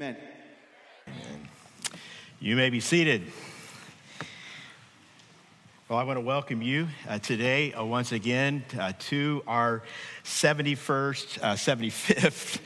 Amen. 0.00 0.16
You 2.40 2.56
may 2.56 2.70
be 2.70 2.80
seated. 2.80 3.30
Well, 5.90 5.98
I 5.98 6.04
want 6.04 6.16
to 6.16 6.22
welcome 6.22 6.62
you 6.62 6.88
uh, 7.06 7.18
today 7.18 7.74
uh, 7.74 7.84
once 7.84 8.10
again 8.10 8.64
uh, 8.78 8.94
to 9.10 9.42
our 9.46 9.82
71st, 10.24 11.40
75th, 11.40 12.60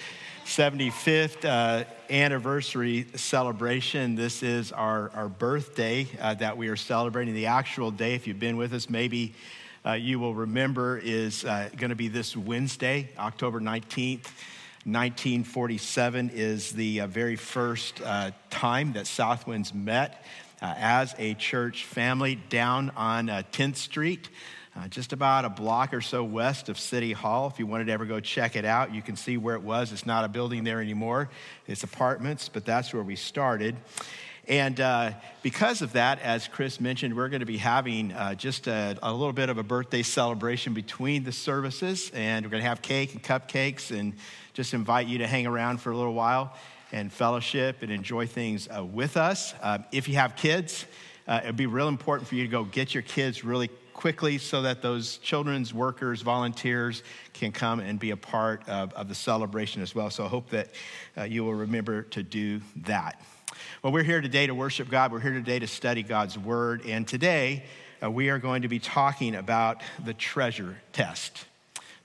75th 0.44 1.44
uh, 1.44 1.84
anniversary 2.08 3.08
celebration. 3.16 4.14
This 4.14 4.45
is 4.45 4.71
our, 4.71 5.11
our 5.11 5.29
birthday 5.29 6.07
uh, 6.21 6.35
that 6.35 6.57
we 6.57 6.69
are 6.69 6.77
celebrating. 6.77 7.35
The 7.35 7.46
actual 7.46 7.91
day, 7.91 8.14
if 8.14 8.29
you've 8.29 8.39
been 8.39 8.57
with 8.57 8.73
us, 8.73 8.89
maybe 8.89 9.35
uh, 9.85 9.95
you 9.95 10.21
will 10.21 10.37
remember, 10.37 11.01
is 11.03 11.43
going 11.43 11.89
to 11.89 11.96
be 11.96 12.07
this 12.07 12.37
Wednesday, 12.37 13.09
October 13.19 13.61
19th. 13.61 14.29
1947 14.87 16.30
is 16.35 16.73
the 16.73 17.01
uh, 17.01 17.07
very 17.07 17.37
first 17.37 18.03
uh, 18.03 18.33
time 18.51 18.93
that 18.93 19.07
Southwinds 19.07 19.73
met 19.73 20.23
uh, 20.61 20.75
as 20.77 21.15
a 21.16 21.33
church 21.33 21.87
family 21.87 22.34
down 22.34 22.91
on 22.91 23.28
10th 23.28 23.73
uh, 23.73 23.75
Street. 23.77 24.28
Uh, 24.77 24.87
just 24.89 25.15
about 25.15 25.47
a 25.47 25.48
block 25.48 25.95
or 25.95 26.02
so 26.02 26.23
west 26.23 26.69
of 26.69 26.78
City 26.78 27.12
Hall. 27.12 27.47
If 27.47 27.59
you 27.59 27.66
wanted 27.66 27.87
to 27.87 27.92
ever 27.92 28.05
go 28.05 28.20
check 28.20 28.56
it 28.56 28.66
out, 28.66 28.95
you 28.95 29.01
can 29.01 29.16
see 29.16 29.39
where 29.39 29.55
it 29.55 29.62
was. 29.62 29.91
It's 29.91 30.05
not 30.05 30.27
a 30.27 30.28
building 30.28 30.65
there 30.65 30.83
anymore, 30.83 31.30
it's 31.66 31.83
apartments, 31.83 32.51
but 32.51 32.66
that's 32.66 32.92
where 32.92 33.03
we 33.03 33.16
started. 33.16 33.77
And 34.47 34.78
uh, 34.78 35.12
because 35.42 35.80
of 35.80 35.95
that, 35.95 36.20
as 36.20 36.48
Chris 36.48 36.78
mentioned, 36.78 37.16
we're 37.16 37.30
going 37.30 37.41
to 37.41 37.47
be 37.47 37.56
having 37.56 38.12
uh, 38.12 38.34
just 38.34 38.66
a, 38.66 38.98
a, 39.03 39.11
little 39.11 39.33
bit 39.33 39.48
of 39.48 39.56
a 39.56 39.62
birthday 39.62 40.03
celebration 40.03 40.75
between 40.75 41.25
the 41.25 41.33
services. 41.33 42.11
And 42.12 42.45
we're 42.45 42.51
going 42.51 42.62
to 42.62 42.69
have 42.69 42.83
cake 42.83 43.14
and 43.14 43.23
cupcakes 43.23 43.91
and 43.91 44.12
just 44.54 44.72
invite 44.72 45.08
you 45.08 45.18
to 45.18 45.26
hang 45.26 45.46
around 45.46 45.80
for 45.80 45.90
a 45.90 45.96
little 45.96 46.14
while 46.14 46.54
and 46.92 47.12
fellowship 47.12 47.82
and 47.82 47.90
enjoy 47.90 48.24
things 48.26 48.68
uh, 48.68 48.84
with 48.84 49.16
us. 49.16 49.52
Uh, 49.60 49.78
if 49.90 50.08
you 50.08 50.14
have 50.14 50.36
kids, 50.36 50.86
uh, 51.27 51.41
it'd 51.42 51.56
be 51.56 51.66
real 51.66 51.88
important 51.88 52.28
for 52.28 52.36
you 52.36 52.44
to 52.44 52.48
go 52.48 52.64
get 52.64 52.94
your 52.94 53.02
kids 53.02 53.44
really 53.44 53.69
quickly 53.92 54.38
so 54.38 54.62
that 54.62 54.80
those 54.80 55.19
children's 55.19 55.74
workers, 55.74 56.22
volunteers 56.22 57.02
can 57.33 57.50
come 57.50 57.80
and 57.80 57.98
be 57.98 58.11
a 58.11 58.16
part 58.16 58.66
of, 58.69 58.92
of 58.94 59.08
the 59.08 59.14
celebration 59.14 59.83
as 59.83 59.92
well. 59.92 60.08
So 60.08 60.24
I 60.24 60.28
hope 60.28 60.50
that 60.50 60.70
uh, 61.18 61.24
you 61.24 61.44
will 61.44 61.55
remember 61.55 62.02
to 62.02 62.22
do 62.22 62.61
that. 62.84 63.20
Well, 63.83 63.92
we're 63.92 64.05
here 64.05 64.20
today 64.20 64.46
to 64.46 64.55
worship 64.55 64.89
God. 64.89 65.11
We're 65.11 65.20
here 65.20 65.33
today 65.33 65.58
to 65.58 65.66
study 65.66 66.05
God's 66.05 66.39
Word. 66.39 66.86
And 66.86 67.08
today, 67.08 67.64
uh, 68.02 68.11
we 68.11 68.30
are 68.30 68.39
going 68.39 68.62
to 68.62 68.68
be 68.68 68.78
talking 68.78 69.34
about 69.34 69.83
the 70.05 70.14
treasure 70.14 70.77
test. 70.92 71.46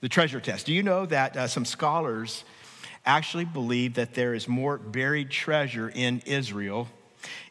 The 0.00 0.08
treasure 0.08 0.40
test. 0.40 0.64
Do 0.64 0.72
you 0.72 0.82
know 0.82 1.04
that 1.06 1.36
uh, 1.36 1.46
some 1.46 1.66
scholars 1.66 2.44
actually 3.04 3.44
believe 3.44 3.94
that 3.94 4.14
there 4.14 4.32
is 4.32 4.48
more 4.48 4.78
buried 4.78 5.30
treasure 5.30 5.92
in 5.94 6.22
Israel, 6.24 6.88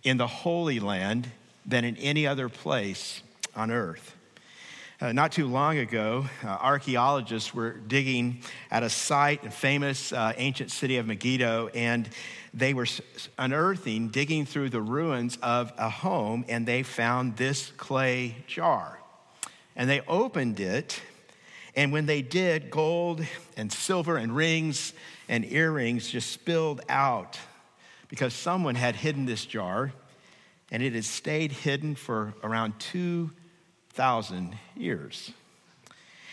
in 0.04 0.18
the 0.18 0.26
Holy 0.26 0.80
Land, 0.80 1.30
than 1.64 1.86
in 1.86 1.96
any 1.98 2.26
other 2.26 2.50
place 2.50 3.22
on 3.56 3.70
earth? 3.70 4.16
Uh, 5.00 5.12
not 5.12 5.32
too 5.32 5.46
long 5.46 5.78
ago, 5.78 6.26
uh, 6.44 6.48
archaeologists 6.48 7.54
were 7.54 7.72
digging 7.72 8.42
at 8.72 8.82
a 8.82 8.90
site, 8.90 9.46
a 9.46 9.52
famous 9.52 10.12
uh, 10.12 10.34
ancient 10.36 10.72
city 10.72 10.98
of 10.98 11.06
Megiddo, 11.06 11.70
and 11.76 12.10
they 12.54 12.74
were 12.74 12.88
unearthing, 13.38 14.10
digging 14.10 14.48
through 14.48 14.72
the 14.72 14.82
ruins 14.82 15.38
of 15.44 15.72
a 15.78 15.90
home, 15.90 16.44
and 16.50 16.66
they 16.66 16.82
found 16.82 17.38
this 17.38 17.72
clay 17.78 18.36
jar. 18.48 19.00
And 19.76 19.88
they 19.88 20.02
opened 20.02 20.60
it, 20.60 21.00
and 21.76 21.92
when 21.92 22.06
they 22.06 22.22
did, 22.22 22.70
gold 22.70 23.24
and 23.58 23.72
silver 23.72 24.18
and 24.18 24.36
rings 24.36 24.94
and 25.28 25.46
earrings 25.46 26.10
just 26.10 26.32
spilled 26.32 26.82
out 26.90 27.40
because 28.08 28.34
someone 28.34 28.76
had 28.76 28.96
hidden 28.96 29.26
this 29.26 29.46
jar, 29.46 29.94
and 30.72 30.82
it 30.82 30.94
had 30.94 31.06
stayed 31.06 31.52
hidden 31.52 31.96
for 31.96 32.34
around 32.44 32.74
2,000 32.80 34.58
years. 34.76 35.32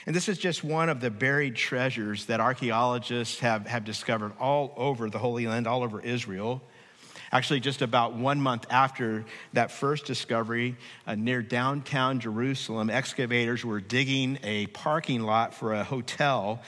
And 0.06 0.14
this 0.14 0.28
is 0.28 0.38
just 0.38 0.62
one 0.62 0.88
of 0.88 1.00
the 1.00 1.10
buried 1.10 1.56
treasures 1.56 2.26
that 2.26 2.41
archaeologists 2.41 3.41
have, 3.41 3.66
have 3.66 3.84
discovered 3.84 4.32
all 4.38 4.72
over 4.76 5.10
the 5.10 5.18
Holy 5.18 5.47
Land, 5.47 5.66
all 5.66 5.82
over 5.82 6.00
Israel. 6.00 6.62
Actually, 7.32 7.60
just 7.60 7.82
about 7.82 8.14
one 8.14 8.41
month 8.41 8.66
after 8.70 9.25
that 9.53 9.70
first 9.70 10.06
discovery, 10.06 10.76
uh, 11.06 11.14
near 11.14 11.42
downtown 11.42 12.20
Jerusalem, 12.20 12.88
excavators 12.88 13.64
were 13.64 13.81
digging 13.81 14.38
a 14.42 14.66
parking 14.69 15.22
lot 15.22 15.53
for 15.53 15.75
a 15.75 15.82
hotel. 15.82 16.62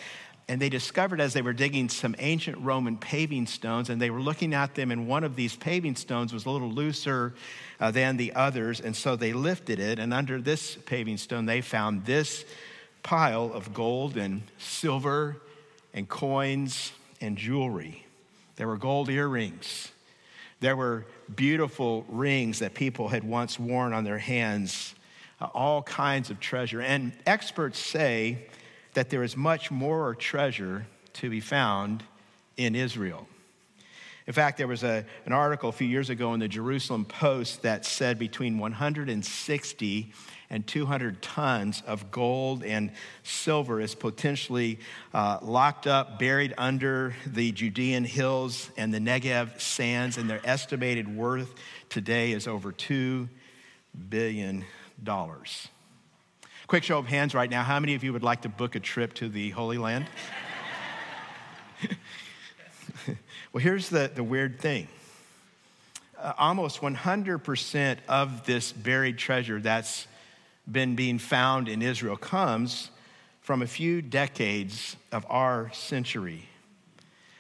And 0.51 0.61
they 0.61 0.71
discovered 0.71 1.21
as 1.21 1.35
they 1.35 1.43
were 1.43 1.53
digging 1.53 1.91
some 1.91 2.17
ancient 2.19 2.57
Roman 2.59 2.97
paving 2.97 3.47
stones, 3.47 3.91
and 3.91 4.01
they 4.01 4.09
were 4.09 4.21
looking 4.21 4.55
at 4.55 4.75
them, 4.75 4.91
and 4.91 5.07
one 5.07 5.23
of 5.23 5.37
these 5.37 5.55
paving 5.55 5.97
stones 5.97 6.33
was 6.33 6.47
a 6.47 6.51
little 6.51 6.71
looser 6.71 7.35
uh, 7.79 7.91
than 7.91 8.17
the 8.17 8.33
others. 8.35 8.81
And 8.81 8.97
so 8.97 9.15
they 9.15 9.35
lifted 9.35 9.79
it, 9.79 9.99
and 9.99 10.15
under 10.15 10.41
this 10.41 10.77
paving 10.87 11.19
stone, 11.19 11.45
they 11.45 11.61
found 11.61 12.07
this 12.07 12.47
pile 13.03 13.53
of 13.53 13.75
gold 13.75 14.17
and 14.17 14.43
silver 14.57 15.37
and 15.93 16.09
coins 16.09 16.93
and 17.21 17.37
jewelry. 17.37 18.05
There 18.57 18.67
were 18.67 18.79
gold 18.79 19.11
earrings. 19.11 19.93
There 20.61 20.77
were 20.77 21.07
beautiful 21.35 22.05
rings 22.09 22.59
that 22.59 22.75
people 22.75 23.09
had 23.09 23.25
once 23.25 23.59
worn 23.59 23.93
on 23.93 24.05
their 24.05 24.19
hands, 24.19 24.95
uh, 25.41 25.47
all 25.55 25.83
kinds 25.83 26.31
of 26.31 26.41
treasure. 26.41 26.81
And 26.81 27.13
experts 27.27 27.79
say 27.79 28.49
that 28.95 29.11
there 29.11 29.23
is 29.23 29.37
much 29.37 29.71
more 29.71 30.15
treasure 30.15 30.87
to 31.15 31.31
be 31.31 31.41
found 31.41 32.03
in 32.57 32.75
Israel. 32.75 33.29
In 34.29 34.35
fact, 34.35 34.59
there 34.59 34.69
was 34.69 34.85
a, 34.85 35.07
an 35.25 35.33
article 35.33 35.71
a 35.71 35.73
few 35.73 35.89
years 35.89 36.11
ago 36.11 36.35
in 36.35 36.41
the 36.41 36.49
Jerusalem 36.49 37.07
Post 37.07 37.63
that 37.63 37.87
said 37.87 38.19
between 38.19 38.59
160 38.59 40.13
and 40.51 40.67
200 40.67 41.23
tons 41.23 41.83
of 41.87 42.11
gold 42.11 42.63
and 42.63 42.93
silver 43.23 43.81
is 43.81 43.95
potentially 43.95 44.81
uh, 45.15 45.39
locked 45.41 45.87
up, 45.87 46.19
buried 46.19 46.53
under 46.59 47.15
the 47.27 47.53
Judean 47.53 48.05
hills 48.05 48.69
and 48.77 48.93
the 48.93 48.99
Negev 48.99 49.59
sands, 49.63 50.19
and 50.19 50.29
their 50.29 50.43
estimated 50.45 51.17
worth 51.17 51.55
today 51.89 52.33
is 52.33 52.47
over 52.47 52.71
$2 52.71 53.31
billion. 54.11 54.63
Quick 56.67 56.85
show 56.85 56.99
of 56.99 57.07
hands 57.07 57.35
right 57.35 57.49
now. 57.49 57.63
How 57.63 57.81
many 57.81 57.95
of 57.95 58.05
you 58.05 58.13
would 58.13 58.23
like 58.23 58.43
to 58.43 58.51
book 58.51 58.75
a 58.75 58.81
trip 58.81 59.15
to 59.15 59.31
the 59.31 59.49
Holy 59.51 59.79
Land? 59.79 60.05
well, 63.53 63.63
here's 63.63 63.89
the, 63.89 64.11
the 64.15 64.25
weird 64.25 64.61
thing. 64.61 64.89
Uh, 66.19 66.33
almost 66.39 66.81
100% 66.81 67.99
of 68.09 68.45
this 68.45 68.73
buried 68.73 69.19
treasure 69.19 69.61
that's 69.61 70.07
been 70.71 70.97
being 70.97 71.19
found 71.19 71.69
in 71.69 71.81
Israel 71.81 72.17
comes 72.17 72.91
from 73.41 73.63
a 73.63 73.67
few 73.67 74.03
decades 74.03 74.97
of 75.13 75.25
our 75.31 75.71
century. 75.73 76.49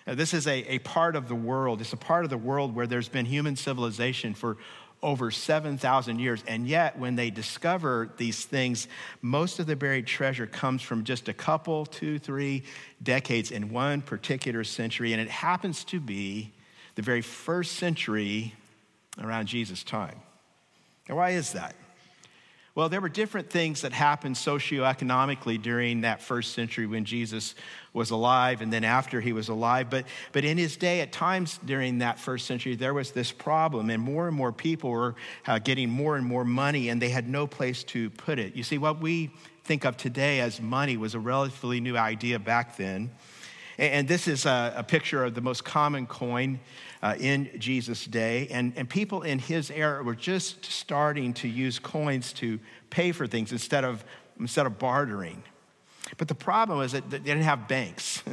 Now, 0.06 0.14
this 0.14 0.32
is 0.32 0.46
a, 0.46 0.64
a 0.74 0.78
part 0.78 1.16
of 1.16 1.28
the 1.28 1.34
world, 1.34 1.80
it's 1.80 1.92
a 1.92 1.96
part 1.96 2.24
of 2.24 2.30
the 2.30 2.38
world 2.38 2.74
where 2.74 2.86
there's 2.86 3.08
been 3.08 3.26
human 3.26 3.56
civilization 3.56 4.32
for 4.32 4.56
over 5.02 5.30
7,000 5.30 6.18
years. 6.18 6.42
And 6.46 6.66
yet, 6.66 6.98
when 6.98 7.16
they 7.16 7.30
discover 7.30 8.10
these 8.16 8.44
things, 8.44 8.88
most 9.22 9.58
of 9.58 9.66
the 9.66 9.76
buried 9.76 10.06
treasure 10.06 10.46
comes 10.46 10.82
from 10.82 11.04
just 11.04 11.28
a 11.28 11.32
couple, 11.32 11.86
two, 11.86 12.18
three 12.18 12.64
decades 13.02 13.50
in 13.50 13.70
one 13.70 14.02
particular 14.02 14.64
century. 14.64 15.12
And 15.12 15.20
it 15.22 15.30
happens 15.30 15.84
to 15.84 16.00
be 16.00 16.52
the 16.96 17.02
very 17.02 17.22
first 17.22 17.76
century 17.76 18.54
around 19.22 19.46
Jesus' 19.46 19.84
time. 19.84 20.20
Now, 21.08 21.16
why 21.16 21.30
is 21.30 21.52
that? 21.52 21.74
Well, 22.78 22.88
there 22.88 23.00
were 23.00 23.08
different 23.08 23.50
things 23.50 23.80
that 23.80 23.92
happened 23.92 24.36
socioeconomically 24.36 25.60
during 25.60 26.02
that 26.02 26.22
first 26.22 26.52
century 26.52 26.86
when 26.86 27.04
Jesus 27.04 27.56
was 27.92 28.12
alive 28.12 28.60
and 28.62 28.72
then 28.72 28.84
after 28.84 29.20
he 29.20 29.32
was 29.32 29.48
alive. 29.48 29.90
But, 29.90 30.04
but 30.30 30.44
in 30.44 30.58
his 30.58 30.76
day, 30.76 31.00
at 31.00 31.10
times 31.10 31.58
during 31.64 31.98
that 31.98 32.20
first 32.20 32.46
century, 32.46 32.76
there 32.76 32.94
was 32.94 33.10
this 33.10 33.32
problem, 33.32 33.90
and 33.90 34.00
more 34.00 34.28
and 34.28 34.36
more 34.36 34.52
people 34.52 34.90
were 34.90 35.16
uh, 35.48 35.58
getting 35.58 35.90
more 35.90 36.14
and 36.14 36.24
more 36.24 36.44
money, 36.44 36.88
and 36.88 37.02
they 37.02 37.08
had 37.08 37.28
no 37.28 37.48
place 37.48 37.82
to 37.82 38.10
put 38.10 38.38
it. 38.38 38.54
You 38.54 38.62
see, 38.62 38.78
what 38.78 39.00
we 39.00 39.32
think 39.64 39.84
of 39.84 39.96
today 39.96 40.38
as 40.38 40.60
money 40.60 40.96
was 40.96 41.16
a 41.16 41.18
relatively 41.18 41.80
new 41.80 41.96
idea 41.96 42.38
back 42.38 42.76
then. 42.76 43.10
And, 43.76 44.06
this 44.06 44.28
is 44.28 44.46
a, 44.46 44.74
a 44.76 44.84
picture 44.84 45.24
of 45.24 45.34
the 45.34 45.40
most 45.40 45.64
common 45.64 46.06
coin 46.06 46.60
uh, 47.02 47.14
in 47.18 47.50
Jesus' 47.58 48.04
day. 48.04 48.48
And, 48.50 48.72
and 48.76 48.88
people 48.88 49.22
in 49.22 49.38
his 49.38 49.70
era 49.70 50.02
were 50.02 50.14
just 50.14 50.64
starting 50.64 51.34
to 51.34 51.48
use 51.48 51.78
coins 51.78 52.32
to 52.34 52.58
pay 52.90 53.12
for 53.12 53.26
things 53.26 53.52
instead 53.52 53.84
of, 53.84 54.04
instead 54.38 54.66
of 54.66 54.78
bartering. 54.78 55.42
But 56.16 56.28
the 56.28 56.34
problem 56.34 56.78
was 56.78 56.92
that 56.92 57.10
they 57.10 57.18
didn't 57.18 57.42
have 57.42 57.68
banks. 57.68 58.22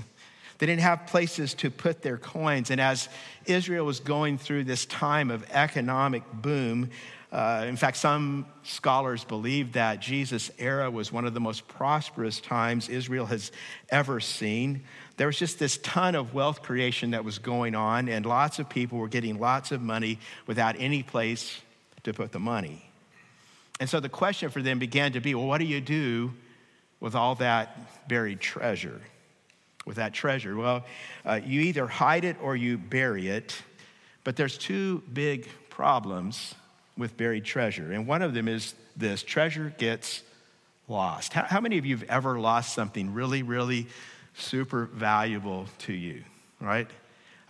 They 0.57 0.67
didn't 0.67 0.83
have 0.83 1.07
places 1.07 1.53
to 1.56 1.69
put 1.69 2.01
their 2.01 2.17
coins. 2.17 2.71
And 2.71 2.79
as 2.79 3.09
Israel 3.45 3.85
was 3.85 4.00
going 4.00 4.38
through 4.38 4.63
this 4.63 4.85
time 4.85 5.29
of 5.29 5.45
economic 5.51 6.23
boom, 6.31 6.91
Uh, 7.35 7.65
in 7.67 7.75
fact, 7.75 7.97
some 7.97 8.45
scholars 8.63 9.25
believe 9.25 9.73
that 9.73 9.99
Jesus' 9.99 10.49
era 10.57 10.89
was 10.89 11.11
one 11.11 11.25
of 11.25 11.33
the 11.33 11.39
most 11.41 11.67
prosperous 11.67 12.39
times 12.39 12.87
Israel 12.87 13.25
has 13.25 13.51
ever 13.89 14.21
seen. 14.21 14.85
There 15.17 15.27
was 15.27 15.37
just 15.37 15.59
this 15.59 15.77
ton 15.79 16.15
of 16.15 16.33
wealth 16.33 16.61
creation 16.61 17.11
that 17.11 17.25
was 17.25 17.37
going 17.37 17.75
on, 17.75 18.07
and 18.07 18.25
lots 18.25 18.59
of 18.59 18.69
people 18.69 18.99
were 18.99 19.09
getting 19.09 19.37
lots 19.37 19.73
of 19.73 19.81
money 19.81 20.17
without 20.47 20.77
any 20.79 21.03
place 21.03 21.59
to 22.03 22.13
put 22.13 22.31
the 22.31 22.39
money. 22.39 22.89
And 23.81 23.89
so 23.89 23.99
the 23.99 24.07
question 24.07 24.49
for 24.49 24.61
them 24.61 24.79
began 24.79 25.11
to 25.11 25.19
be 25.19 25.35
well, 25.35 25.45
what 25.45 25.57
do 25.57 25.65
you 25.65 25.81
do 25.81 26.31
with 27.01 27.15
all 27.15 27.35
that 27.35 28.07
buried 28.07 28.39
treasure? 28.39 29.01
With 29.85 29.97
that 29.97 30.13
treasure? 30.13 30.55
Well, 30.55 30.85
uh, 31.25 31.41
you 31.45 31.59
either 31.59 31.85
hide 31.85 32.23
it 32.23 32.37
or 32.41 32.55
you 32.55 32.77
bury 32.77 33.27
it, 33.27 33.61
but 34.23 34.37
there's 34.37 34.57
two 34.57 35.03
big 35.11 35.49
problems 35.69 36.55
with 36.97 37.18
buried 37.18 37.45
treasure. 37.45 37.92
And 37.92 38.07
one 38.07 38.21
of 38.21 38.33
them 38.33 38.47
is 38.47 38.74
this 38.95 39.24
treasure 39.24 39.74
gets 39.77 40.21
lost. 40.88 41.33
How, 41.33 41.44
how 41.44 41.62
many 41.62 41.77
of 41.77 41.86
you 41.86 41.97
have 41.97 42.09
ever 42.09 42.39
lost 42.39 42.74
something 42.74 43.13
really, 43.13 43.44
really 43.44 43.88
super 44.36 44.86
valuable 44.86 45.65
to 45.80 45.94
you, 45.94 46.24
right? 46.59 46.88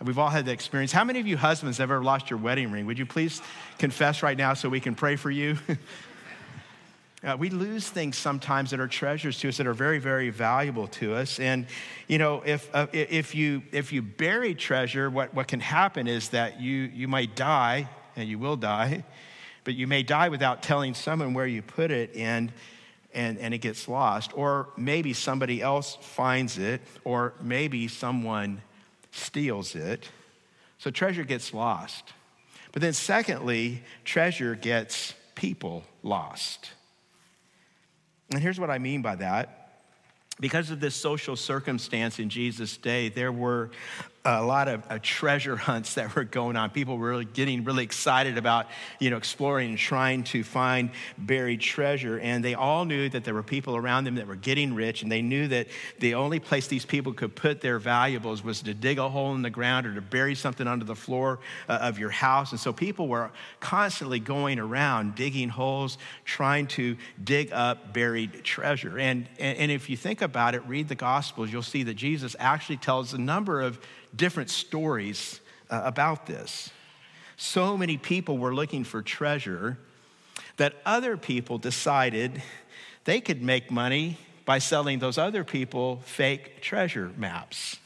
We've 0.04 0.18
all 0.18 0.28
had 0.28 0.44
that 0.46 0.52
experience. 0.52 0.92
How 0.92 1.04
many 1.04 1.20
of 1.20 1.26
you 1.26 1.36
husbands 1.36 1.78
have 1.78 1.90
ever 1.90 2.02
lost 2.02 2.28
your 2.28 2.38
wedding 2.38 2.70
ring? 2.70 2.86
Would 2.86 2.98
you 2.98 3.06
please 3.06 3.40
confess 3.78 4.22
right 4.22 4.36
now 4.36 4.54
so 4.54 4.68
we 4.68 4.80
can 4.80 4.94
pray 4.94 5.16
for 5.16 5.30
you? 5.30 5.56
uh, 7.24 7.36
we 7.38 7.48
lose 7.48 7.88
things 7.88 8.18
sometimes 8.18 8.70
that 8.70 8.80
are 8.80 8.88
treasures 8.88 9.38
to 9.40 9.48
us 9.48 9.56
that 9.56 9.66
are 9.66 9.72
very, 9.72 9.98
very 9.98 10.28
valuable 10.28 10.86
to 10.88 11.14
us. 11.14 11.40
And, 11.40 11.66
you 12.08 12.18
know, 12.18 12.42
if, 12.44 12.68
uh, 12.74 12.88
if, 12.92 13.34
you, 13.34 13.62
if 13.72 13.90
you 13.90 14.02
bury 14.02 14.54
treasure, 14.54 15.08
what, 15.08 15.32
what 15.32 15.48
can 15.48 15.60
happen 15.60 16.06
is 16.06 16.28
that 16.30 16.60
you, 16.60 16.90
you 16.94 17.08
might 17.08 17.34
die, 17.34 17.88
and 18.16 18.28
you 18.28 18.38
will 18.38 18.56
die, 18.56 19.02
but 19.66 19.74
you 19.74 19.88
may 19.88 20.04
die 20.04 20.28
without 20.28 20.62
telling 20.62 20.94
someone 20.94 21.34
where 21.34 21.44
you 21.44 21.60
put 21.60 21.90
it 21.90 22.14
and, 22.14 22.52
and, 23.12 23.36
and 23.38 23.52
it 23.52 23.58
gets 23.58 23.88
lost. 23.88 24.30
Or 24.36 24.68
maybe 24.76 25.12
somebody 25.12 25.60
else 25.60 25.98
finds 26.00 26.56
it, 26.56 26.80
or 27.02 27.34
maybe 27.40 27.88
someone 27.88 28.62
steals 29.10 29.74
it. 29.74 30.08
So 30.78 30.92
treasure 30.92 31.24
gets 31.24 31.52
lost. 31.52 32.12
But 32.70 32.80
then, 32.80 32.92
secondly, 32.92 33.82
treasure 34.04 34.54
gets 34.54 35.14
people 35.34 35.82
lost. 36.04 36.70
And 38.30 38.40
here's 38.40 38.60
what 38.60 38.70
I 38.70 38.78
mean 38.78 39.02
by 39.02 39.16
that. 39.16 39.80
Because 40.38 40.70
of 40.70 40.78
this 40.78 40.94
social 40.94 41.34
circumstance 41.34 42.20
in 42.20 42.28
Jesus' 42.28 42.76
day, 42.76 43.08
there 43.08 43.32
were 43.32 43.72
a 44.26 44.42
lot 44.42 44.66
of 44.66 44.82
uh, 44.90 44.98
treasure 45.00 45.56
hunts 45.56 45.94
that 45.94 46.14
were 46.16 46.24
going 46.24 46.56
on. 46.56 46.70
People 46.70 46.98
were 46.98 47.08
really 47.08 47.24
getting 47.24 47.62
really 47.62 47.84
excited 47.84 48.36
about, 48.36 48.66
you 48.98 49.08
know, 49.08 49.16
exploring 49.16 49.70
and 49.70 49.78
trying 49.78 50.24
to 50.24 50.42
find 50.42 50.90
buried 51.16 51.60
treasure. 51.60 52.18
And 52.18 52.44
they 52.44 52.54
all 52.54 52.84
knew 52.84 53.08
that 53.08 53.24
there 53.24 53.34
were 53.34 53.44
people 53.44 53.76
around 53.76 54.04
them 54.04 54.16
that 54.16 54.26
were 54.26 54.34
getting 54.34 54.74
rich, 54.74 55.02
and 55.02 55.12
they 55.12 55.22
knew 55.22 55.46
that 55.48 55.68
the 56.00 56.14
only 56.14 56.40
place 56.40 56.66
these 56.66 56.84
people 56.84 57.12
could 57.12 57.36
put 57.36 57.60
their 57.60 57.78
valuables 57.78 58.42
was 58.42 58.62
to 58.62 58.74
dig 58.74 58.98
a 58.98 59.08
hole 59.08 59.34
in 59.34 59.42
the 59.42 59.50
ground 59.50 59.86
or 59.86 59.94
to 59.94 60.00
bury 60.00 60.34
something 60.34 60.66
under 60.66 60.84
the 60.84 60.96
floor 60.96 61.38
uh, 61.68 61.78
of 61.82 61.98
your 61.98 62.10
house. 62.10 62.50
And 62.50 62.58
so 62.58 62.72
people 62.72 63.06
were 63.06 63.30
constantly 63.60 64.18
going 64.18 64.58
around 64.58 65.14
digging 65.14 65.50
holes, 65.50 65.98
trying 66.24 66.66
to 66.68 66.96
dig 67.22 67.52
up 67.52 67.92
buried 67.92 68.42
treasure. 68.42 68.98
And, 68.98 69.28
and 69.38 69.70
if 69.70 69.88
you 69.88 69.96
think 69.96 70.20
about 70.20 70.56
it, 70.56 70.66
read 70.66 70.88
the 70.88 70.96
Gospels, 70.96 71.52
you'll 71.52 71.62
see 71.62 71.84
that 71.84 71.94
Jesus 71.94 72.34
actually 72.40 72.78
tells 72.78 73.12
a 73.14 73.18
number 73.18 73.60
of 73.60 73.78
different 74.16 74.50
stories 74.50 75.40
uh, 75.70 75.82
about 75.84 76.26
this. 76.26 76.70
So 77.36 77.76
many 77.76 77.96
people 77.96 78.38
were 78.38 78.54
looking 78.54 78.84
for 78.84 79.02
treasure 79.02 79.78
that 80.56 80.74
other 80.86 81.16
people 81.16 81.58
decided 81.58 82.42
they 83.04 83.20
could 83.20 83.42
make 83.42 83.70
money 83.70 84.18
by 84.44 84.58
selling 84.58 84.98
those 84.98 85.18
other 85.18 85.44
people 85.44 86.00
fake 86.04 86.62
treasure 86.62 87.12
maps. 87.16 87.76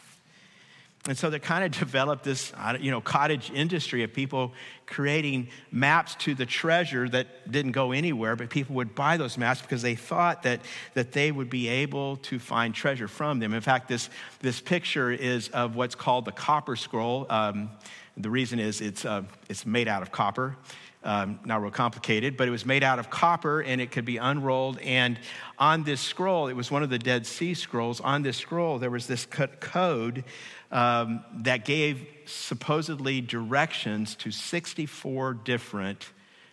And 1.09 1.17
so 1.17 1.31
they 1.31 1.39
kind 1.39 1.65
of 1.65 1.73
developed 1.79 2.25
this, 2.25 2.53
you 2.81 2.91
know, 2.91 3.01
cottage 3.01 3.51
industry 3.51 4.03
of 4.05 4.13
people 4.13 4.53
creating 4.91 5.49
maps 5.71 6.15
to 6.17 6.35
the 6.35 6.45
treasure 6.45 7.09
that 7.09 7.51
didn't 7.51 7.73
go 7.73 7.93
anywhere, 7.93 8.37
but 8.37 8.51
people 8.51 8.75
would 8.75 8.95
buy 8.95 9.17
those 9.17 9.39
maps 9.39 9.63
because 9.63 9.81
they 9.81 9.95
thought 9.95 10.43
that, 10.43 10.61
that 10.95 11.13
they 11.13 11.33
would 11.33 11.49
be 11.49 11.69
able 11.69 12.17
to 12.17 12.39
find 12.39 12.75
treasure 12.75 13.09
from 13.09 13.39
them. 13.39 13.55
In 13.55 13.61
fact, 13.61 13.89
this, 13.89 14.11
this 14.41 14.61
picture 14.61 15.11
is 15.11 15.49
of 15.49 15.77
what's 15.77 15.95
called 15.95 16.25
the 16.25 16.33
copper 16.33 16.77
scroll. 16.77 17.27
Um, 17.31 17.71
the 18.17 18.31
reason 18.31 18.59
is 18.59 18.81
it's, 18.81 19.05
uh, 19.05 19.23
it's 19.49 19.65
made 19.65 19.89
out 19.89 20.03
of 20.03 20.13
copper. 20.13 20.57
Um, 21.03 21.41
not 21.47 21.63
real 21.63 21.71
complicated, 21.71 22.37
but 22.37 22.47
it 22.47 22.51
was 22.51 22.67
made 22.67 22.83
out 22.83 22.99
of 22.99 23.09
copper 23.09 23.63
and 23.63 23.81
it 23.81 23.91
could 23.91 24.05
be 24.05 24.19
unrolled. 24.19 24.79
And 24.81 25.19
on 25.59 25.83
this 25.83 25.99
scroll, 25.99 26.49
it 26.49 26.53
was 26.53 26.71
one 26.71 26.83
of 26.83 26.91
the 26.91 26.99
Dead 26.99 27.27
Sea 27.27 27.55
Scrolls. 27.55 28.03
On 28.03 28.23
this 28.23 28.37
scroll, 28.37 28.79
there 28.79 28.91
was 28.91 29.07
this 29.07 29.25
code 29.25 30.25
um, 30.71 31.25
that 31.39 31.65
gave 31.65 32.07
supposedly 32.27 33.21
directions 33.21 34.15
to 34.17 34.31
64 34.31 35.35
different 35.35 36.09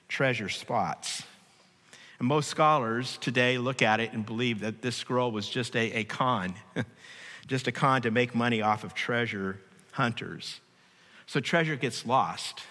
treasure 0.08 0.50
spots. 0.50 1.24
And 2.20 2.28
most 2.28 2.50
scholars 2.50 3.18
today 3.22 3.58
look 3.58 3.82
at 3.82 4.00
it 4.00 4.14
and 4.14 4.26
believe 4.26 4.62
that 4.62 4.82
this 4.82 4.96
scroll 4.96 5.32
was 5.32 5.48
just 5.48 5.76
a, 5.76 5.92
a 6.00 6.04
con, 6.04 6.56
just 7.48 7.68
a 7.68 7.72
con 7.72 8.02
to 8.04 8.12
make 8.12 8.34
money 8.34 8.62
off 8.62 8.84
of 8.84 8.94
treasure 8.96 9.60
hunters. 9.92 10.60
So 11.28 11.40
treasure 11.40 11.76
gets 11.76 12.06
lost, 12.06 12.64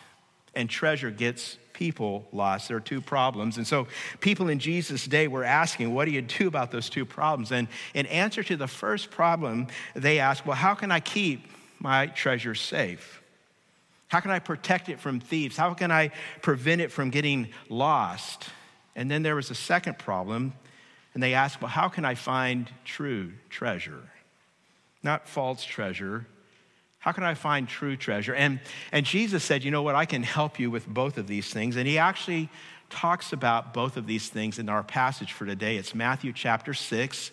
and 0.54 0.68
treasure 0.68 1.10
gets 1.10 1.58
people 1.76 2.26
lost. 2.32 2.68
There 2.68 2.76
are 2.78 2.80
two 2.80 3.02
problems. 3.02 3.58
And 3.58 3.66
so 3.66 3.86
people 4.20 4.48
in 4.48 4.58
Jesus' 4.58 5.04
day 5.04 5.28
were 5.28 5.44
asking, 5.44 5.92
what 5.92 6.06
do 6.06 6.10
you 6.10 6.22
do 6.22 6.48
about 6.48 6.70
those 6.70 6.88
two 6.88 7.04
problems? 7.04 7.52
And 7.52 7.68
in 7.92 8.06
answer 8.06 8.42
to 8.44 8.56
the 8.56 8.66
first 8.66 9.10
problem, 9.10 9.66
they 9.94 10.18
asked, 10.18 10.46
well, 10.46 10.56
how 10.56 10.74
can 10.74 10.90
I 10.90 11.00
keep 11.00 11.46
my 11.78 12.06
treasure 12.06 12.54
safe? 12.54 13.22
How 14.08 14.20
can 14.20 14.30
I 14.30 14.38
protect 14.38 14.88
it 14.88 14.98
from 14.98 15.20
thieves? 15.20 15.58
How 15.58 15.74
can 15.74 15.92
I 15.92 16.12
prevent 16.40 16.80
it 16.80 16.90
from 16.90 17.10
getting 17.10 17.48
lost? 17.68 18.48
And 18.94 19.10
then 19.10 19.22
there 19.22 19.36
was 19.36 19.50
a 19.50 19.54
second 19.54 19.98
problem, 19.98 20.54
and 21.12 21.22
they 21.22 21.34
asked, 21.34 21.60
well, 21.60 21.68
how 21.68 21.88
can 21.88 22.06
I 22.06 22.14
find 22.14 22.70
true 22.86 23.32
treasure? 23.50 24.02
Not 25.02 25.28
false 25.28 25.62
treasure, 25.62 26.26
how 27.06 27.12
can 27.12 27.22
I 27.22 27.34
find 27.34 27.68
true 27.68 27.96
treasure? 27.96 28.34
And, 28.34 28.58
and 28.90 29.06
Jesus 29.06 29.44
said, 29.44 29.62
You 29.62 29.70
know 29.70 29.82
what? 29.82 29.94
I 29.94 30.06
can 30.06 30.24
help 30.24 30.58
you 30.58 30.72
with 30.72 30.88
both 30.88 31.18
of 31.18 31.28
these 31.28 31.52
things. 31.52 31.76
And 31.76 31.86
he 31.86 31.98
actually 31.98 32.48
talks 32.90 33.32
about 33.32 33.72
both 33.72 33.96
of 33.96 34.08
these 34.08 34.28
things 34.28 34.58
in 34.58 34.68
our 34.68 34.82
passage 34.82 35.32
for 35.32 35.46
today. 35.46 35.76
It's 35.76 35.94
Matthew 35.94 36.32
chapter 36.32 36.74
6. 36.74 37.30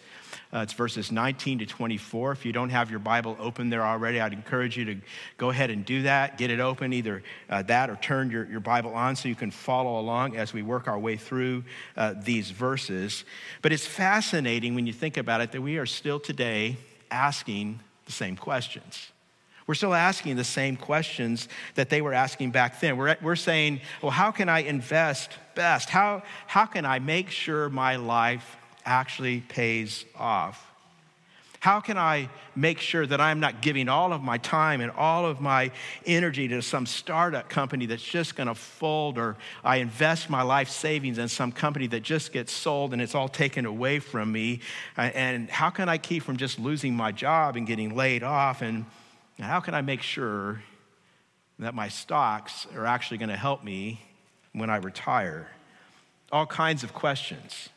Uh, 0.54 0.60
it's 0.60 0.74
verses 0.74 1.12
19 1.12 1.58
to 1.58 1.66
24. 1.66 2.34
If 2.34 2.46
you 2.46 2.54
don't 2.54 2.70
have 2.70 2.92
your 2.92 3.00
Bible 3.00 3.36
open 3.40 3.72
there 3.72 3.84
already, 3.84 4.22
I'd 4.22 4.34
encourage 4.34 4.78
you 4.78 4.86
to 4.86 4.98
go 5.38 5.50
ahead 5.50 5.72
and 5.72 5.84
do 5.84 6.04
that. 6.04 6.38
Get 6.38 6.52
it 6.52 6.60
open, 6.60 6.94
either 6.94 7.24
uh, 7.50 7.64
that 7.64 7.90
or 7.90 7.96
turn 7.96 8.30
your, 8.30 8.46
your 8.46 8.60
Bible 8.60 8.94
on 8.94 9.16
so 9.16 9.28
you 9.28 9.34
can 9.34 9.50
follow 9.50 10.00
along 10.00 10.36
as 10.36 10.54
we 10.54 10.62
work 10.62 10.88
our 10.88 11.00
way 11.00 11.18
through 11.18 11.64
uh, 11.98 12.14
these 12.22 12.52
verses. 12.52 13.26
But 13.64 13.74
it's 13.74 13.88
fascinating 13.88 14.76
when 14.76 14.86
you 14.86 14.94
think 14.94 15.18
about 15.18 15.42
it 15.42 15.52
that 15.52 15.62
we 15.62 15.80
are 15.80 15.88
still 15.88 16.20
today 16.20 16.78
asking 17.10 17.80
the 18.06 18.12
same 18.12 18.38
questions. 18.38 19.13
We're 19.66 19.76
still 19.76 19.94
asking 19.94 20.36
the 20.36 20.44
same 20.44 20.76
questions 20.76 21.48
that 21.76 21.90
they 21.90 22.02
were 22.02 22.14
asking 22.14 22.52
back 22.52 22.80
then. 22.80 22.98
We're, 22.98 23.16
we're 23.22 23.36
saying, 23.36 23.82
well, 24.02 24.12
how 24.12 24.32
can 24.32 24.50
I 24.50 24.60
invest 24.60 25.32
best? 25.56 25.90
How, 25.90 26.24
how 26.48 26.66
can 26.66 26.86
I 26.86 27.00
make 27.00 27.30
sure 27.30 27.70
my 27.70 27.96
life 27.96 28.58
actually 28.86 29.42
pays 29.42 30.06
off? 30.18 30.70
How 31.64 31.80
can 31.80 31.98
I 31.98 32.28
make 32.58 32.80
sure 32.80 33.08
that 33.08 33.22
I'm 33.22 33.40
not 33.40 33.62
giving 33.62 33.88
all 33.88 34.12
of 34.12 34.22
my 34.22 34.38
time 34.38 34.82
and 34.82 34.92
all 34.92 35.26
of 35.26 35.40
my 35.40 35.72
energy 36.06 36.50
to 36.50 36.62
some 36.62 36.86
startup 36.86 37.48
company 37.48 37.86
that's 37.86 38.04
just 38.04 38.36
going 38.36 38.48
to 38.48 38.54
fold, 38.54 39.18
or 39.18 39.38
I 39.64 39.78
invest 39.78 40.30
my 40.30 40.42
life 40.42 40.68
savings 40.68 41.20
in 41.20 41.30
some 41.30 41.54
company 41.54 41.88
that 41.88 42.04
just 42.04 42.34
gets 42.34 42.52
sold 42.52 42.92
and 42.92 43.02
it's 43.02 43.16
all 43.16 43.30
taken 43.30 43.66
away 43.66 44.00
from 44.00 44.30
me? 44.30 44.60
And 44.98 45.50
how 45.50 45.70
can 45.70 45.88
I 45.88 45.98
keep 45.98 46.24
from 46.24 46.36
just 46.36 46.60
losing 46.60 46.94
my 46.96 47.14
job 47.14 47.56
and 47.56 47.66
getting 47.66 47.96
laid 47.96 48.24
off? 48.24 48.62
And 48.62 48.86
now, 49.44 49.50
how 49.50 49.60
can 49.60 49.76
I 49.76 49.82
make 49.82 50.02
sure 50.02 50.64
that 51.60 51.76
my 51.76 51.90
stocks 51.90 52.66
are 52.78 52.86
actually 52.86 53.18
going 53.18 53.28
to 53.28 53.36
help 53.36 53.62
me 53.62 54.02
when 54.54 54.70
I 54.70 54.78
retire? 54.78 55.50
All 56.32 56.46
kinds 56.46 56.82
of 56.86 56.94
questions. 56.94 57.68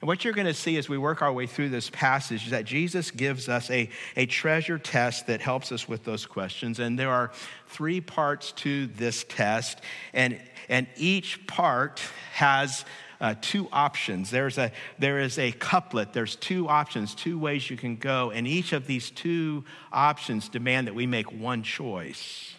And 0.00 0.08
what 0.08 0.24
you're 0.24 0.32
going 0.32 0.46
to 0.46 0.54
see 0.54 0.78
as 0.78 0.88
we 0.88 0.96
work 0.96 1.20
our 1.20 1.30
way 1.34 1.46
through 1.46 1.68
this 1.68 1.90
passage 1.90 2.46
is 2.46 2.50
that 2.52 2.64
Jesus 2.64 3.10
gives 3.10 3.46
us 3.46 3.70
a, 3.70 3.90
a 4.16 4.24
treasure 4.24 4.78
test 4.78 5.26
that 5.26 5.42
helps 5.42 5.70
us 5.70 5.86
with 5.86 6.02
those 6.04 6.24
questions. 6.24 6.78
And 6.78 6.98
there 6.98 7.10
are 7.10 7.30
three 7.66 8.00
parts 8.00 8.52
to 8.52 8.86
this 8.86 9.22
test, 9.28 9.82
and, 10.14 10.40
and 10.70 10.86
each 10.96 11.46
part 11.46 12.00
has 12.32 12.86
uh, 13.20 13.34
two 13.40 13.68
options. 13.72 14.30
There's 14.30 14.58
a, 14.58 14.72
there 14.98 15.18
is 15.18 15.38
a 15.38 15.52
couplet, 15.52 16.12
there's 16.12 16.36
two 16.36 16.68
options, 16.68 17.14
two 17.14 17.38
ways 17.38 17.70
you 17.70 17.76
can 17.76 17.96
go, 17.96 18.30
and 18.30 18.46
each 18.46 18.72
of 18.72 18.86
these 18.86 19.10
two 19.10 19.64
options 19.92 20.48
demand 20.48 20.86
that 20.86 20.94
we 20.94 21.06
make 21.06 21.32
one 21.32 21.62
choice. 21.62 22.54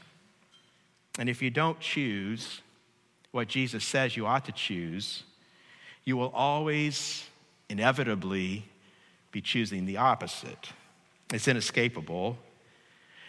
And 1.19 1.29
if 1.29 1.41
you 1.41 1.49
don't 1.49 1.79
choose, 1.79 2.61
what 3.31 3.47
Jesus 3.47 3.83
says 3.83 4.15
you 4.15 4.25
ought 4.25 4.45
to 4.45 4.51
choose, 4.51 5.23
you 6.05 6.17
will 6.17 6.31
always 6.33 7.27
inevitably 7.69 8.65
be 9.31 9.41
choosing 9.41 9.85
the 9.85 9.97
opposite. 9.97 10.69
It's 11.33 11.47
inescapable. 11.47 12.37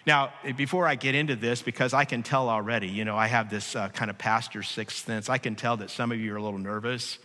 Now, 0.07 0.33
before 0.57 0.87
I 0.87 0.95
get 0.95 1.15
into 1.15 1.37
this, 1.37 1.61
because 1.61 1.93
I 1.93 2.05
can 2.05 2.23
tell 2.23 2.49
already, 2.49 2.89
you 2.89 3.05
know, 3.05 3.17
I 3.17 3.27
have 3.27 3.51
this 3.51 3.77
uh, 3.77 3.89
kind 3.89 4.11
of 4.11 4.17
pastor 4.17 4.63
sixth 4.63 5.05
sense. 5.05 5.29
I 5.29 5.39
can 5.39 5.55
tell 5.55 5.77
that 5.79 5.91
some 5.91 6.13
of 6.13 6.19
you 6.19 6.33
are 6.35 6.37
a 6.37 6.43
little 6.43 6.59
nervous 6.59 7.19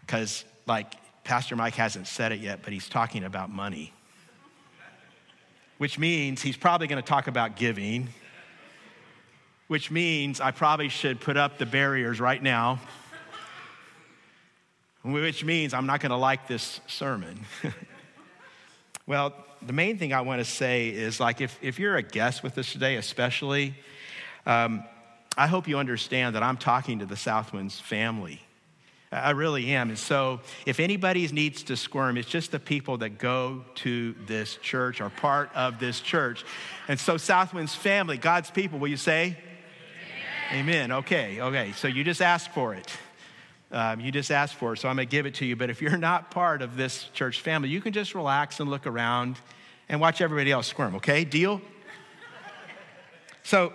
because, 0.00 0.44
like, 0.66 0.94
Pastor 1.22 1.54
Mike 1.54 1.74
hasn't 1.74 2.08
said 2.08 2.32
it 2.32 2.40
yet, 2.40 2.60
but 2.64 2.72
he's 2.72 2.88
talking 2.88 3.22
about 3.22 3.50
money, 3.50 3.92
which 5.78 5.98
means 5.98 6.42
he's 6.42 6.56
probably 6.56 6.88
going 6.88 7.00
to 7.00 7.08
talk 7.08 7.28
about 7.28 7.54
giving, 7.54 8.08
which 9.68 9.90
means 9.90 10.40
I 10.40 10.50
probably 10.50 10.88
should 10.88 11.20
put 11.20 11.36
up 11.36 11.58
the 11.58 11.66
barriers 11.66 12.18
right 12.18 12.42
now 12.42 12.80
which 15.02 15.44
means 15.44 15.74
I'm 15.74 15.86
not 15.86 16.00
going 16.00 16.10
to 16.10 16.16
like 16.16 16.46
this 16.46 16.80
sermon. 16.86 17.40
well, 19.06 19.34
the 19.66 19.72
main 19.72 19.98
thing 19.98 20.12
I 20.12 20.20
want 20.22 20.40
to 20.40 20.44
say 20.44 20.88
is 20.88 21.20
like 21.20 21.40
if, 21.40 21.58
if 21.62 21.78
you're 21.78 21.96
a 21.96 22.02
guest 22.02 22.42
with 22.42 22.58
us 22.58 22.72
today, 22.72 22.96
especially, 22.96 23.74
um, 24.46 24.84
I 25.36 25.46
hope 25.46 25.68
you 25.68 25.78
understand 25.78 26.34
that 26.34 26.42
I'm 26.42 26.56
talking 26.56 26.98
to 26.98 27.06
the 27.06 27.14
Southwinds 27.14 27.80
family. 27.80 28.40
I 29.12 29.30
really 29.30 29.70
am. 29.72 29.90
And 29.90 29.98
so, 29.98 30.40
if 30.64 30.80
anybody 30.80 31.26
needs 31.28 31.64
to 31.64 31.76
squirm, 31.76 32.16
it's 32.16 32.28
just 32.28 32.50
the 32.50 32.58
people 32.58 32.98
that 32.98 33.18
go 33.18 33.62
to 33.76 34.14
this 34.26 34.56
church, 34.56 35.02
or 35.02 35.10
part 35.10 35.50
of 35.54 35.78
this 35.78 36.00
church. 36.00 36.44
And 36.88 36.98
so, 36.98 37.16
Southwinds 37.16 37.76
family, 37.76 38.16
God's 38.16 38.50
people, 38.50 38.78
will 38.78 38.88
you 38.88 38.96
say? 38.96 39.36
Amen. 40.50 40.60
Amen. 40.60 40.92
Okay, 40.92 41.40
okay. 41.42 41.72
So, 41.72 41.88
you 41.88 42.04
just 42.04 42.22
ask 42.22 42.50
for 42.52 42.74
it. 42.74 42.90
Um, 43.72 44.00
you 44.00 44.12
just 44.12 44.30
asked 44.30 44.54
for 44.54 44.76
so 44.76 44.88
I'm 44.88 44.96
going 44.96 45.08
to 45.08 45.10
give 45.10 45.26
it 45.26 45.34
to 45.36 45.46
you. 45.46 45.56
But 45.56 45.70
if 45.70 45.80
you're 45.80 45.96
not 45.96 46.30
part 46.30 46.62
of 46.62 46.76
this 46.76 47.04
church 47.14 47.40
family, 47.40 47.70
you 47.70 47.80
can 47.80 47.92
just 47.92 48.14
relax 48.14 48.60
and 48.60 48.70
look 48.70 48.86
around 48.86 49.36
and 49.88 50.00
watch 50.00 50.20
everybody 50.20 50.52
else 50.52 50.66
squirm, 50.66 50.96
okay? 50.96 51.24
Deal? 51.24 51.60
so, 53.42 53.72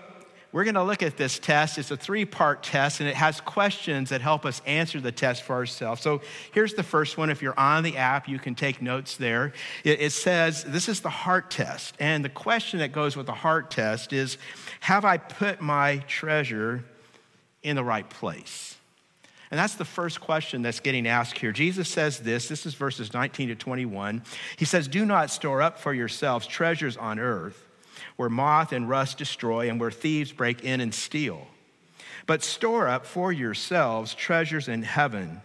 we're 0.53 0.63
going 0.63 0.75
to 0.75 0.83
look 0.83 1.03
at 1.03 1.17
this 1.17 1.39
test. 1.39 1.77
It's 1.77 1.91
a 1.91 1.97
three 1.97 2.23
part 2.23 2.63
test, 2.63 3.01
and 3.01 3.09
it 3.09 3.15
has 3.15 3.41
questions 3.41 4.09
that 4.09 4.21
help 4.21 4.45
us 4.45 4.61
answer 4.65 4.99
the 5.01 5.11
test 5.11 5.43
for 5.43 5.53
ourselves. 5.53 6.01
So, 6.01 6.21
here's 6.53 6.73
the 6.73 6.83
first 6.83 7.17
one. 7.17 7.29
If 7.29 7.41
you're 7.41 7.59
on 7.59 7.83
the 7.83 7.97
app, 7.97 8.29
you 8.29 8.39
can 8.39 8.55
take 8.55 8.81
notes 8.81 9.17
there. 9.17 9.51
It, 9.83 9.99
it 10.01 10.11
says, 10.13 10.63
This 10.63 10.87
is 10.87 11.01
the 11.01 11.09
heart 11.09 11.51
test. 11.51 11.95
And 11.99 12.23
the 12.23 12.29
question 12.29 12.79
that 12.79 12.91
goes 12.91 13.17
with 13.17 13.25
the 13.25 13.33
heart 13.33 13.69
test 13.69 14.13
is 14.13 14.37
Have 14.79 15.03
I 15.03 15.17
put 15.17 15.61
my 15.61 15.97
treasure 16.07 16.85
in 17.61 17.75
the 17.75 17.83
right 17.83 18.09
place? 18.09 18.76
And 19.49 19.59
that's 19.59 19.75
the 19.75 19.85
first 19.85 20.19
question 20.19 20.61
that's 20.61 20.81
getting 20.81 21.07
asked 21.07 21.37
here. 21.37 21.51
Jesus 21.51 21.87
says 21.87 22.19
this 22.19 22.47
this 22.47 22.65
is 22.65 22.73
verses 22.73 23.13
19 23.13 23.49
to 23.49 23.55
21. 23.55 24.23
He 24.57 24.65
says, 24.65 24.87
Do 24.87 25.05
not 25.05 25.31
store 25.31 25.61
up 25.61 25.79
for 25.79 25.93
yourselves 25.93 26.47
treasures 26.47 26.97
on 26.97 27.19
earth 27.19 27.63
where 28.17 28.29
moth 28.29 28.71
and 28.71 28.89
rust 28.89 29.17
destroy 29.17 29.69
and 29.69 29.79
where 29.79 29.91
thieves 29.91 30.31
break 30.31 30.63
in 30.63 30.81
and 30.81 30.93
steal. 30.93 31.47
But 32.25 32.43
store 32.43 32.87
up 32.87 33.05
for 33.05 33.31
yourselves 33.31 34.13
treasures 34.13 34.67
in 34.67 34.83
heaven 34.83 35.41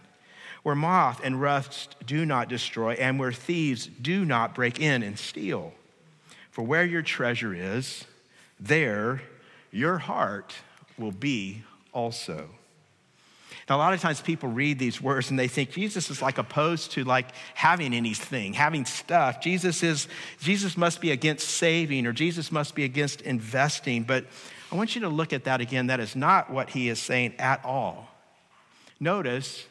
where 0.63 0.75
moth 0.75 1.21
and 1.23 1.41
rust 1.41 1.95
do 2.05 2.25
not 2.25 2.49
destroy 2.49 2.93
and 2.93 3.19
where 3.19 3.31
thieves 3.31 3.87
do 3.87 4.25
not 4.25 4.55
break 4.55 4.79
in 4.79 5.03
and 5.03 5.19
steal. 5.19 5.73
For 6.51 6.63
where 6.63 6.85
your 6.85 7.01
treasure 7.01 7.53
is, 7.53 8.05
there 8.59 9.21
your 9.71 9.97
heart 9.97 10.53
will 10.97 11.11
be 11.11 11.63
also. 11.93 12.49
Now, 13.69 13.77
a 13.77 13.79
lot 13.79 13.93
of 13.93 14.01
times 14.01 14.19
people 14.19 14.49
read 14.49 14.77
these 14.77 15.01
words 15.01 15.29
and 15.29 15.39
they 15.39 15.47
think 15.47 15.71
Jesus 15.71 16.09
is 16.09 16.21
like 16.21 16.37
opposed 16.37 16.91
to 16.93 17.03
like 17.05 17.27
having 17.53 17.93
anything, 17.93 18.53
having 18.53 18.85
stuff. 18.85 19.41
Jesus 19.41 19.83
is, 19.83 20.07
Jesus 20.39 20.75
must 20.75 20.99
be 20.99 21.11
against 21.11 21.47
saving 21.47 22.05
or 22.05 22.11
Jesus 22.11 22.51
must 22.51 22.75
be 22.75 22.83
against 22.83 23.21
investing. 23.21 24.03
But 24.03 24.25
I 24.71 24.75
want 24.75 24.95
you 24.95 25.01
to 25.01 25.09
look 25.09 25.31
at 25.31 25.45
that 25.45 25.61
again. 25.61 25.87
That 25.87 26.01
is 26.01 26.15
not 26.15 26.49
what 26.49 26.71
he 26.71 26.89
is 26.89 26.99
saying 26.99 27.35
at 27.39 27.63
all. 27.63 28.09
Notice, 28.99 29.65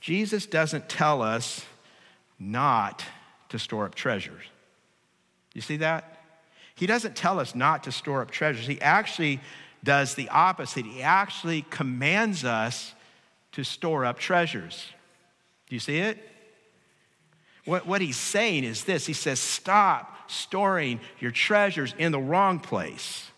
Jesus 0.00 0.46
doesn't 0.46 0.88
tell 0.88 1.22
us 1.22 1.64
not 2.38 3.04
to 3.50 3.58
store 3.58 3.86
up 3.86 3.94
treasures. 3.94 4.42
You 5.54 5.60
see 5.60 5.76
that? 5.78 6.20
He 6.74 6.86
doesn't 6.86 7.16
tell 7.16 7.38
us 7.38 7.54
not 7.54 7.84
to 7.84 7.92
store 7.92 8.22
up 8.22 8.30
treasures. 8.30 8.66
He 8.66 8.80
actually 8.80 9.40
does 9.84 10.14
the 10.14 10.28
opposite. 10.28 10.84
He 10.84 11.00
actually 11.00 11.62
commands 11.70 12.44
us 12.44 12.94
to 13.56 13.64
store 13.64 14.04
up 14.04 14.18
treasures. 14.18 14.92
Do 15.66 15.74
you 15.76 15.80
see 15.80 15.96
it? 15.96 16.18
What, 17.64 17.86
what 17.86 18.02
he's 18.02 18.18
saying 18.18 18.64
is 18.64 18.84
this 18.84 19.06
He 19.06 19.14
says, 19.14 19.40
Stop 19.40 20.30
storing 20.30 21.00
your 21.20 21.30
treasures 21.30 21.94
in 21.96 22.12
the 22.12 22.18
wrong 22.18 22.60
place. 22.60 23.30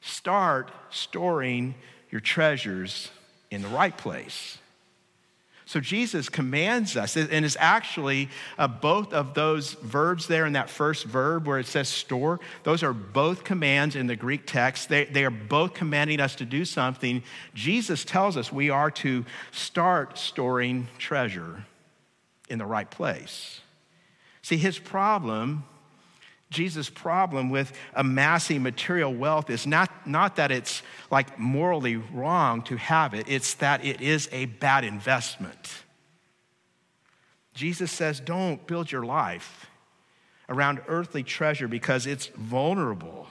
Start 0.00 0.70
storing 0.90 1.74
your 2.08 2.20
treasures 2.20 3.10
in 3.50 3.62
the 3.62 3.68
right 3.68 3.96
place. 3.96 4.58
So 5.68 5.80
Jesus 5.80 6.30
commands 6.30 6.96
us, 6.96 7.14
and 7.14 7.44
it's 7.44 7.54
actually 7.60 8.30
uh, 8.56 8.66
both 8.66 9.12
of 9.12 9.34
those 9.34 9.74
verbs 9.74 10.26
there 10.26 10.46
in 10.46 10.54
that 10.54 10.70
first 10.70 11.04
verb 11.04 11.46
where 11.46 11.58
it 11.58 11.66
says 11.66 11.90
store, 11.90 12.40
those 12.62 12.82
are 12.82 12.94
both 12.94 13.44
commands 13.44 13.94
in 13.94 14.06
the 14.06 14.16
Greek 14.16 14.46
text. 14.46 14.88
They, 14.88 15.04
they 15.04 15.26
are 15.26 15.30
both 15.30 15.74
commanding 15.74 16.20
us 16.20 16.36
to 16.36 16.46
do 16.46 16.64
something. 16.64 17.22
Jesus 17.52 18.02
tells 18.02 18.38
us 18.38 18.50
we 18.50 18.70
are 18.70 18.90
to 18.92 19.26
start 19.52 20.16
storing 20.16 20.88
treasure 20.96 21.66
in 22.48 22.58
the 22.58 22.64
right 22.64 22.90
place. 22.90 23.60
See, 24.40 24.56
his 24.56 24.78
problem 24.78 25.64
Jesus' 26.50 26.88
problem 26.88 27.50
with 27.50 27.72
amassing 27.94 28.62
material 28.62 29.12
wealth 29.12 29.50
is 29.50 29.66
not, 29.66 30.06
not 30.06 30.36
that 30.36 30.50
it's 30.50 30.82
like 31.10 31.38
morally 31.38 31.96
wrong 31.96 32.62
to 32.62 32.76
have 32.76 33.12
it, 33.12 33.26
it's 33.28 33.54
that 33.54 33.84
it 33.84 34.00
is 34.00 34.28
a 34.32 34.46
bad 34.46 34.84
investment. 34.84 35.84
Jesus 37.52 37.92
says, 37.92 38.20
don't 38.20 38.66
build 38.66 38.90
your 38.90 39.04
life 39.04 39.68
around 40.48 40.80
earthly 40.88 41.22
treasure 41.22 41.68
because 41.68 42.06
it's 42.06 42.26
vulnerable. 42.28 43.26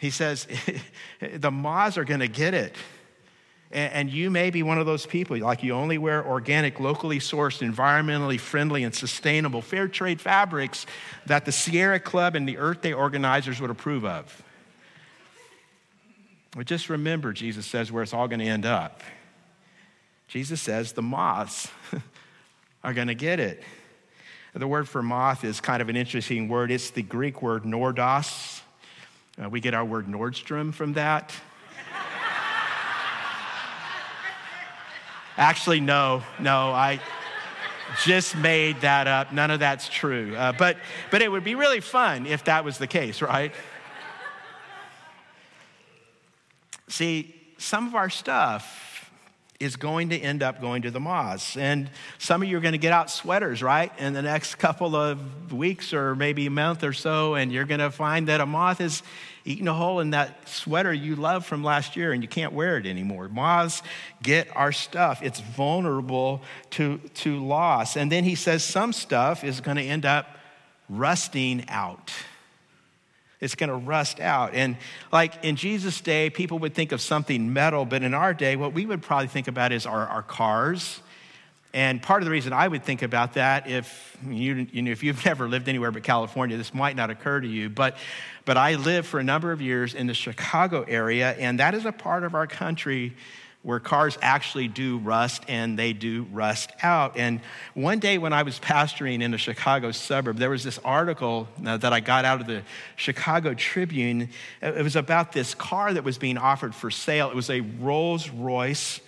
He 0.00 0.10
says, 0.10 0.48
the 1.34 1.50
moths 1.50 1.98
are 1.98 2.04
going 2.04 2.20
to 2.20 2.28
get 2.28 2.54
it. 2.54 2.74
And 3.76 4.10
you 4.10 4.30
may 4.30 4.48
be 4.48 4.62
one 4.62 4.78
of 4.78 4.86
those 4.86 5.04
people, 5.04 5.36
like 5.36 5.62
you 5.62 5.74
only 5.74 5.98
wear 5.98 6.26
organic, 6.26 6.80
locally 6.80 7.18
sourced, 7.18 7.60
environmentally 7.60 8.40
friendly, 8.40 8.84
and 8.84 8.94
sustainable 8.94 9.60
fair 9.60 9.86
trade 9.86 10.18
fabrics 10.18 10.86
that 11.26 11.44
the 11.44 11.52
Sierra 11.52 12.00
Club 12.00 12.36
and 12.36 12.48
the 12.48 12.56
Earth 12.56 12.80
Day 12.80 12.94
organizers 12.94 13.60
would 13.60 13.68
approve 13.68 14.06
of. 14.06 14.42
But 16.52 16.66
just 16.66 16.88
remember, 16.88 17.34
Jesus 17.34 17.66
says, 17.66 17.92
where 17.92 18.02
it's 18.02 18.14
all 18.14 18.28
going 18.28 18.40
to 18.40 18.46
end 18.46 18.64
up. 18.64 19.02
Jesus 20.26 20.62
says 20.62 20.92
the 20.92 21.02
moths 21.02 21.68
are 22.82 22.94
going 22.94 23.08
to 23.08 23.14
get 23.14 23.40
it. 23.40 23.62
The 24.54 24.66
word 24.66 24.88
for 24.88 25.02
moth 25.02 25.44
is 25.44 25.60
kind 25.60 25.82
of 25.82 25.90
an 25.90 25.98
interesting 25.98 26.48
word. 26.48 26.70
It's 26.70 26.88
the 26.88 27.02
Greek 27.02 27.42
word 27.42 27.64
nordos. 27.64 28.62
Uh, 29.38 29.50
we 29.50 29.60
get 29.60 29.74
our 29.74 29.84
word 29.84 30.06
Nordstrom 30.06 30.72
from 30.72 30.94
that. 30.94 31.34
Actually, 35.36 35.80
no, 35.80 36.22
no, 36.38 36.72
I 36.72 37.00
just 38.04 38.36
made 38.36 38.80
that 38.80 39.06
up. 39.06 39.32
None 39.32 39.50
of 39.50 39.60
that's 39.60 39.88
true. 39.88 40.34
Uh, 40.34 40.52
but, 40.52 40.76
but 41.10 41.22
it 41.22 41.30
would 41.30 41.44
be 41.44 41.54
really 41.54 41.80
fun 41.80 42.26
if 42.26 42.44
that 42.44 42.64
was 42.64 42.78
the 42.78 42.86
case, 42.86 43.20
right? 43.22 43.52
See, 46.88 47.34
some 47.58 47.86
of 47.86 47.94
our 47.94 48.10
stuff 48.10 48.85
is 49.58 49.76
going 49.76 50.10
to 50.10 50.18
end 50.18 50.42
up 50.42 50.60
going 50.60 50.82
to 50.82 50.90
the 50.90 51.00
moths. 51.00 51.56
And 51.56 51.90
some 52.18 52.42
of 52.42 52.48
you 52.48 52.56
are 52.56 52.60
going 52.60 52.72
to 52.72 52.78
get 52.78 52.92
out 52.92 53.10
sweaters, 53.10 53.62
right, 53.62 53.92
in 53.98 54.12
the 54.12 54.22
next 54.22 54.54
couple 54.56 54.94
of 54.94 55.52
weeks 55.52 55.92
or 55.92 56.14
maybe 56.14 56.46
a 56.46 56.50
month 56.50 56.84
or 56.84 56.92
so, 56.92 57.34
and 57.34 57.52
you're 57.52 57.64
going 57.64 57.80
to 57.80 57.90
find 57.90 58.28
that 58.28 58.40
a 58.40 58.46
moth 58.46 58.80
is 58.80 59.02
eating 59.44 59.68
a 59.68 59.74
hole 59.74 60.00
in 60.00 60.10
that 60.10 60.48
sweater 60.48 60.92
you 60.92 61.14
love 61.14 61.46
from 61.46 61.62
last 61.62 61.96
year 61.96 62.12
and 62.12 62.22
you 62.22 62.28
can't 62.28 62.52
wear 62.52 62.78
it 62.78 62.86
anymore. 62.86 63.28
Moths 63.28 63.82
get 64.22 64.54
our 64.56 64.72
stuff, 64.72 65.22
it's 65.22 65.40
vulnerable 65.40 66.42
to, 66.70 66.98
to 67.14 67.42
loss. 67.44 67.96
And 67.96 68.10
then 68.10 68.24
he 68.24 68.34
says 68.34 68.64
some 68.64 68.92
stuff 68.92 69.44
is 69.44 69.60
going 69.60 69.76
to 69.76 69.84
end 69.84 70.04
up 70.04 70.26
rusting 70.88 71.64
out. 71.68 72.12
It's 73.40 73.54
going 73.54 73.68
to 73.68 73.76
rust 73.76 74.20
out. 74.20 74.54
And 74.54 74.76
like 75.12 75.44
in 75.44 75.56
Jesus' 75.56 76.00
day, 76.00 76.30
people 76.30 76.58
would 76.60 76.74
think 76.74 76.92
of 76.92 77.00
something 77.00 77.52
metal, 77.52 77.84
but 77.84 78.02
in 78.02 78.14
our 78.14 78.32
day, 78.32 78.56
what 78.56 78.72
we 78.72 78.86
would 78.86 79.02
probably 79.02 79.28
think 79.28 79.48
about 79.48 79.72
is 79.72 79.86
our, 79.86 80.06
our 80.06 80.22
cars. 80.22 81.00
And 81.74 82.02
part 82.02 82.22
of 82.22 82.24
the 82.24 82.30
reason 82.30 82.54
I 82.54 82.66
would 82.66 82.84
think 82.84 83.02
about 83.02 83.34
that, 83.34 83.68
if 83.68 84.16
you, 84.26 84.66
you 84.72 84.80
know, 84.80 84.90
if 84.90 85.02
you've 85.02 85.22
never 85.26 85.46
lived 85.48 85.68
anywhere 85.68 85.90
but 85.90 86.02
California, 86.02 86.56
this 86.56 86.72
might 86.72 86.96
not 86.96 87.10
occur 87.10 87.40
to 87.40 87.46
you. 87.46 87.68
But, 87.68 87.98
but 88.46 88.56
I 88.56 88.76
lived 88.76 89.06
for 89.06 89.20
a 89.20 89.24
number 89.24 89.52
of 89.52 89.60
years 89.60 89.92
in 89.92 90.06
the 90.06 90.14
Chicago 90.14 90.84
area, 90.88 91.32
and 91.32 91.60
that 91.60 91.74
is 91.74 91.84
a 91.84 91.92
part 91.92 92.24
of 92.24 92.34
our 92.34 92.46
country 92.46 93.14
where 93.66 93.80
cars 93.80 94.16
actually 94.22 94.68
do 94.68 94.98
rust 94.98 95.42
and 95.48 95.76
they 95.76 95.92
do 95.92 96.24
rust 96.30 96.70
out. 96.84 97.16
And 97.16 97.40
one 97.74 97.98
day 97.98 98.16
when 98.16 98.32
I 98.32 98.44
was 98.44 98.60
pastoring 98.60 99.22
in 99.22 99.34
a 99.34 99.38
Chicago 99.38 99.90
suburb, 99.90 100.36
there 100.36 100.50
was 100.50 100.62
this 100.62 100.78
article 100.84 101.48
uh, 101.66 101.76
that 101.78 101.92
I 101.92 101.98
got 101.98 102.24
out 102.24 102.40
of 102.40 102.46
the 102.46 102.62
Chicago 102.94 103.54
Tribune. 103.54 104.28
It 104.62 104.84
was 104.84 104.94
about 104.94 105.32
this 105.32 105.52
car 105.52 105.92
that 105.92 106.04
was 106.04 106.16
being 106.16 106.38
offered 106.38 106.76
for 106.76 106.92
sale. 106.92 107.28
It 107.28 107.34
was 107.34 107.50
a 107.50 107.60
Rolls 107.60 108.30
Royce 108.30 109.00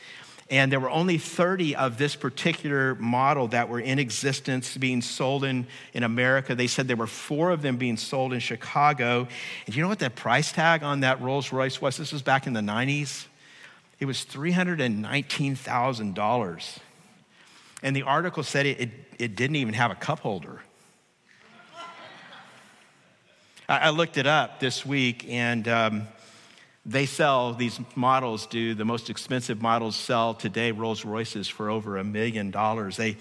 and 0.50 0.72
there 0.72 0.80
were 0.80 0.90
only 0.90 1.18
30 1.18 1.76
of 1.76 1.96
this 1.96 2.16
particular 2.16 2.96
model 2.96 3.46
that 3.48 3.68
were 3.68 3.80
in 3.80 4.00
existence 4.00 4.76
being 4.76 5.02
sold 5.02 5.44
in, 5.44 5.68
in 5.92 6.02
America. 6.02 6.56
They 6.56 6.66
said 6.66 6.88
there 6.88 6.96
were 6.96 7.06
four 7.06 7.50
of 7.50 7.62
them 7.62 7.76
being 7.76 7.98
sold 7.98 8.32
in 8.32 8.40
Chicago. 8.40 9.28
And 9.66 9.76
you 9.76 9.82
know 9.82 9.88
what 9.88 10.00
the 10.00 10.10
price 10.10 10.50
tag 10.50 10.82
on 10.82 11.00
that 11.00 11.20
Rolls 11.20 11.52
Royce 11.52 11.80
was? 11.80 11.96
This 11.96 12.12
was 12.12 12.22
back 12.22 12.48
in 12.48 12.54
the 12.54 12.60
90s. 12.60 13.26
It 14.00 14.06
was 14.06 14.24
$319,000. 14.24 16.78
And 17.82 17.96
the 17.96 18.02
article 18.02 18.42
said 18.42 18.66
it, 18.66 18.80
it, 18.80 18.90
it, 19.18 19.36
didn't 19.36 19.56
even 19.56 19.74
have 19.74 19.90
a 19.90 19.94
cup 19.94 20.20
holder. 20.20 20.62
I, 23.68 23.78
I 23.78 23.90
looked 23.90 24.16
it 24.18 24.26
up 24.26 24.60
this 24.60 24.86
week, 24.86 25.26
and 25.28 25.68
um, 25.68 26.08
they 26.88 27.06
sell 27.06 27.52
these 27.52 27.78
models 27.94 28.46
do 28.46 28.74
the 28.74 28.84
most 28.84 29.10
expensive 29.10 29.60
models 29.60 29.94
sell 29.94 30.32
today 30.32 30.72
rolls 30.72 31.04
royces 31.04 31.46
for 31.46 31.70
over 31.70 31.98
a 31.98 32.04
million 32.04 32.50
dollars 32.50 32.96
they, 32.96 33.16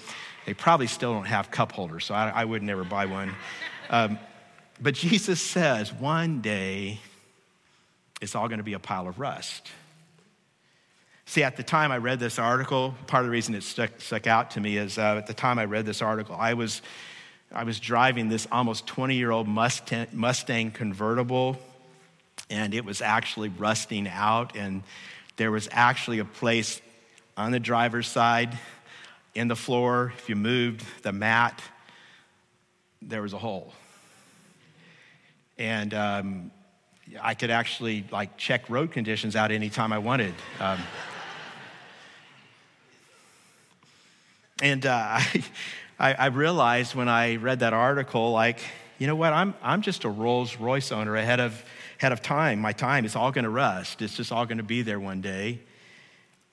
they 0.46 0.54
probably 0.54 0.88
still 0.88 1.14
don't 1.14 1.26
have 1.26 1.52
cup 1.52 1.74
holders 1.74 2.06
so 2.06 2.16
i, 2.16 2.30
I 2.30 2.46
would 2.46 2.64
never 2.64 2.86
buy 2.86 3.06
one 3.06 3.36
um, 3.90 4.18
but 4.82 4.94
jesus 4.94 5.42
says 5.42 5.92
one 5.92 6.40
day 6.40 7.00
it's 8.22 8.36
all 8.36 8.48
going 8.48 8.60
to 8.60 8.64
be 8.64 8.74
a 8.74 8.80
pile 8.80 9.08
of 9.08 9.20
rust 9.20 9.70
see 11.28 11.44
at 11.44 11.56
the 11.56 11.64
time 11.64 11.92
i 11.92 11.98
read 11.98 12.20
this 12.20 12.40
article 12.40 12.96
part 13.06 13.22
of 13.22 13.28
the 13.28 13.32
reason 13.32 13.54
it 13.54 13.62
stuck, 13.62 13.92
stuck 14.00 14.26
out 14.26 14.52
to 14.52 14.60
me 14.60 14.78
is 14.78 14.98
uh, 14.98 15.16
at 15.18 15.28
the 15.28 15.34
time 15.34 15.60
i 15.60 15.66
read 15.66 15.86
this 15.86 16.02
article 16.02 16.36
i 16.40 16.56
was 16.56 16.82
i 17.52 17.64
was 17.64 17.80
driving 17.80 18.28
this 18.28 18.48
almost 18.52 18.88
20 18.88 19.16
year 19.16 19.30
old 19.30 19.48
mustang, 19.48 20.72
convertible 20.72 21.60
and 22.50 22.74
it 22.74 22.86
was 22.86 23.02
actually 23.02 23.50
rusting 23.50 24.08
out. 24.08 24.56
And 24.56 24.84
there 25.36 25.52
was 25.52 25.68
actually 25.72 26.20
a 26.20 26.26
place 26.26 26.82
on 27.36 27.52
the 27.52 27.60
driver's 27.60 28.08
side 28.08 28.58
in 29.36 29.48
the 29.48 29.56
floor. 29.56 30.14
If 30.18 30.30
you 30.30 30.36
moved 30.36 30.86
the 31.04 31.12
mat, 31.12 31.62
there 33.02 33.22
was 33.22 33.34
a 33.34 33.38
hole. 33.38 33.74
And 35.58 35.94
um, 35.94 36.52
I 37.22 37.34
could 37.34 37.50
actually 37.50 38.06
like 38.12 38.38
check 38.38 38.70
road 38.70 38.92
conditions 38.92 39.36
out 39.36 39.52
anytime 39.52 39.92
I 39.92 39.98
wanted. 39.98 40.34
Um, 40.60 40.80
and 44.62 44.86
uh, 44.86 45.20
I, 46.00 46.14
I 46.14 46.26
realized 46.28 46.96
when 46.96 47.10
I 47.10 47.36
read 47.36 47.60
that 47.60 47.74
article, 47.74 48.32
like, 48.32 48.60
you 49.00 49.08
know 49.08 49.16
what? 49.16 49.34
I'm, 49.34 49.54
I'm 49.62 49.82
just 49.82 50.04
a 50.04 50.10
Rolls 50.10 50.58
Royce 50.58 50.92
owner 50.92 51.16
ahead 51.16 51.40
of 51.40 51.64
ahead 52.00 52.12
of 52.12 52.22
time. 52.22 52.60
My 52.60 52.74
time 52.74 53.06
is 53.06 53.16
all 53.16 53.32
going 53.32 53.44
to 53.44 53.50
rust. 53.50 54.02
It's 54.02 54.16
just 54.16 54.32
all 54.32 54.46
going 54.46 54.60
to 54.60 54.64
be 54.64 54.84
there 54.84 55.00
one 55.00 55.22
day. 55.22 55.60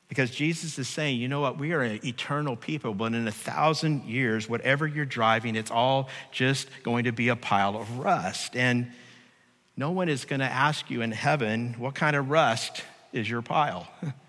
Because 0.09 0.31
Jesus 0.31 0.79
is 0.79 0.89
saying, 0.89 1.19
you 1.19 1.29
know 1.29 1.41
what, 1.41 1.59
we 1.59 1.73
are 1.73 1.83
an 1.83 2.01
eternal 2.05 2.57
people, 2.57 2.95
but 2.95 3.15
in 3.15 3.27
a 3.27 3.33
thousand 3.33 4.05
years, 4.05 4.49
whatever 4.49 4.87
you're 4.87 5.05
driving, 5.05 5.57
it's 5.57 5.71
all 5.71 6.09
just 6.31 6.69
going 6.83 7.05
to 7.05 7.13
be 7.13 7.29
a 7.29 7.37
pile 7.37 7.77
of 7.77 7.99
rust. 7.99 8.55
And 8.57 8.93
no 9.77 9.91
one 9.91 10.09
is 10.09 10.25
going 10.25 10.41
to 10.41 10.47
ask 10.47 10.91
you 10.91 11.03
in 11.03 11.11
heaven, 11.11 11.75
what 11.79 11.95
kind 11.95 12.17
of 12.17 12.31
rust 12.31 12.83
is 13.13 13.29
your 13.29 13.43
pile? 13.43 13.89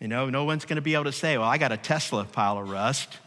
you 0.00 0.08
know, 0.08 0.28
no 0.28 0.44
one's 0.44 0.64
going 0.64 0.76
to 0.76 0.82
be 0.82 0.94
able 0.94 1.04
to 1.04 1.12
say, 1.12 1.38
well, 1.38 1.48
I 1.48 1.58
got 1.58 1.72
a 1.72 1.76
Tesla 1.76 2.24
pile 2.24 2.58
of 2.58 2.68
rust. 2.68 3.18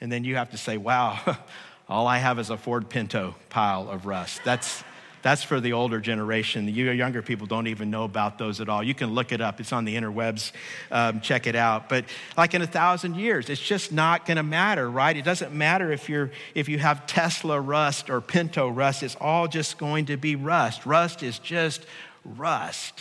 And 0.00 0.10
then 0.10 0.24
you 0.24 0.36
have 0.36 0.50
to 0.50 0.58
say, 0.58 0.76
wow, 0.76 1.20
all 1.88 2.06
I 2.06 2.18
have 2.18 2.38
is 2.38 2.50
a 2.50 2.56
Ford 2.56 2.88
Pinto 2.88 3.36
pile 3.50 3.88
of 3.88 4.04
rust. 4.04 4.40
That's, 4.44 4.82
that's 5.22 5.44
for 5.44 5.60
the 5.60 5.74
older 5.74 6.00
generation. 6.00 6.66
The 6.66 6.72
younger 6.72 7.22
people 7.22 7.46
don't 7.46 7.68
even 7.68 7.88
know 7.88 8.02
about 8.02 8.36
those 8.36 8.60
at 8.60 8.68
all. 8.68 8.82
You 8.82 8.94
can 8.94 9.14
look 9.14 9.30
it 9.30 9.40
up, 9.40 9.60
it's 9.60 9.72
on 9.72 9.84
the 9.84 9.94
interwebs. 9.94 10.50
Um, 10.90 11.20
check 11.20 11.46
it 11.46 11.54
out. 11.54 11.88
But 11.88 12.06
like 12.36 12.52
in 12.52 12.60
a 12.60 12.66
thousand 12.66 13.14
years, 13.14 13.48
it's 13.48 13.62
just 13.62 13.92
not 13.92 14.26
going 14.26 14.38
to 14.38 14.42
matter, 14.42 14.90
right? 14.90 15.16
It 15.16 15.24
doesn't 15.24 15.54
matter 15.54 15.92
if, 15.92 16.08
you're, 16.08 16.32
if 16.56 16.68
you 16.68 16.80
have 16.80 17.06
Tesla 17.06 17.60
rust 17.60 18.10
or 18.10 18.20
Pinto 18.20 18.68
rust, 18.68 19.04
it's 19.04 19.16
all 19.20 19.46
just 19.46 19.78
going 19.78 20.06
to 20.06 20.16
be 20.16 20.34
rust. 20.34 20.84
Rust 20.84 21.22
is 21.22 21.38
just 21.38 21.86
rust. 22.24 23.00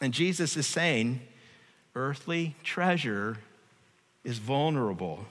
And 0.00 0.12
Jesus 0.12 0.56
is 0.56 0.66
saying, 0.66 1.20
earthly 1.94 2.54
treasure 2.62 3.38
is 4.24 4.38
vulnerable 4.38 5.24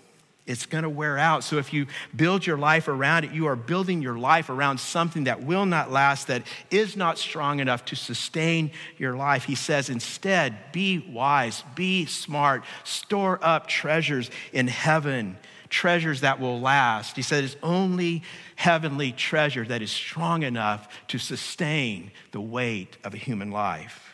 it's 0.45 0.67
going 0.67 0.83
to 0.83 0.89
wear 0.89 1.17
out. 1.17 1.43
So 1.43 1.57
if 1.57 1.73
you 1.73 1.87
build 2.15 2.45
your 2.45 2.57
life 2.57 2.87
around 2.87 3.23
it, 3.23 3.31
you 3.31 3.47
are 3.47 3.55
building 3.55 4.01
your 4.01 4.17
life 4.17 4.49
around 4.49 4.79
something 4.79 5.23
that 5.23 5.43
will 5.43 5.65
not 5.65 5.91
last, 5.91 6.27
that 6.27 6.43
is 6.69 6.95
not 6.95 7.17
strong 7.17 7.59
enough 7.59 7.85
to 7.85 7.95
sustain 7.95 8.71
your 8.97 9.15
life. 9.15 9.45
He 9.45 9.55
says, 9.55 9.89
instead, 9.89 10.55
be 10.71 10.99
wise, 10.99 11.63
be 11.73 12.05
smart, 12.05 12.63
store 12.83 13.39
up 13.41 13.67
treasures 13.67 14.29
in 14.53 14.67
heaven, 14.67 15.37
treasures 15.69 16.21
that 16.21 16.39
will 16.39 16.59
last. 16.59 17.15
He 17.15 17.23
it's 17.43 17.57
only 17.63 18.21
heavenly 18.55 19.13
treasure 19.13 19.65
that 19.65 19.81
is 19.81 19.91
strong 19.91 20.43
enough 20.43 21.07
to 21.07 21.17
sustain 21.17 22.11
the 22.31 22.41
weight 22.41 22.97
of 23.03 23.15
a 23.15 23.17
human 23.17 23.49
life. 23.49 24.04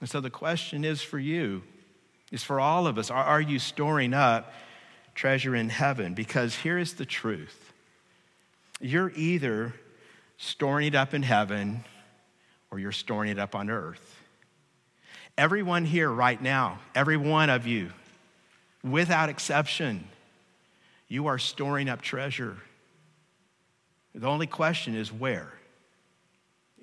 And 0.00 0.08
so 0.08 0.20
the 0.20 0.30
question 0.30 0.84
is 0.84 1.02
for 1.02 1.18
you, 1.18 1.62
is 2.30 2.44
for 2.44 2.60
all 2.60 2.86
of 2.86 2.98
us, 2.98 3.10
are, 3.10 3.24
are 3.24 3.40
you 3.40 3.58
storing 3.58 4.14
up? 4.14 4.52
treasure 5.18 5.56
in 5.56 5.68
heaven 5.68 6.14
because 6.14 6.54
here 6.54 6.78
is 6.78 6.94
the 6.94 7.04
truth 7.04 7.72
you're 8.80 9.10
either 9.16 9.74
storing 10.36 10.86
it 10.86 10.94
up 10.94 11.12
in 11.12 11.24
heaven 11.24 11.84
or 12.70 12.78
you're 12.78 12.92
storing 12.92 13.28
it 13.28 13.38
up 13.38 13.56
on 13.56 13.68
earth. 13.68 14.22
Everyone 15.36 15.84
here 15.84 16.08
right 16.08 16.40
now, 16.40 16.78
every 16.94 17.16
one 17.16 17.50
of 17.50 17.66
you, 17.66 17.90
without 18.84 19.28
exception, 19.28 20.06
you 21.08 21.26
are 21.26 21.38
storing 21.38 21.88
up 21.88 22.00
treasure. 22.00 22.56
The 24.14 24.28
only 24.28 24.46
question 24.46 24.94
is 24.94 25.12
where? 25.12 25.52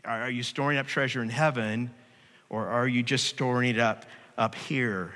Are 0.03 0.29
you 0.29 0.43
storing 0.43 0.77
up 0.77 0.87
treasure 0.87 1.23
in 1.23 1.29
heaven 1.29 1.91
or 2.49 2.67
are 2.67 2.87
you 2.87 3.03
just 3.03 3.25
storing 3.25 3.69
it 3.69 3.79
up 3.79 4.05
up 4.37 4.55
here 4.55 5.13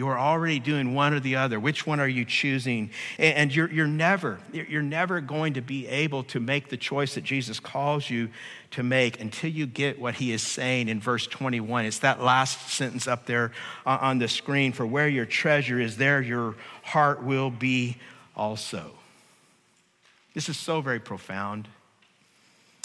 you 0.00 0.08
are 0.08 0.18
already 0.18 0.60
doing 0.60 0.94
one 0.94 1.12
or 1.12 1.20
the 1.20 1.36
other. 1.36 1.60
Which 1.60 1.86
one 1.86 2.00
are 2.00 2.08
you 2.08 2.24
choosing? 2.24 2.90
And 3.18 3.54
you're, 3.54 3.70
you're, 3.70 3.86
never, 3.86 4.40
you're 4.50 4.80
never 4.80 5.20
going 5.20 5.52
to 5.54 5.60
be 5.60 5.86
able 5.88 6.22
to 6.24 6.40
make 6.40 6.70
the 6.70 6.78
choice 6.78 7.16
that 7.16 7.24
Jesus 7.24 7.60
calls 7.60 8.08
you 8.08 8.30
to 8.70 8.82
make 8.82 9.20
until 9.20 9.50
you 9.50 9.66
get 9.66 10.00
what 10.00 10.14
he 10.14 10.32
is 10.32 10.42
saying 10.42 10.88
in 10.88 11.00
verse 11.00 11.26
21. 11.26 11.84
It's 11.84 11.98
that 11.98 12.22
last 12.22 12.70
sentence 12.70 13.06
up 13.06 13.26
there 13.26 13.52
uh, 13.84 13.98
on 14.00 14.18
the 14.18 14.28
screen. 14.28 14.72
For 14.72 14.86
where 14.86 15.06
your 15.06 15.26
treasure 15.26 15.78
is, 15.78 15.98
there 15.98 16.22
your 16.22 16.54
heart 16.82 17.22
will 17.22 17.50
be 17.50 17.98
also. 18.34 18.92
This 20.32 20.48
is 20.48 20.56
so 20.56 20.80
very 20.80 21.00
profound. 21.00 21.68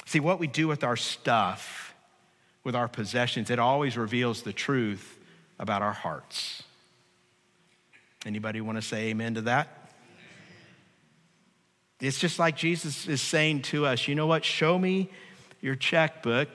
See, 0.06 0.20
what 0.20 0.38
we 0.38 0.48
do 0.48 0.68
with 0.68 0.84
our 0.84 0.98
stuff, 0.98 1.95
with 2.66 2.76
our 2.76 2.90
possessions, 2.90 3.50
it 3.50 3.60
always 3.60 3.96
reveals 3.96 4.42
the 4.42 4.52
truth 4.52 5.20
about 5.60 5.82
our 5.82 5.94
hearts. 5.94 6.64
Anybody 8.26 8.60
want 8.60 8.78
to 8.78 8.82
say 8.82 9.10
amen 9.10 9.36
to 9.36 9.42
that? 9.42 9.92
It's 12.02 12.20
just 12.20 12.40
like 12.40 12.58
Jesus 12.58 13.08
is 13.08 13.22
saying 13.22 13.62
to 13.64 13.86
us, 13.86 14.08
you 14.08 14.16
know 14.16 14.28
what? 14.28 14.44
Show 14.44 14.78
me 14.78 15.10
your 15.62 15.76
checkbook 15.76 16.50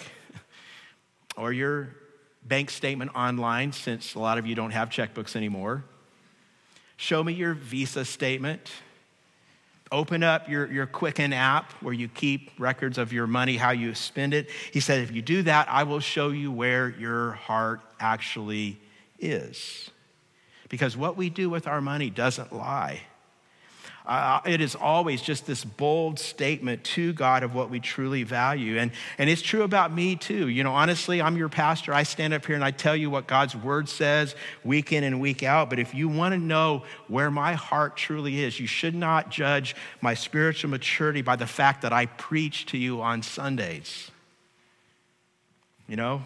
or 1.36 1.52
your 1.52 1.94
bank 2.42 2.70
statement 2.70 3.14
online, 3.14 3.72
since 3.72 4.14
a 4.14 4.18
lot 4.18 4.36
of 4.36 4.46
you 4.46 4.54
don't 4.54 4.72
have 4.72 4.90
checkbooks 4.90 5.36
anymore. 5.36 5.84
Show 6.96 7.22
me 7.22 7.32
your 7.32 7.54
Visa 7.54 8.04
statement. 8.04 8.70
Open 9.92 10.22
up 10.22 10.48
your, 10.48 10.70
your 10.70 10.86
Quicken 10.86 11.32
app 11.32 11.72
where 11.82 11.94
you 11.94 12.08
keep 12.08 12.50
records 12.58 12.96
of 12.96 13.12
your 13.12 13.26
money, 13.26 13.56
how 13.56 13.70
you 13.70 13.94
spend 13.94 14.34
it. 14.34 14.48
He 14.72 14.80
said, 14.80 15.00
if 15.00 15.10
you 15.10 15.20
do 15.20 15.42
that, 15.42 15.68
I 15.68 15.82
will 15.82 16.00
show 16.00 16.28
you 16.28 16.52
where 16.52 16.90
your 16.90 17.32
heart 17.32 17.80
actually 17.98 18.78
is 19.18 19.90
because 20.68 20.96
what 20.96 21.16
we 21.16 21.28
do 21.28 21.50
with 21.50 21.66
our 21.66 21.80
money 21.80 22.08
doesn't 22.08 22.52
lie. 22.52 23.00
Uh, 24.06 24.40
it 24.46 24.60
is 24.60 24.74
always 24.74 25.22
just 25.22 25.46
this 25.46 25.64
bold 25.64 26.18
statement 26.18 26.82
to 26.82 27.12
God 27.12 27.42
of 27.42 27.54
what 27.54 27.70
we 27.70 27.80
truly 27.80 28.22
value. 28.22 28.78
And, 28.78 28.90
and 29.18 29.28
it's 29.28 29.42
true 29.42 29.62
about 29.62 29.92
me 29.92 30.16
too. 30.16 30.48
You 30.48 30.64
know, 30.64 30.72
honestly, 30.72 31.20
I'm 31.22 31.36
your 31.36 31.48
pastor. 31.48 31.92
I 31.92 32.02
stand 32.02 32.34
up 32.34 32.44
here 32.44 32.54
and 32.54 32.64
I 32.64 32.70
tell 32.70 32.96
you 32.96 33.10
what 33.10 33.26
God's 33.26 33.54
word 33.54 33.88
says 33.88 34.34
week 34.64 34.92
in 34.92 35.04
and 35.04 35.20
week 35.20 35.42
out. 35.42 35.70
But 35.70 35.78
if 35.78 35.94
you 35.94 36.08
want 36.08 36.32
to 36.32 36.38
know 36.38 36.82
where 37.08 37.30
my 37.30 37.52
heart 37.52 37.96
truly 37.96 38.42
is, 38.42 38.58
you 38.58 38.66
should 38.66 38.94
not 38.94 39.30
judge 39.30 39.76
my 40.00 40.14
spiritual 40.14 40.70
maturity 40.70 41.22
by 41.22 41.36
the 41.36 41.46
fact 41.46 41.82
that 41.82 41.92
I 41.92 42.06
preach 42.06 42.66
to 42.66 42.78
you 42.78 43.02
on 43.02 43.22
Sundays. 43.22 44.10
You 45.86 45.96
know, 45.96 46.22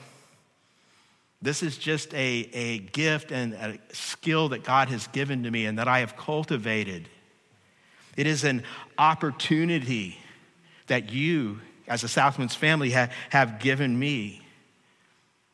This 1.44 1.62
is 1.62 1.76
just 1.76 2.14
a, 2.14 2.48
a 2.54 2.78
gift 2.78 3.30
and 3.30 3.52
a 3.52 3.78
skill 3.92 4.48
that 4.48 4.64
God 4.64 4.88
has 4.88 5.06
given 5.08 5.42
to 5.42 5.50
me 5.50 5.66
and 5.66 5.78
that 5.78 5.88
I 5.88 5.98
have 5.98 6.16
cultivated. 6.16 7.06
It 8.16 8.26
is 8.26 8.44
an 8.44 8.62
opportunity 8.98 10.18
that 10.86 11.10
you, 11.12 11.60
as 11.88 12.04
a 12.04 12.06
Southwinds 12.06 12.54
family, 12.54 12.90
ha- 12.90 13.08
have 13.30 13.58
given 13.58 13.98
me. 13.98 14.42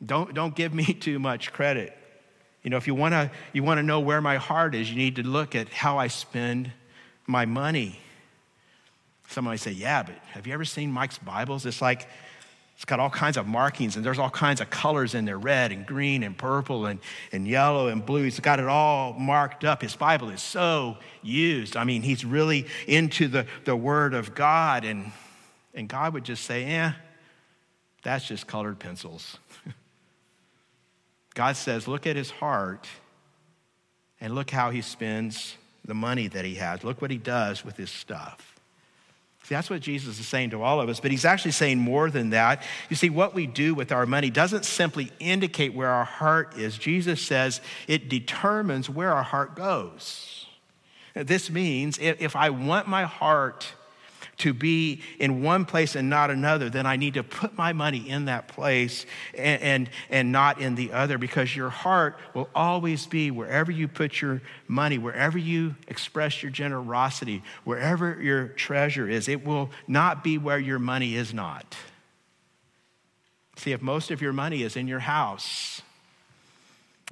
Don't, 0.04 0.34
don't 0.34 0.54
give 0.54 0.74
me 0.74 0.84
too 0.94 1.18
much 1.18 1.52
credit. 1.52 1.96
You 2.62 2.70
know, 2.70 2.76
if 2.76 2.86
you 2.86 2.94
want 2.94 3.12
to 3.12 3.30
you 3.52 3.62
wanna 3.62 3.82
know 3.82 4.00
where 4.00 4.20
my 4.20 4.36
heart 4.36 4.74
is, 4.74 4.90
you 4.90 4.96
need 4.96 5.16
to 5.16 5.22
look 5.22 5.54
at 5.54 5.68
how 5.70 5.98
I 5.98 6.08
spend 6.08 6.70
my 7.26 7.46
money. 7.46 8.00
Somebody 9.28 9.56
say, 9.56 9.70
Yeah, 9.70 10.02
but 10.02 10.16
have 10.32 10.46
you 10.46 10.52
ever 10.52 10.64
seen 10.64 10.92
Mike's 10.92 11.18
Bibles? 11.18 11.64
It's 11.64 11.80
like, 11.80 12.08
it's 12.80 12.86
got 12.86 12.98
all 12.98 13.10
kinds 13.10 13.36
of 13.36 13.46
markings 13.46 13.96
and 13.96 14.06
there's 14.06 14.18
all 14.18 14.30
kinds 14.30 14.62
of 14.62 14.70
colors 14.70 15.14
in 15.14 15.26
there 15.26 15.36
red 15.36 15.70
and 15.70 15.84
green 15.84 16.22
and 16.22 16.34
purple 16.38 16.86
and, 16.86 16.98
and 17.30 17.46
yellow 17.46 17.88
and 17.88 18.06
blue. 18.06 18.22
He's 18.22 18.40
got 18.40 18.58
it 18.58 18.64
all 18.68 19.12
marked 19.12 19.66
up. 19.66 19.82
His 19.82 19.94
Bible 19.94 20.30
is 20.30 20.40
so 20.40 20.96
used. 21.20 21.76
I 21.76 21.84
mean, 21.84 22.00
he's 22.00 22.24
really 22.24 22.66
into 22.86 23.28
the, 23.28 23.44
the 23.66 23.76
Word 23.76 24.14
of 24.14 24.34
God. 24.34 24.86
And, 24.86 25.12
and 25.74 25.90
God 25.90 26.14
would 26.14 26.24
just 26.24 26.44
say, 26.44 26.64
Eh, 26.64 26.92
that's 28.02 28.26
just 28.26 28.46
colored 28.46 28.78
pencils. 28.78 29.36
God 31.34 31.56
says, 31.56 31.86
Look 31.86 32.06
at 32.06 32.16
his 32.16 32.30
heart 32.30 32.88
and 34.22 34.34
look 34.34 34.48
how 34.48 34.70
he 34.70 34.80
spends 34.80 35.54
the 35.84 35.92
money 35.92 36.28
that 36.28 36.46
he 36.46 36.54
has. 36.54 36.82
Look 36.82 37.02
what 37.02 37.10
he 37.10 37.18
does 37.18 37.62
with 37.62 37.76
his 37.76 37.90
stuff. 37.90 38.49
See, 39.50 39.56
that's 39.56 39.68
what 39.68 39.80
Jesus 39.80 40.20
is 40.20 40.28
saying 40.28 40.50
to 40.50 40.62
all 40.62 40.80
of 40.80 40.88
us, 40.88 41.00
but 41.00 41.10
he's 41.10 41.24
actually 41.24 41.50
saying 41.50 41.78
more 41.78 42.08
than 42.08 42.30
that. 42.30 42.62
You 42.88 42.94
see, 42.94 43.10
what 43.10 43.34
we 43.34 43.48
do 43.48 43.74
with 43.74 43.90
our 43.90 44.06
money 44.06 44.30
doesn't 44.30 44.64
simply 44.64 45.10
indicate 45.18 45.74
where 45.74 45.88
our 45.88 46.04
heart 46.04 46.56
is. 46.56 46.78
Jesus 46.78 47.20
says 47.20 47.60
it 47.88 48.08
determines 48.08 48.88
where 48.88 49.12
our 49.12 49.24
heart 49.24 49.56
goes. 49.56 50.46
This 51.14 51.50
means 51.50 51.98
if 51.98 52.36
I 52.36 52.50
want 52.50 52.86
my 52.86 53.02
heart 53.02 53.66
to 54.40 54.52
be 54.52 55.00
in 55.18 55.42
one 55.42 55.64
place 55.64 55.94
and 55.94 56.10
not 56.10 56.30
another, 56.30 56.68
then 56.68 56.86
I 56.86 56.96
need 56.96 57.14
to 57.14 57.22
put 57.22 57.56
my 57.56 57.72
money 57.72 58.08
in 58.08 58.26
that 58.26 58.48
place 58.48 59.06
and, 59.36 59.62
and, 59.62 59.90
and 60.10 60.32
not 60.32 60.60
in 60.60 60.74
the 60.74 60.92
other 60.92 61.18
because 61.18 61.54
your 61.54 61.70
heart 61.70 62.18
will 62.34 62.48
always 62.54 63.06
be 63.06 63.30
wherever 63.30 63.70
you 63.70 63.88
put 63.88 64.20
your 64.20 64.42
money, 64.66 64.98
wherever 64.98 65.38
you 65.38 65.76
express 65.88 66.42
your 66.42 66.50
generosity, 66.50 67.42
wherever 67.64 68.20
your 68.20 68.48
treasure 68.48 69.08
is. 69.08 69.28
It 69.28 69.44
will 69.44 69.70
not 69.86 70.24
be 70.24 70.38
where 70.38 70.58
your 70.58 70.78
money 70.78 71.14
is 71.14 71.32
not. 71.32 71.76
See, 73.56 73.72
if 73.72 73.82
most 73.82 74.10
of 74.10 74.22
your 74.22 74.32
money 74.32 74.62
is 74.62 74.76
in 74.76 74.88
your 74.88 75.00
house, 75.00 75.82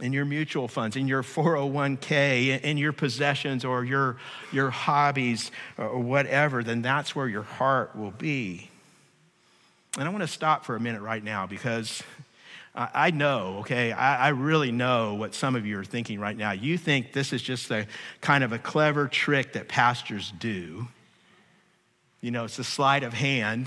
in 0.00 0.12
your 0.12 0.24
mutual 0.24 0.68
funds, 0.68 0.96
in 0.96 1.08
your 1.08 1.22
401k, 1.22 2.60
in 2.60 2.78
your 2.78 2.92
possessions 2.92 3.64
or 3.64 3.84
your, 3.84 4.16
your 4.52 4.70
hobbies 4.70 5.50
or 5.76 5.98
whatever, 5.98 6.62
then 6.62 6.82
that's 6.82 7.16
where 7.16 7.26
your 7.26 7.42
heart 7.42 7.96
will 7.96 8.12
be. 8.12 8.70
And 9.98 10.06
I 10.06 10.10
want 10.10 10.22
to 10.22 10.28
stop 10.28 10.64
for 10.64 10.76
a 10.76 10.80
minute 10.80 11.02
right 11.02 11.22
now 11.22 11.46
because 11.46 12.02
I 12.74 13.10
know, 13.10 13.56
okay, 13.60 13.90
I, 13.90 14.28
really 14.28 14.70
know 14.70 15.14
what 15.14 15.34
some 15.34 15.56
of 15.56 15.66
you 15.66 15.80
are 15.80 15.84
thinking 15.84 16.20
right 16.20 16.36
now. 16.36 16.52
You 16.52 16.78
think 16.78 17.12
this 17.12 17.32
is 17.32 17.42
just 17.42 17.68
a 17.72 17.88
kind 18.20 18.44
of 18.44 18.52
a 18.52 18.58
clever 18.58 19.08
trick 19.08 19.54
that 19.54 19.66
pastors 19.66 20.32
do. 20.38 20.86
You 22.20 22.30
know, 22.30 22.44
it's 22.44 22.58
a 22.60 22.64
sleight 22.64 23.02
of 23.02 23.14
hand 23.14 23.66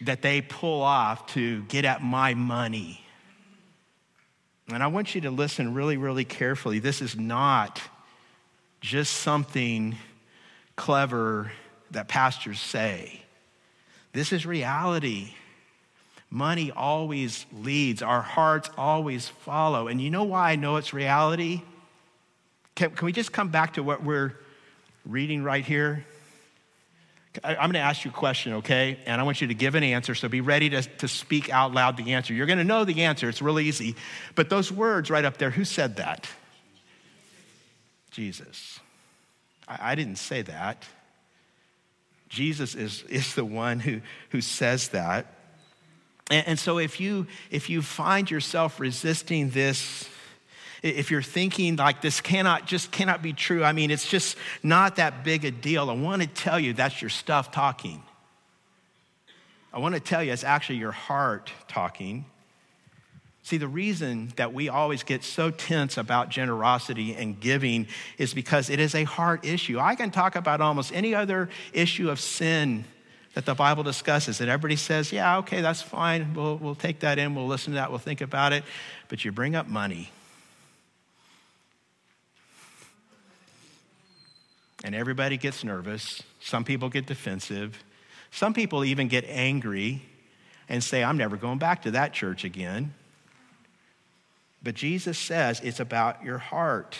that 0.00 0.22
they 0.22 0.40
pull 0.40 0.80
off 0.80 1.26
to 1.34 1.62
get 1.64 1.84
at 1.84 2.02
my 2.02 2.32
money 2.32 3.01
and 4.68 4.82
I 4.82 4.86
want 4.86 5.14
you 5.14 5.22
to 5.22 5.30
listen 5.30 5.74
really, 5.74 5.96
really 5.96 6.24
carefully. 6.24 6.78
This 6.78 7.02
is 7.02 7.16
not 7.16 7.80
just 8.80 9.12
something 9.14 9.96
clever 10.76 11.52
that 11.90 12.08
pastors 12.08 12.60
say, 12.60 13.22
this 14.12 14.32
is 14.32 14.46
reality. 14.46 15.34
Money 16.30 16.70
always 16.70 17.44
leads, 17.52 18.02
our 18.02 18.22
hearts 18.22 18.70
always 18.76 19.28
follow. 19.28 19.88
And 19.88 20.00
you 20.00 20.10
know 20.10 20.24
why 20.24 20.52
I 20.52 20.56
know 20.56 20.76
it's 20.76 20.94
reality? 20.94 21.62
Can, 22.74 22.90
can 22.90 23.06
we 23.06 23.12
just 23.12 23.32
come 23.32 23.48
back 23.48 23.74
to 23.74 23.82
what 23.82 24.02
we're 24.02 24.38
reading 25.04 25.42
right 25.42 25.64
here? 25.64 26.06
I'm 27.42 27.56
going 27.56 27.72
to 27.72 27.78
ask 27.78 28.04
you 28.04 28.10
a 28.10 28.14
question, 28.14 28.54
okay? 28.54 28.98
And 29.06 29.20
I 29.20 29.24
want 29.24 29.40
you 29.40 29.46
to 29.46 29.54
give 29.54 29.74
an 29.74 29.82
answer, 29.82 30.14
so 30.14 30.28
be 30.28 30.42
ready 30.42 30.68
to, 30.70 30.82
to 30.82 31.08
speak 31.08 31.48
out 31.48 31.72
loud 31.72 31.96
the 31.96 32.12
answer. 32.12 32.34
You're 32.34 32.46
going 32.46 32.58
to 32.58 32.64
know 32.64 32.84
the 32.84 33.04
answer, 33.04 33.28
it's 33.28 33.40
really 33.40 33.66
easy. 33.66 33.96
But 34.34 34.50
those 34.50 34.70
words 34.70 35.08
right 35.08 35.24
up 35.24 35.38
there, 35.38 35.50
who 35.50 35.64
said 35.64 35.96
that? 35.96 36.28
Jesus. 38.10 38.80
I, 39.66 39.92
I 39.92 39.94
didn't 39.94 40.16
say 40.16 40.42
that. 40.42 40.84
Jesus 42.28 42.74
is, 42.74 43.02
is 43.04 43.34
the 43.34 43.44
one 43.44 43.80
who, 43.80 44.00
who 44.30 44.40
says 44.40 44.88
that. 44.88 45.26
And, 46.30 46.48
and 46.48 46.58
so 46.58 46.78
if 46.78 47.00
you, 47.00 47.26
if 47.50 47.70
you 47.70 47.80
find 47.80 48.30
yourself 48.30 48.78
resisting 48.78 49.50
this, 49.50 50.08
if 50.82 51.10
you're 51.10 51.22
thinking 51.22 51.76
like 51.76 52.02
this 52.02 52.20
cannot 52.20 52.66
just 52.66 52.90
cannot 52.90 53.22
be 53.22 53.32
true, 53.32 53.62
I 53.62 53.72
mean, 53.72 53.90
it's 53.90 54.08
just 54.08 54.36
not 54.62 54.96
that 54.96 55.24
big 55.24 55.44
a 55.44 55.50
deal. 55.50 55.88
I 55.88 55.94
want 55.94 56.22
to 56.22 56.28
tell 56.28 56.58
you 56.58 56.72
that's 56.72 57.00
your 57.00 57.10
stuff 57.10 57.52
talking. 57.52 58.02
I 59.72 59.78
want 59.78 59.94
to 59.94 60.00
tell 60.00 60.22
you 60.22 60.32
it's 60.32 60.44
actually 60.44 60.76
your 60.76 60.92
heart 60.92 61.50
talking. 61.68 62.26
See, 63.44 63.56
the 63.56 63.68
reason 63.68 64.32
that 64.36 64.52
we 64.52 64.68
always 64.68 65.02
get 65.02 65.24
so 65.24 65.50
tense 65.50 65.96
about 65.96 66.28
generosity 66.28 67.14
and 67.14 67.40
giving 67.40 67.88
is 68.18 68.34
because 68.34 68.70
it 68.70 68.78
is 68.78 68.94
a 68.94 69.02
heart 69.04 69.44
issue. 69.44 69.80
I 69.80 69.96
can 69.96 70.10
talk 70.10 70.36
about 70.36 70.60
almost 70.60 70.92
any 70.92 71.14
other 71.14 71.48
issue 71.72 72.08
of 72.10 72.20
sin 72.20 72.84
that 73.34 73.46
the 73.46 73.54
Bible 73.54 73.82
discusses, 73.82 74.40
and 74.40 74.50
everybody 74.50 74.76
says, 74.76 75.10
yeah, 75.10 75.38
okay, 75.38 75.60
that's 75.62 75.80
fine. 75.82 76.34
We'll, 76.34 76.56
we'll 76.58 76.74
take 76.74 77.00
that 77.00 77.18
in, 77.18 77.34
we'll 77.34 77.46
listen 77.46 77.72
to 77.72 77.76
that, 77.76 77.90
we'll 77.90 77.98
think 77.98 78.20
about 78.20 78.52
it. 78.52 78.62
But 79.08 79.24
you 79.24 79.32
bring 79.32 79.56
up 79.56 79.66
money. 79.66 80.10
And 84.84 84.94
everybody 84.94 85.36
gets 85.36 85.64
nervous. 85.64 86.22
Some 86.40 86.64
people 86.64 86.88
get 86.88 87.06
defensive. 87.06 87.82
Some 88.30 88.54
people 88.54 88.84
even 88.84 89.08
get 89.08 89.24
angry 89.28 90.02
and 90.68 90.82
say, 90.82 91.04
I'm 91.04 91.16
never 91.16 91.36
going 91.36 91.58
back 91.58 91.82
to 91.82 91.92
that 91.92 92.12
church 92.12 92.44
again. 92.44 92.94
But 94.62 94.74
Jesus 94.74 95.18
says 95.18 95.60
it's 95.60 95.80
about 95.80 96.24
your 96.24 96.38
heart. 96.38 96.98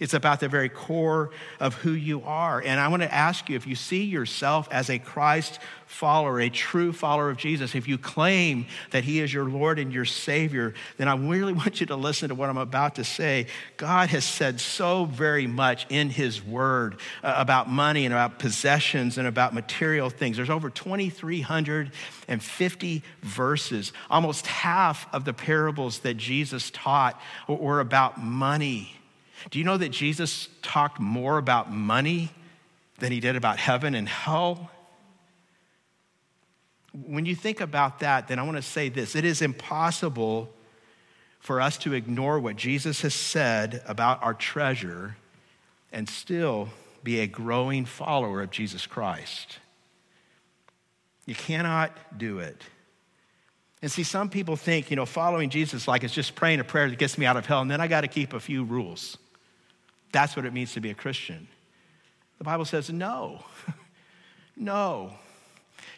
It's 0.00 0.14
about 0.14 0.38
the 0.38 0.48
very 0.48 0.68
core 0.68 1.30
of 1.58 1.74
who 1.74 1.90
you 1.90 2.22
are. 2.22 2.62
And 2.64 2.78
I 2.78 2.86
want 2.86 3.02
to 3.02 3.12
ask 3.12 3.48
you 3.48 3.56
if 3.56 3.66
you 3.66 3.74
see 3.74 4.04
yourself 4.04 4.68
as 4.70 4.90
a 4.90 5.00
Christ 5.00 5.58
follower, 5.86 6.38
a 6.38 6.50
true 6.50 6.92
follower 6.92 7.30
of 7.30 7.36
Jesus, 7.36 7.74
if 7.74 7.88
you 7.88 7.98
claim 7.98 8.66
that 8.90 9.02
He 9.02 9.18
is 9.18 9.34
your 9.34 9.46
Lord 9.46 9.80
and 9.80 9.92
your 9.92 10.04
Savior, 10.04 10.74
then 10.98 11.08
I 11.08 11.16
really 11.16 11.52
want 11.54 11.80
you 11.80 11.86
to 11.86 11.96
listen 11.96 12.28
to 12.28 12.36
what 12.36 12.48
I'm 12.48 12.58
about 12.58 12.94
to 12.96 13.02
say. 13.02 13.48
God 13.76 14.10
has 14.10 14.24
said 14.24 14.60
so 14.60 15.06
very 15.06 15.48
much 15.48 15.84
in 15.88 16.10
His 16.10 16.44
Word 16.44 17.00
uh, 17.24 17.34
about 17.36 17.68
money 17.68 18.04
and 18.04 18.14
about 18.14 18.38
possessions 18.38 19.18
and 19.18 19.26
about 19.26 19.52
material 19.52 20.10
things. 20.10 20.36
There's 20.36 20.48
over 20.48 20.70
2,350 20.70 23.02
verses. 23.22 23.92
Almost 24.08 24.46
half 24.46 25.12
of 25.12 25.24
the 25.24 25.32
parables 25.32 25.98
that 26.00 26.14
Jesus 26.14 26.70
taught 26.70 27.20
were 27.48 27.80
about 27.80 28.22
money 28.22 28.94
do 29.50 29.58
you 29.58 29.64
know 29.64 29.76
that 29.76 29.90
Jesus 29.90 30.48
talked 30.62 31.00
more 31.00 31.38
about 31.38 31.72
money 31.72 32.30
than 32.98 33.12
he 33.12 33.20
did 33.20 33.36
about 33.36 33.58
heaven 33.58 33.94
and 33.94 34.08
hell? 34.08 34.70
When 36.92 37.26
you 37.26 37.34
think 37.34 37.60
about 37.60 38.00
that, 38.00 38.28
then 38.28 38.38
I 38.38 38.42
want 38.42 38.56
to 38.56 38.62
say 38.62 38.88
this 38.88 39.14
it 39.14 39.24
is 39.24 39.42
impossible 39.42 40.50
for 41.38 41.60
us 41.60 41.78
to 41.78 41.94
ignore 41.94 42.40
what 42.40 42.56
Jesus 42.56 43.02
has 43.02 43.14
said 43.14 43.82
about 43.86 44.22
our 44.22 44.34
treasure 44.34 45.16
and 45.92 46.08
still 46.08 46.68
be 47.02 47.20
a 47.20 47.26
growing 47.26 47.84
follower 47.84 48.42
of 48.42 48.50
Jesus 48.50 48.86
Christ. 48.86 49.58
You 51.26 51.34
cannot 51.34 52.18
do 52.18 52.40
it. 52.40 52.62
And 53.80 53.90
see, 53.90 54.02
some 54.02 54.28
people 54.28 54.56
think, 54.56 54.90
you 54.90 54.96
know, 54.96 55.06
following 55.06 55.50
Jesus 55.50 55.86
like 55.86 56.02
it's 56.02 56.12
just 56.12 56.34
praying 56.34 56.58
a 56.58 56.64
prayer 56.64 56.90
that 56.90 56.98
gets 56.98 57.16
me 57.16 57.26
out 57.26 57.36
of 57.36 57.46
hell, 57.46 57.60
and 57.60 57.70
then 57.70 57.80
I 57.80 57.86
got 57.86 58.00
to 58.00 58.08
keep 58.08 58.32
a 58.32 58.40
few 58.40 58.64
rules. 58.64 59.16
That's 60.12 60.36
what 60.36 60.44
it 60.44 60.52
means 60.52 60.72
to 60.74 60.80
be 60.80 60.90
a 60.90 60.94
Christian. 60.94 61.48
The 62.38 62.44
Bible 62.44 62.64
says 62.64 62.90
no. 62.90 63.42
no. 64.56 65.12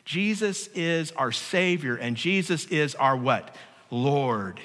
Jesus 0.04 0.68
is 0.68 1.12
our 1.12 1.32
Savior, 1.32 1.96
and 1.96 2.16
Jesus 2.16 2.66
is 2.66 2.94
our 2.94 3.16
what? 3.16 3.54
Lord. 3.90 4.60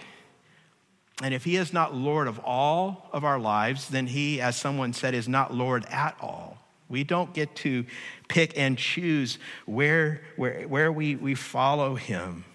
And 1.21 1.33
if 1.33 1.43
He 1.43 1.55
is 1.55 1.71
not 1.71 1.95
Lord 1.95 2.27
of 2.27 2.39
all 2.39 3.09
of 3.13 3.23
our 3.23 3.39
lives, 3.39 3.89
then 3.89 4.07
He, 4.07 4.41
as 4.41 4.55
someone 4.55 4.93
said, 4.93 5.13
is 5.13 5.27
not 5.27 5.53
Lord 5.53 5.85
at 5.89 6.15
all. 6.19 6.57
We 6.89 7.03
don't 7.03 7.33
get 7.33 7.55
to 7.57 7.85
pick 8.27 8.57
and 8.57 8.77
choose 8.77 9.39
where, 9.65 10.21
where, 10.35 10.67
where 10.67 10.91
we, 10.91 11.15
we 11.15 11.35
follow 11.35 11.95
Him. 11.95 12.45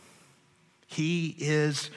He 0.86 1.34
is 1.38 1.90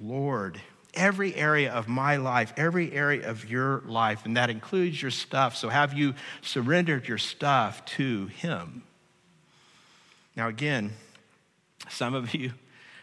Lord. 0.00 0.60
Every 0.94 1.34
area 1.34 1.72
of 1.72 1.88
my 1.88 2.16
life, 2.16 2.52
every 2.56 2.92
area 2.92 3.28
of 3.28 3.48
your 3.48 3.82
life, 3.86 4.24
and 4.24 4.36
that 4.36 4.50
includes 4.50 5.00
your 5.00 5.10
stuff. 5.10 5.56
So, 5.56 5.68
have 5.68 5.94
you 5.94 6.14
surrendered 6.42 7.06
your 7.06 7.18
stuff 7.18 7.84
to 7.96 8.26
Him? 8.26 8.82
Now, 10.36 10.48
again, 10.48 10.92
some 11.88 12.14
of 12.14 12.34
you, 12.34 12.52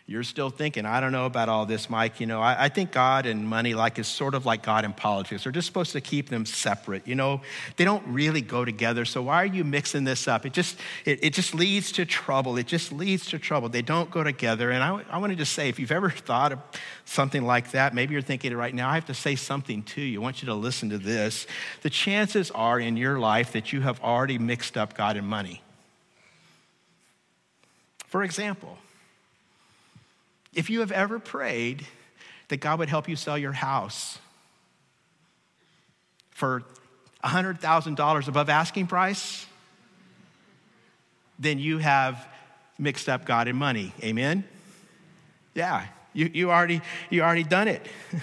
you're 0.09 0.23
still 0.23 0.49
thinking, 0.49 0.85
I 0.85 1.01
don't 1.01 1.11
know 1.11 1.25
about 1.25 1.49
all 1.49 1.65
this, 1.65 1.89
Mike. 1.89 2.21
You 2.21 2.27
know, 2.27 2.41
I, 2.41 2.63
I, 2.63 2.69
think 2.69 2.93
God 2.93 3.25
and 3.25 3.45
money 3.45 3.73
like 3.73 3.99
is 3.99 4.07
sort 4.07 4.35
of 4.35 4.45
like 4.45 4.63
God 4.63 4.85
and 4.85 4.95
politics. 4.95 5.43
They're 5.43 5.51
just 5.51 5.67
supposed 5.67 5.91
to 5.91 5.99
keep 5.99 6.29
them 6.29 6.45
separate. 6.45 7.05
You 7.05 7.15
know, 7.15 7.41
they 7.75 7.83
don't 7.83 8.07
really 8.07 8.39
go 8.39 8.63
together. 8.63 9.03
So 9.03 9.23
why 9.23 9.43
are 9.43 9.45
you 9.45 9.65
mixing 9.65 10.05
this 10.05 10.25
up? 10.29 10.45
It 10.45 10.53
just 10.53 10.77
it, 11.03 11.25
it 11.25 11.33
just 11.33 11.53
leads 11.53 11.91
to 11.91 12.05
trouble. 12.05 12.55
It 12.55 12.67
just 12.67 12.93
leads 12.93 13.25
to 13.27 13.37
trouble. 13.37 13.67
They 13.67 13.81
don't 13.81 14.09
go 14.09 14.23
together. 14.23 14.71
And 14.71 14.81
I, 14.81 15.03
I 15.11 15.17
wanted 15.17 15.39
to 15.39 15.45
say, 15.45 15.67
if 15.67 15.77
you've 15.77 15.91
ever 15.91 16.09
thought 16.09 16.53
of 16.53 16.59
something 17.03 17.43
like 17.43 17.71
that, 17.71 17.93
maybe 17.93 18.13
you're 18.13 18.21
thinking 18.21 18.53
it 18.53 18.55
right 18.55 18.73
now. 18.73 18.89
I 18.89 18.93
have 18.95 19.07
to 19.07 19.13
say 19.13 19.35
something 19.35 19.83
to 19.83 20.01
you. 20.01 20.21
I 20.21 20.23
want 20.23 20.41
you 20.41 20.45
to 20.45 20.55
listen 20.55 20.89
to 20.91 20.97
this. 20.97 21.47
The 21.81 21.89
chances 21.89 22.49
are 22.51 22.79
in 22.79 22.95
your 22.95 23.19
life 23.19 23.51
that 23.51 23.73
you 23.73 23.81
have 23.81 24.01
already 24.01 24.37
mixed 24.37 24.77
up 24.77 24.95
God 24.95 25.17
and 25.17 25.27
money. 25.27 25.61
For 28.07 28.23
example, 28.23 28.77
if 30.57 30.71
you 30.71 30.79
have 30.79 30.91
ever 30.91 31.19
prayed 31.19 31.85
that 32.47 32.57
God 32.57 32.79
would 32.79 32.89
help 32.89 33.07
you 33.07 33.15
sell 33.15 33.37
your 33.37 33.51
house 33.51 34.17
for 36.31 36.63
$100,000 37.23 38.27
above 38.27 38.49
asking 38.49 38.87
price, 38.87 39.45
then 41.37 41.59
you 41.59 41.77
have 41.77 42.27
mixed 42.79 43.07
up 43.07 43.23
God 43.23 43.47
and 43.47 43.57
money. 43.57 43.93
Amen? 44.01 44.43
Yeah, 45.53 45.85
you, 46.17 46.31
you, 46.33 46.51
already, 46.51 46.81
you 47.11 47.21
already 47.21 47.43
done 47.43 47.67
it. 47.67 47.85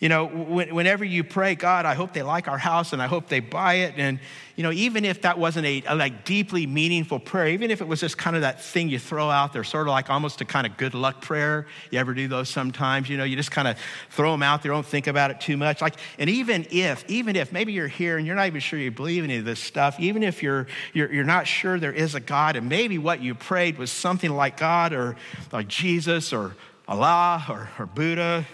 You 0.00 0.08
know, 0.08 0.24
whenever 0.26 1.04
you 1.04 1.22
pray, 1.22 1.54
God, 1.54 1.84
I 1.84 1.92
hope 1.92 2.14
they 2.14 2.22
like 2.22 2.48
our 2.48 2.56
house 2.56 2.94
and 2.94 3.02
I 3.02 3.06
hope 3.06 3.28
they 3.28 3.40
buy 3.40 3.74
it. 3.74 3.96
And, 3.98 4.18
you 4.56 4.62
know, 4.62 4.72
even 4.72 5.04
if 5.04 5.20
that 5.22 5.38
wasn't 5.38 5.66
a, 5.66 5.82
a, 5.86 5.94
like 5.94 6.24
deeply 6.24 6.66
meaningful 6.66 7.18
prayer, 7.18 7.48
even 7.48 7.70
if 7.70 7.82
it 7.82 7.86
was 7.86 8.00
just 8.00 8.16
kind 8.16 8.34
of 8.34 8.40
that 8.40 8.62
thing 8.62 8.88
you 8.88 8.98
throw 8.98 9.28
out 9.28 9.52
there, 9.52 9.62
sort 9.62 9.86
of 9.86 9.90
like 9.90 10.08
almost 10.08 10.40
a 10.40 10.46
kind 10.46 10.66
of 10.66 10.78
good 10.78 10.94
luck 10.94 11.20
prayer. 11.20 11.66
You 11.90 11.98
ever 11.98 12.14
do 12.14 12.28
those 12.28 12.48
sometimes? 12.48 13.10
You 13.10 13.18
know, 13.18 13.24
you 13.24 13.36
just 13.36 13.50
kind 13.50 13.68
of 13.68 13.76
throw 14.08 14.32
them 14.32 14.42
out 14.42 14.62
there, 14.62 14.72
don't 14.72 14.86
think 14.86 15.06
about 15.06 15.30
it 15.30 15.38
too 15.38 15.58
much. 15.58 15.82
Like, 15.82 15.96
and 16.18 16.30
even 16.30 16.66
if, 16.70 17.04
even 17.06 17.36
if 17.36 17.52
maybe 17.52 17.74
you're 17.74 17.86
here 17.86 18.16
and 18.16 18.26
you're 18.26 18.36
not 18.36 18.46
even 18.46 18.62
sure 18.62 18.78
you 18.78 18.90
believe 18.90 19.22
any 19.22 19.36
of 19.36 19.44
this 19.44 19.60
stuff, 19.60 20.00
even 20.00 20.22
if 20.22 20.42
you're, 20.42 20.66
you're, 20.94 21.12
you're 21.12 21.24
not 21.24 21.46
sure 21.46 21.78
there 21.78 21.92
is 21.92 22.14
a 22.14 22.20
God 22.20 22.56
and 22.56 22.70
maybe 22.70 22.96
what 22.96 23.20
you 23.20 23.34
prayed 23.34 23.76
was 23.76 23.92
something 23.92 24.30
like 24.30 24.56
God 24.56 24.94
or 24.94 25.14
like 25.52 25.68
Jesus 25.68 26.32
or 26.32 26.56
Allah 26.90 27.46
or, 27.48 27.70
or 27.78 27.86
Buddha, 27.86 28.44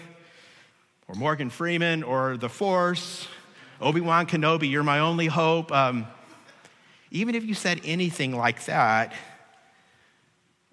or 1.07 1.15
Morgan 1.15 1.49
Freeman 1.49 2.03
or 2.03 2.37
The 2.37 2.49
Force, 2.49 3.27
Obi 3.81 3.99
Wan 3.99 4.27
Kenobi, 4.27 4.69
you're 4.69 4.83
my 4.83 4.99
only 4.99 5.25
hope. 5.25 5.71
Um, 5.71 6.05
even 7.09 7.33
if 7.33 7.43
you 7.43 7.55
said 7.55 7.81
anything 7.83 8.35
like 8.35 8.65
that, 8.65 9.15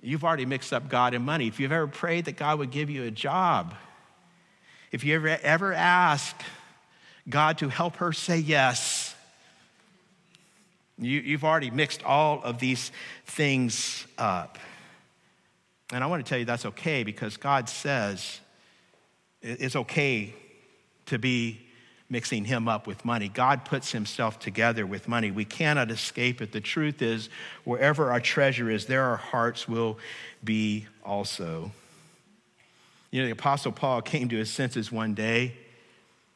you've 0.03 0.25
already 0.25 0.45
mixed 0.45 0.75
up 0.75 0.91
God 0.91 1.15
and 1.15 1.25
money. 1.25 1.49
If 1.49 1.59
you've 1.59 1.73
ever 1.73 1.87
prayed 1.87 2.27
that 2.27 2.37
God 2.37 2.59
would 2.59 2.71
give 2.71 2.91
you 2.91 3.05
a 3.05 3.11
job, 3.11 3.75
if 4.93 5.03
you 5.03 5.15
ever, 5.15 5.29
ever 5.29 5.73
asked 5.73 6.43
God 7.27 7.57
to 7.59 7.71
help 7.71 7.97
her 7.97 8.13
say 8.13 8.41
yes, 8.41 9.15
you, 10.99 11.19
you've 11.19 11.45
already 11.45 11.71
mixed 11.71 12.03
all 12.03 12.43
of 12.43 12.59
these 12.59 12.93
things 13.25 14.07
up. 14.19 14.59
And 15.93 16.03
I 16.03 16.07
want 16.07 16.25
to 16.25 16.29
tell 16.29 16.39
you 16.39 16.45
that's 16.45 16.67
okay 16.67 17.03
because 17.03 17.37
God 17.37 17.69
says 17.69 18.41
it's 19.43 19.77
okay 19.77 20.35
to 21.07 21.19
be 21.19 21.61
mixing 22.09 22.45
him 22.45 22.69
up 22.69 22.87
with 22.87 23.05
money. 23.05 23.29
God 23.29 23.65
puts 23.65 23.93
himself 23.93 24.39
together 24.39 24.87
with 24.87 25.09
money. 25.09 25.31
We 25.31 25.45
cannot 25.45 25.91
escape 25.91 26.41
it. 26.41 26.53
The 26.53 26.61
truth 26.61 27.03
is, 27.03 27.29
wherever 27.65 28.11
our 28.11 28.21
treasure 28.21 28.71
is, 28.71 28.87
there 28.87 29.03
our 29.03 29.17
hearts 29.17 29.69
will 29.69 29.99
be 30.43 30.87
also. 31.05 31.73
You 33.11 33.21
know, 33.21 33.27
the 33.27 33.33
Apostle 33.33 33.73
Paul 33.73 34.03
came 34.03 34.29
to 34.31 34.37
his 34.37 34.51
senses 34.51 34.91
one 34.91 35.15
day 35.15 35.55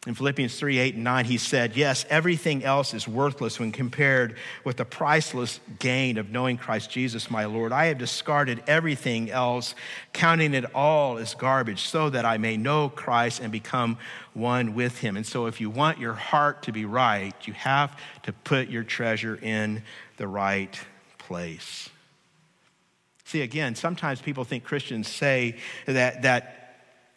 in 0.06 0.14
Philippians 0.14 0.56
3 0.56 0.78
8 0.78 0.94
and 0.94 1.04
9, 1.04 1.24
he 1.24 1.38
said, 1.38 1.76
Yes, 1.76 2.06
everything 2.08 2.62
else 2.62 2.94
is 2.94 3.08
worthless 3.08 3.58
when 3.58 3.72
compared 3.72 4.36
with 4.64 4.76
the 4.76 4.84
priceless 4.84 5.58
gain 5.80 6.18
of 6.18 6.30
knowing 6.30 6.56
Christ 6.56 6.88
Jesus, 6.90 7.32
my 7.32 7.46
Lord. 7.46 7.72
I 7.72 7.86
have 7.86 7.98
discarded 7.98 8.62
everything 8.68 9.28
else, 9.28 9.74
counting 10.12 10.54
it 10.54 10.72
all 10.72 11.18
as 11.18 11.34
garbage, 11.34 11.80
so 11.80 12.10
that 12.10 12.24
I 12.24 12.38
may 12.38 12.56
know 12.56 12.88
Christ 12.88 13.40
and 13.40 13.50
become 13.50 13.98
one 14.34 14.74
with 14.74 14.98
him. 14.98 15.16
And 15.16 15.26
so, 15.26 15.46
if 15.46 15.60
you 15.60 15.68
want 15.68 15.98
your 15.98 16.14
heart 16.14 16.62
to 16.62 16.72
be 16.72 16.84
right, 16.84 17.34
you 17.44 17.52
have 17.54 17.98
to 18.22 18.32
put 18.32 18.68
your 18.68 18.84
treasure 18.84 19.36
in 19.42 19.82
the 20.16 20.28
right 20.28 20.78
place. 21.18 21.90
See, 23.24 23.42
again, 23.42 23.74
sometimes 23.74 24.22
people 24.22 24.44
think 24.44 24.62
Christians 24.62 25.08
say 25.08 25.56
that, 25.86 26.22
that 26.22 26.67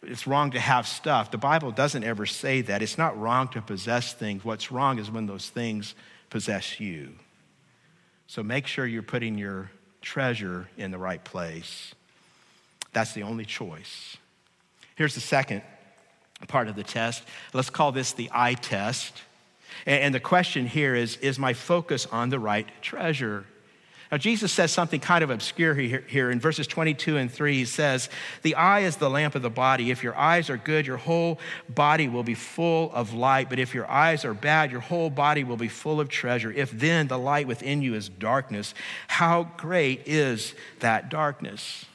it's 0.02 0.26
wrong 0.26 0.50
to 0.52 0.60
have 0.60 0.86
stuff. 0.86 1.30
The 1.30 1.38
Bible 1.38 1.70
doesn't 1.70 2.04
ever 2.04 2.26
say 2.26 2.60
that. 2.62 2.82
It's 2.82 2.98
not 2.98 3.18
wrong 3.18 3.48
to 3.48 3.62
possess 3.62 4.12
things. 4.12 4.44
What's 4.44 4.72
wrong 4.72 4.98
is 4.98 5.10
when 5.10 5.26
those 5.26 5.48
things 5.48 5.94
possess 6.30 6.80
you. 6.80 7.12
So 8.26 8.42
make 8.42 8.66
sure 8.66 8.86
you're 8.86 9.02
putting 9.02 9.38
your 9.38 9.70
treasure 10.00 10.68
in 10.76 10.90
the 10.90 10.98
right 10.98 11.22
place. 11.22 11.94
That's 12.92 13.12
the 13.12 13.22
only 13.22 13.44
choice. 13.44 14.16
Here's 14.96 15.14
the 15.14 15.20
second 15.20 15.62
part 16.48 16.68
of 16.68 16.74
the 16.74 16.82
test. 16.82 17.22
Let's 17.52 17.70
call 17.70 17.92
this 17.92 18.12
the 18.12 18.30
eye 18.32 18.54
test. 18.54 19.22
And 19.86 20.14
the 20.14 20.20
question 20.20 20.66
here 20.66 20.94
is 20.94 21.16
Is 21.18 21.38
my 21.38 21.54
focus 21.54 22.06
on 22.06 22.28
the 22.30 22.38
right 22.38 22.68
treasure? 22.82 23.46
Now, 24.12 24.18
Jesus 24.18 24.52
says 24.52 24.70
something 24.70 25.00
kind 25.00 25.24
of 25.24 25.30
obscure 25.30 25.74
here, 25.74 26.30
in 26.30 26.38
verses 26.38 26.66
22 26.66 27.16
and 27.16 27.32
3. 27.32 27.54
He 27.54 27.64
says, 27.64 28.10
The 28.42 28.54
eye 28.56 28.80
is 28.80 28.96
the 28.96 29.08
lamp 29.08 29.34
of 29.34 29.40
the 29.40 29.48
body. 29.48 29.90
If 29.90 30.02
your 30.02 30.14
eyes 30.14 30.50
are 30.50 30.58
good, 30.58 30.86
your 30.86 30.98
whole 30.98 31.38
body 31.70 32.08
will 32.08 32.22
be 32.22 32.34
full 32.34 32.92
of 32.92 33.14
light. 33.14 33.48
But 33.48 33.58
if 33.58 33.74
your 33.74 33.90
eyes 33.90 34.26
are 34.26 34.34
bad, 34.34 34.70
your 34.70 34.82
whole 34.82 35.08
body 35.08 35.44
will 35.44 35.56
be 35.56 35.68
full 35.68 35.98
of 35.98 36.10
treasure. 36.10 36.52
If 36.52 36.70
then 36.72 37.08
the 37.08 37.18
light 37.18 37.46
within 37.46 37.80
you 37.80 37.94
is 37.94 38.10
darkness, 38.10 38.74
how 39.08 39.44
great 39.56 40.02
is 40.04 40.54
that 40.80 41.08
darkness? 41.08 41.86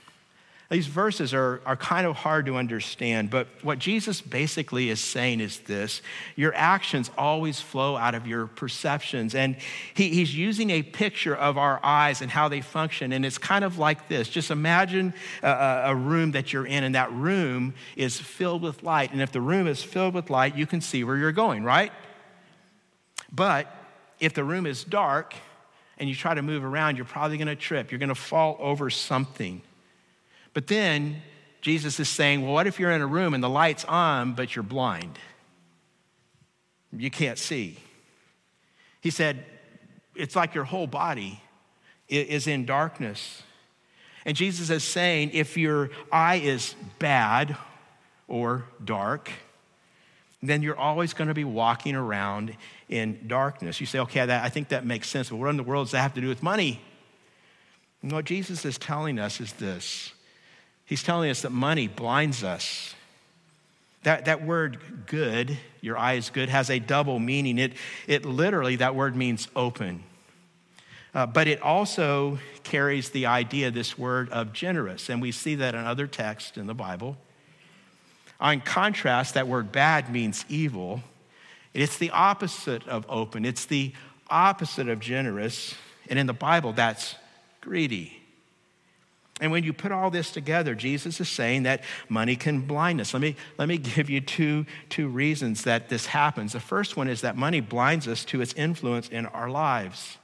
These 0.70 0.88
verses 0.88 1.34
are, 1.34 1.62
are 1.66 1.78
kind 1.78 2.06
of 2.06 2.18
hard 2.18 2.46
to 2.48 2.58
understand, 2.58 3.30
but 3.30 3.48
what 3.62 3.80
Jesus 3.80 4.20
basically 4.20 4.90
is 4.90 5.00
saying 5.00 5.40
is 5.40 5.60
this 5.62 6.02
your 6.36 6.54
actions 6.56 7.10
always 7.18 7.62
flow 7.62 7.96
out 7.96 8.16
of 8.16 8.28
your 8.28 8.48
perceptions. 8.48 9.34
And 9.34 9.56
he, 9.94 10.10
he's 10.10 10.36
using 10.36 10.72
a 10.72 10.84
picture 10.84 11.34
of 11.34 11.58
our 11.58 11.80
eyes 11.84 12.22
and 12.22 12.30
how 12.30 12.50
they 12.50 12.60
function. 12.60 13.14
And 13.14 13.26
it's 13.26 13.38
kind 13.38 13.64
of 13.64 13.78
like 13.78 14.10
this 14.10 14.28
just 14.28 14.52
imagine 14.52 15.14
a, 15.42 15.84
a 15.86 15.96
room 15.96 16.32
that 16.32 16.52
you're 16.52 16.68
in, 16.68 16.84
and 16.84 16.96
that 16.96 17.14
room 17.14 17.74
is 17.96 18.20
filled 18.20 18.62
with 18.62 18.84
light. 18.84 19.14
And 19.14 19.22
if 19.22 19.32
the 19.32 19.42
room 19.42 19.68
is 19.68 19.82
filled 19.82 20.14
with 20.14 20.30
light, 20.30 20.58
you 20.58 20.68
can 20.68 20.82
see 20.82 21.06
where 21.06 21.16
you're 21.16 21.32
going, 21.32 21.64
right? 21.64 21.94
But 23.32 23.74
if 24.20 24.34
the 24.34 24.44
room 24.44 24.66
is 24.66 24.84
dark 24.84 25.34
and 25.98 26.10
you 26.10 26.16
try 26.16 26.34
to 26.34 26.42
move 26.42 26.66
around, 26.66 26.98
you're 26.98 27.06
probably 27.06 27.38
going 27.38 27.48
to 27.48 27.56
trip, 27.56 27.90
you're 27.90 28.00
going 28.00 28.10
to 28.10 28.16
fall 28.16 28.58
over 28.60 28.90
something. 28.90 29.62
But 30.58 30.66
then 30.66 31.22
Jesus 31.62 32.00
is 32.00 32.10
saying, 32.10 32.42
well, 32.42 32.52
what 32.52 32.66
if 32.66 32.80
you're 32.80 32.90
in 32.90 33.02
a 33.04 33.06
room 33.06 33.36
and 33.36 33.44
the 33.44 33.48
light's 33.48 33.86
on, 33.86 34.34
but 34.34 34.56
you're 34.56 34.64
blind? 34.64 35.20
You 36.92 37.12
can't 37.12 37.38
see. 37.38 37.78
He 39.00 39.12
said, 39.12 39.46
it's 40.16 40.36
like 40.36 40.56
your 40.56 40.64
whole 40.64 40.88
body 40.88 41.44
is 42.10 42.48
in 42.48 42.66
darkness. 42.66 43.44
And 44.26 44.36
Jesus 44.36 44.72
is 44.72 44.84
saying, 44.84 45.30
if 45.34 45.58
your 45.58 45.92
eye 46.12 46.38
is 46.38 46.74
bad 46.98 47.56
or 48.28 48.66
dark, 48.84 49.30
then 50.42 50.64
you're 50.64 50.76
always 50.76 51.14
going 51.14 51.28
to 51.28 51.36
be 51.36 51.44
walking 51.44 51.94
around 51.94 52.58
in 52.90 53.28
darkness. 53.28 53.80
You 53.80 53.86
say, 53.86 54.00
okay, 54.00 54.26
that, 54.26 54.44
I 54.44 54.50
think 54.50 54.70
that 54.70 54.88
makes 54.88 55.08
sense, 55.08 55.30
but 55.30 55.36
what 55.36 55.52
in 55.52 55.58
the 55.58 55.62
world 55.62 55.86
does 55.86 55.92
that 55.92 56.02
have 56.02 56.16
to 56.16 56.22
do 56.22 56.28
with 56.28 56.42
money? 56.42 56.82
And 58.02 58.12
what 58.12 58.26
Jesus 58.26 58.66
is 58.66 58.80
telling 58.80 59.20
us 59.20 59.40
is 59.40 59.54
this 59.54 60.14
He's 60.88 61.04
telling 61.04 61.30
us 61.30 61.42
that 61.42 61.52
money 61.52 61.88
blinds 61.88 62.44
us. 62.44 62.96
That, 64.04 64.26
that 64.26 64.44
word 64.44 64.80
good, 65.06 65.58
your 65.82 65.98
eye 65.98 66.14
is 66.14 66.30
good, 66.30 66.48
has 66.48 66.70
a 66.70 66.80
double 66.80 67.20
meaning. 67.20 67.60
It, 67.60 67.74
it 68.08 68.24
literally, 68.26 68.78
that 68.78 68.96
word 68.96 69.14
means 69.14 69.50
open. 69.54 70.02
Uh, 71.14 71.26
but 71.26 71.48
it 71.48 71.62
also 71.62 72.40
carries 72.64 73.10
the 73.10 73.26
idea, 73.26 73.70
this 73.70 73.98
word 73.98 74.30
of 74.30 74.54
generous. 74.54 75.10
And 75.10 75.22
we 75.22 75.34
see 75.34 75.56
that 75.56 75.76
in 75.76 75.84
other 75.84 76.08
texts 76.08 76.58
in 76.58 76.68
the 76.68 76.74
Bible. 76.74 77.18
On 78.40 78.62
contrast, 78.62 79.34
that 79.34 79.48
word 79.48 79.74
bad 79.74 80.10
means 80.10 80.46
evil. 80.48 81.04
It's 81.74 81.98
the 81.98 82.12
opposite 82.12 82.88
of 82.88 83.06
open, 83.10 83.44
it's 83.44 83.66
the 83.66 83.92
opposite 84.30 84.88
of 84.88 85.02
generous. 85.02 85.76
And 86.10 86.18
in 86.18 86.28
the 86.28 86.34
Bible, 86.34 86.72
that's 86.72 87.16
greedy. 87.60 88.22
And 89.40 89.52
when 89.52 89.64
you 89.64 89.72
put 89.72 89.92
all 89.92 90.10
this 90.10 90.32
together, 90.32 90.74
Jesus 90.74 91.20
is 91.22 91.30
saying 91.30 91.64
that 91.64 91.84
money 92.10 92.36
can 92.36 92.62
blind 92.62 93.00
us. 93.00 93.14
Let 93.14 93.22
me, 93.22 93.36
let 93.58 93.68
me 93.68 93.78
give 93.78 94.10
you 94.10 94.20
two, 94.20 94.66
two 94.90 95.08
reasons 95.08 95.64
that 95.64 95.90
this 95.90 96.08
happens. 96.08 96.54
The 96.54 96.60
first 96.60 96.98
one 96.98 97.08
is 97.08 97.22
that 97.22 97.38
money 97.38 97.62
blinds 97.62 98.08
us 98.08 98.26
to 98.26 98.42
its 98.42 98.54
influence 98.54 99.10
in 99.10 99.28
our 99.28 99.50
lives. 99.50 100.18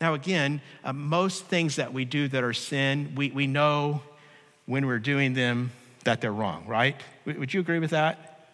Now, 0.00 0.14
again, 0.14 0.60
uh, 0.84 0.92
most 0.92 1.46
things 1.46 1.76
that 1.76 1.92
we 1.92 2.04
do 2.04 2.28
that 2.28 2.44
are 2.44 2.52
sin, 2.52 3.14
we, 3.16 3.30
we 3.30 3.46
know 3.46 4.02
when 4.66 4.86
we're 4.86 4.98
doing 4.98 5.34
them 5.34 5.72
that 6.04 6.20
they're 6.20 6.32
wrong, 6.32 6.66
right? 6.66 6.96
Would 7.24 7.52
you 7.52 7.60
agree 7.60 7.78
with 7.78 7.90
that? 7.90 8.48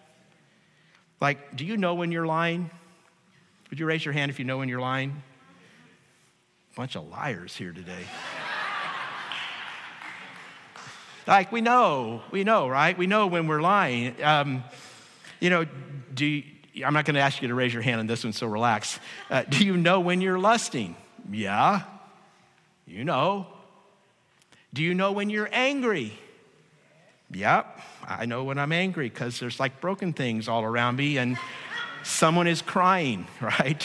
Like, 1.20 1.56
do 1.56 1.64
you 1.64 1.76
know 1.76 1.94
when 1.94 2.12
you're 2.12 2.26
lying? 2.26 2.70
Would 3.70 3.80
you 3.80 3.86
raise 3.86 4.04
your 4.04 4.12
hand 4.12 4.30
if 4.30 4.38
you 4.38 4.44
know 4.44 4.58
when 4.58 4.68
you're 4.68 4.80
lying? 4.80 5.22
Bunch 6.76 6.94
of 6.94 7.08
liars 7.08 7.56
here 7.56 7.72
today. 7.72 8.04
Like, 11.26 11.50
we 11.50 11.60
know, 11.60 12.22
we 12.30 12.44
know, 12.44 12.68
right? 12.68 12.96
We 12.96 13.06
know 13.06 13.26
when 13.26 13.48
we're 13.48 13.60
lying. 13.60 14.22
Um, 14.22 14.62
you 15.40 15.50
know, 15.50 15.66
do 16.14 16.24
you, 16.24 16.44
I'm 16.84 16.94
not 16.94 17.04
going 17.04 17.14
to 17.14 17.20
ask 17.20 17.42
you 17.42 17.48
to 17.48 17.54
raise 17.54 17.72
your 17.72 17.82
hand 17.82 17.98
on 18.00 18.06
this 18.06 18.22
one, 18.22 18.32
so 18.32 18.46
relax. 18.46 19.00
Uh, 19.30 19.42
do 19.42 19.64
you 19.64 19.76
know 19.76 20.00
when 20.00 20.20
you're 20.20 20.38
lusting? 20.38 20.94
Yeah, 21.30 21.82
you 22.86 23.04
know. 23.04 23.46
Do 24.72 24.82
you 24.82 24.94
know 24.94 25.12
when 25.12 25.30
you're 25.30 25.48
angry? 25.50 26.12
Yep, 27.32 27.80
I 28.06 28.26
know 28.26 28.44
when 28.44 28.58
I'm 28.58 28.72
angry 28.72 29.08
because 29.08 29.40
there's 29.40 29.58
like 29.58 29.80
broken 29.80 30.12
things 30.12 30.48
all 30.48 30.62
around 30.62 30.96
me 30.96 31.18
and 31.18 31.36
someone 32.04 32.46
is 32.46 32.62
crying, 32.62 33.26
right? 33.40 33.84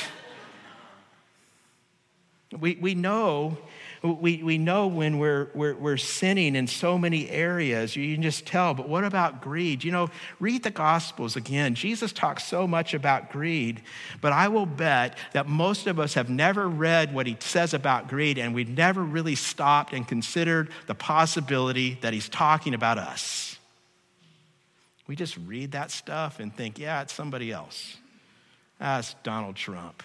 We, 2.60 2.78
we 2.80 2.94
know 2.94 3.58
we, 4.04 4.42
we 4.42 4.58
know 4.58 4.88
when 4.88 5.20
we're, 5.20 5.50
we're, 5.54 5.76
we're 5.76 5.98
sinning 5.98 6.56
in 6.56 6.66
so 6.66 6.98
many 6.98 7.30
areas, 7.30 7.96
you 7.96 8.16
can 8.16 8.24
just 8.24 8.48
tell. 8.48 8.74
But 8.74 8.90
what 8.90 9.04
about 9.04 9.42
greed? 9.42 9.84
You 9.84 9.92
know, 9.92 10.10
read 10.40 10.64
the 10.64 10.72
Gospels 10.72 11.36
again. 11.36 11.76
Jesus 11.76 12.12
talks 12.12 12.44
so 12.44 12.66
much 12.66 12.96
about 12.96 13.32
greed, 13.32 13.84
but 14.20 14.34
I 14.34 14.48
will 14.48 14.66
bet 14.66 15.18
that 15.34 15.48
most 15.48 15.86
of 15.86 16.00
us 16.00 16.16
have 16.16 16.32
never 16.32 16.68
read 16.68 17.14
what 17.14 17.28
he 17.28 17.38
says 17.40 17.76
about 17.76 18.08
greed, 18.08 18.40
and 18.40 18.56
we've 18.56 18.70
never 18.70 19.04
really 19.04 19.36
stopped 19.36 19.94
and 19.94 20.08
considered 20.08 20.70
the 20.88 20.96
possibility 20.96 22.00
that 22.02 22.12
he's 22.12 22.28
talking 22.28 22.74
about 22.74 22.98
us. 22.98 23.60
We 25.06 25.16
just 25.16 25.38
read 25.46 25.74
that 25.74 25.92
stuff 25.92 26.40
and 26.40 26.56
think, 26.56 26.80
yeah, 26.80 27.04
it's 27.04 27.14
somebody 27.14 27.52
else. 27.52 27.98
That's 28.80 29.14
Donald 29.22 29.58
Trump. 29.58 30.02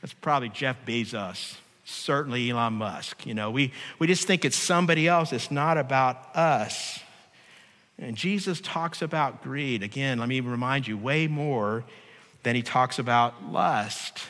That's 0.00 0.14
probably 0.14 0.50
Jeff 0.50 0.76
Bezos 0.86 1.56
certainly 1.92 2.50
Elon 2.50 2.74
Musk. 2.74 3.26
You 3.26 3.34
know, 3.34 3.50
we, 3.50 3.72
we 3.98 4.06
just 4.06 4.26
think 4.26 4.44
it's 4.44 4.56
somebody 4.56 5.08
else, 5.08 5.32
it's 5.32 5.50
not 5.50 5.78
about 5.78 6.34
us. 6.36 7.00
And 7.98 8.16
Jesus 8.16 8.60
talks 8.60 9.02
about 9.02 9.42
greed. 9.42 9.82
Again, 9.82 10.18
let 10.18 10.28
me 10.28 10.40
remind 10.40 10.88
you, 10.88 10.96
way 10.98 11.28
more 11.28 11.84
than 12.42 12.56
he 12.56 12.62
talks 12.62 12.98
about 12.98 13.52
lust. 13.52 14.22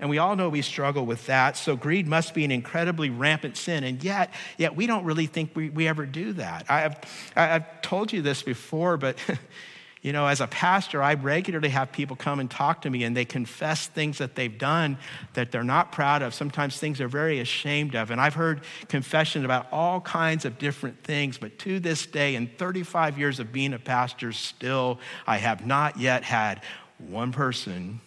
And 0.00 0.10
we 0.10 0.18
all 0.18 0.34
know 0.34 0.48
we 0.48 0.62
struggle 0.62 1.06
with 1.06 1.26
that. 1.26 1.56
So 1.56 1.76
greed 1.76 2.08
must 2.08 2.34
be 2.34 2.44
an 2.44 2.50
incredibly 2.50 3.10
rampant 3.10 3.56
sin. 3.56 3.84
And 3.84 4.02
yet, 4.02 4.32
yet 4.58 4.74
we 4.74 4.86
don't 4.86 5.04
really 5.04 5.26
think 5.26 5.54
we, 5.54 5.70
we 5.70 5.86
ever 5.86 6.06
do 6.06 6.32
that. 6.34 6.68
I've, 6.68 6.96
I've 7.36 7.82
told 7.82 8.12
you 8.12 8.20
this 8.22 8.42
before, 8.42 8.96
but 8.96 9.16
You 10.02 10.12
know, 10.12 10.26
as 10.26 10.40
a 10.40 10.48
pastor, 10.48 11.00
I 11.00 11.14
regularly 11.14 11.68
have 11.68 11.92
people 11.92 12.16
come 12.16 12.40
and 12.40 12.50
talk 12.50 12.82
to 12.82 12.90
me 12.90 13.04
and 13.04 13.16
they 13.16 13.24
confess 13.24 13.86
things 13.86 14.18
that 14.18 14.34
they've 14.34 14.58
done 14.58 14.98
that 15.34 15.52
they're 15.52 15.62
not 15.62 15.92
proud 15.92 16.22
of, 16.22 16.34
sometimes 16.34 16.76
things 16.76 16.98
they're 16.98 17.06
very 17.06 17.38
ashamed 17.38 17.94
of. 17.94 18.10
And 18.10 18.20
I've 18.20 18.34
heard 18.34 18.62
confession 18.88 19.44
about 19.44 19.68
all 19.70 20.00
kinds 20.00 20.44
of 20.44 20.58
different 20.58 21.04
things, 21.04 21.38
but 21.38 21.56
to 21.60 21.78
this 21.78 22.04
day, 22.04 22.34
in 22.34 22.48
35 22.48 23.16
years 23.16 23.38
of 23.38 23.52
being 23.52 23.74
a 23.74 23.78
pastor, 23.78 24.32
still, 24.32 24.98
I 25.24 25.38
have 25.38 25.64
not 25.64 25.96
yet 25.96 26.24
had 26.24 26.62
one 26.98 27.30
person 27.30 28.00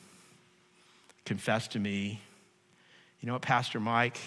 confess 1.24 1.70
to 1.70 1.80
me, 1.80 2.22
you 3.22 3.28
know 3.28 3.34
what, 3.34 3.42
Pastor 3.42 3.80
Mike, 3.80 4.20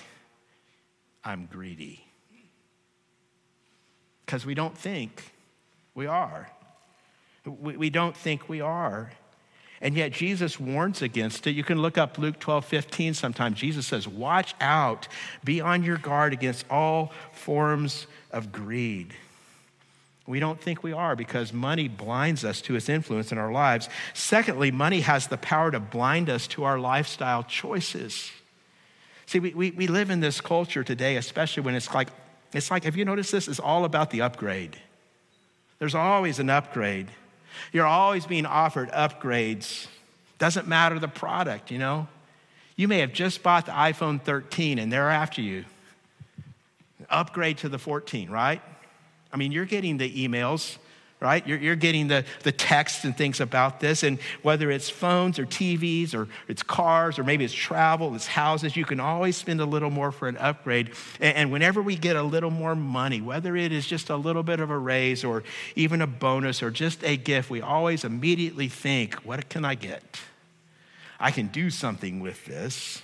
I'm 1.22 1.46
greedy. 1.52 2.02
Because 4.24 4.46
we 4.46 4.54
don't 4.54 4.76
think 4.76 5.33
we 5.94 6.07
are. 6.07 6.50
We, 7.48 7.76
we 7.76 7.90
don't 7.90 8.16
think 8.16 8.48
we 8.48 8.61
are. 8.61 9.11
And 9.80 9.94
yet 9.94 10.12
Jesus 10.12 10.58
warns 10.58 11.02
against 11.02 11.46
it. 11.46 11.52
You 11.52 11.62
can 11.62 11.80
look 11.80 11.98
up 11.98 12.18
Luke 12.18 12.38
12, 12.40 12.64
15 12.64 13.14
sometimes. 13.14 13.58
Jesus 13.58 13.87
says, 13.87 14.08
Watch 14.08 14.54
out, 14.61 15.06
be 15.44 15.61
on 15.61 15.84
your 15.84 15.98
guard 15.98 16.32
against 16.32 16.64
all 16.68 17.12
forms 17.32 18.06
of 18.32 18.50
greed. 18.50 19.14
We 20.26 20.40
don't 20.40 20.61
think 20.61 20.82
we 20.82 20.92
are 20.92 21.16
because 21.16 21.54
money 21.54 21.88
blinds 21.88 22.44
us 22.44 22.61
to 22.62 22.76
its 22.76 22.90
influence 22.90 23.32
in 23.32 23.38
our 23.38 23.50
lives. 23.50 23.88
Secondly, 24.12 24.70
money 24.70 25.00
has 25.00 25.28
the 25.28 25.38
power 25.38 25.70
to 25.70 25.80
blind 25.80 26.28
us 26.28 26.46
to 26.48 26.64
our 26.64 26.78
lifestyle 26.78 27.44
choices. 27.44 28.30
See, 29.24 29.38
we, 29.38 29.54
we, 29.54 29.70
we 29.70 29.87
live 29.87 30.11
in 30.11 30.20
this 30.20 30.42
culture 30.42 30.84
today, 30.84 31.16
especially 31.16 31.62
when 31.62 31.74
it's 31.74 31.94
like, 31.94 32.08
it's 32.52 32.70
like, 32.70 32.84
have 32.84 32.96
you 32.96 33.06
noticed 33.06 33.32
this? 33.32 33.48
It's 33.48 33.61
all 33.61 33.87
about 33.87 34.11
the 34.11 34.20
upgrade. 34.20 34.76
There's 35.78 35.94
always 35.94 36.38
an 36.38 36.50
upgrade. 36.50 37.08
You're 37.72 37.86
always 37.86 38.26
being 38.26 38.46
offered 38.46 38.90
upgrades. 38.90 39.86
Doesn't 40.38 40.68
matter 40.68 40.98
the 40.98 41.08
product, 41.08 41.70
you 41.70 41.78
know? 41.78 42.08
You 42.76 42.86
may 42.88 43.00
have 43.00 43.12
just 43.12 43.42
bought 43.42 43.66
the 43.66 43.72
iPhone 43.72 44.22
13 44.22 44.78
and 44.78 44.92
they're 44.92 45.10
after 45.10 45.42
you. 45.42 45.64
Upgrade 47.10 47.58
to 47.58 47.68
the 47.68 47.78
14, 47.78 48.30
right? 48.30 48.62
I 49.32 49.36
mean, 49.36 49.52
you're 49.52 49.64
getting 49.64 49.96
the 49.96 50.28
emails 50.28 50.78
right? 51.20 51.44
You're, 51.46 51.59
you're 51.59 51.76
getting 51.76 52.07
the, 52.07 52.24
the 52.44 52.52
texts 52.52 53.04
and 53.04 53.16
things 53.16 53.40
about 53.40 53.81
this. 53.81 54.02
And 54.02 54.20
whether 54.42 54.70
it's 54.70 54.88
phones 54.88 55.38
or 55.38 55.46
TVs 55.46 56.14
or 56.14 56.28
it's 56.46 56.62
cars 56.62 57.18
or 57.18 57.24
maybe 57.24 57.44
it's 57.44 57.54
travel, 57.54 58.14
it's 58.14 58.26
houses, 58.26 58.76
you 58.76 58.85
can 58.85 59.00
always 59.00 59.37
spend 59.37 59.61
a 59.61 59.64
little 59.64 59.90
more 59.90 60.12
for 60.12 60.28
an 60.28 60.37
upgrade. 60.37 60.92
And, 61.20 61.37
and 61.37 61.52
whenever 61.52 61.83
we 61.83 61.96
get 61.96 62.14
a 62.14 62.22
little 62.22 62.50
more 62.50 62.76
money, 62.76 63.20
whether 63.20 63.57
it 63.57 63.72
is 63.72 63.87
just 63.87 64.11
a 64.11 64.16
little 64.16 64.44
bit 64.44 64.61
of 64.61 64.70
a 64.70 64.78
raise 64.78 65.24
or 65.24 65.42
even 65.74 66.02
a 66.02 66.07
bonus 66.07 66.62
or 66.62 66.70
just 66.70 67.02
a 67.02 67.16
gift, 67.16 67.50
we 67.50 67.61
always 67.61 68.04
immediately 68.04 68.68
think, 68.68 69.14
what 69.16 69.48
can 69.48 69.64
I 69.64 69.74
get? 69.74 70.20
I 71.18 71.33
can 71.33 71.48
do 71.48 71.70
something 71.70 72.20
with 72.20 72.44
this. 72.44 73.02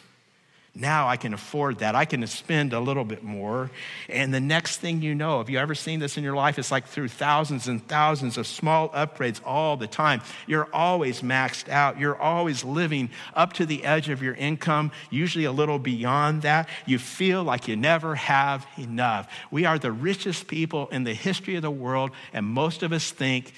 Now 0.76 1.06
I 1.06 1.16
can 1.16 1.32
afford 1.32 1.78
that. 1.78 1.94
I 1.94 2.04
can 2.04 2.26
spend 2.26 2.72
a 2.72 2.80
little 2.80 3.04
bit 3.04 3.22
more. 3.22 3.70
And 4.08 4.34
the 4.34 4.40
next 4.40 4.78
thing 4.78 5.02
you 5.02 5.14
know, 5.14 5.38
have 5.38 5.48
you 5.48 5.58
ever 5.58 5.74
seen 5.74 6.00
this 6.00 6.16
in 6.16 6.24
your 6.24 6.34
life? 6.34 6.58
It's 6.58 6.72
like 6.72 6.88
through 6.88 7.08
thousands 7.08 7.68
and 7.68 7.86
thousands 7.86 8.36
of 8.38 8.46
small 8.48 8.88
upgrades 8.88 9.40
all 9.44 9.76
the 9.76 9.86
time. 9.86 10.20
You're 10.48 10.68
always 10.74 11.22
maxed 11.22 11.68
out. 11.68 12.00
You're 12.00 12.16
always 12.16 12.64
living 12.64 13.10
up 13.34 13.52
to 13.54 13.66
the 13.66 13.84
edge 13.84 14.08
of 14.08 14.20
your 14.20 14.34
income, 14.34 14.90
usually 15.10 15.44
a 15.44 15.52
little 15.52 15.78
beyond 15.78 16.42
that. 16.42 16.68
You 16.86 16.98
feel 16.98 17.44
like 17.44 17.68
you 17.68 17.76
never 17.76 18.16
have 18.16 18.66
enough. 18.76 19.32
We 19.52 19.66
are 19.66 19.78
the 19.78 19.92
richest 19.92 20.48
people 20.48 20.88
in 20.88 21.04
the 21.04 21.14
history 21.14 21.54
of 21.54 21.62
the 21.62 21.70
world, 21.70 22.10
and 22.32 22.44
most 22.44 22.82
of 22.82 22.92
us 22.92 23.12
think 23.12 23.52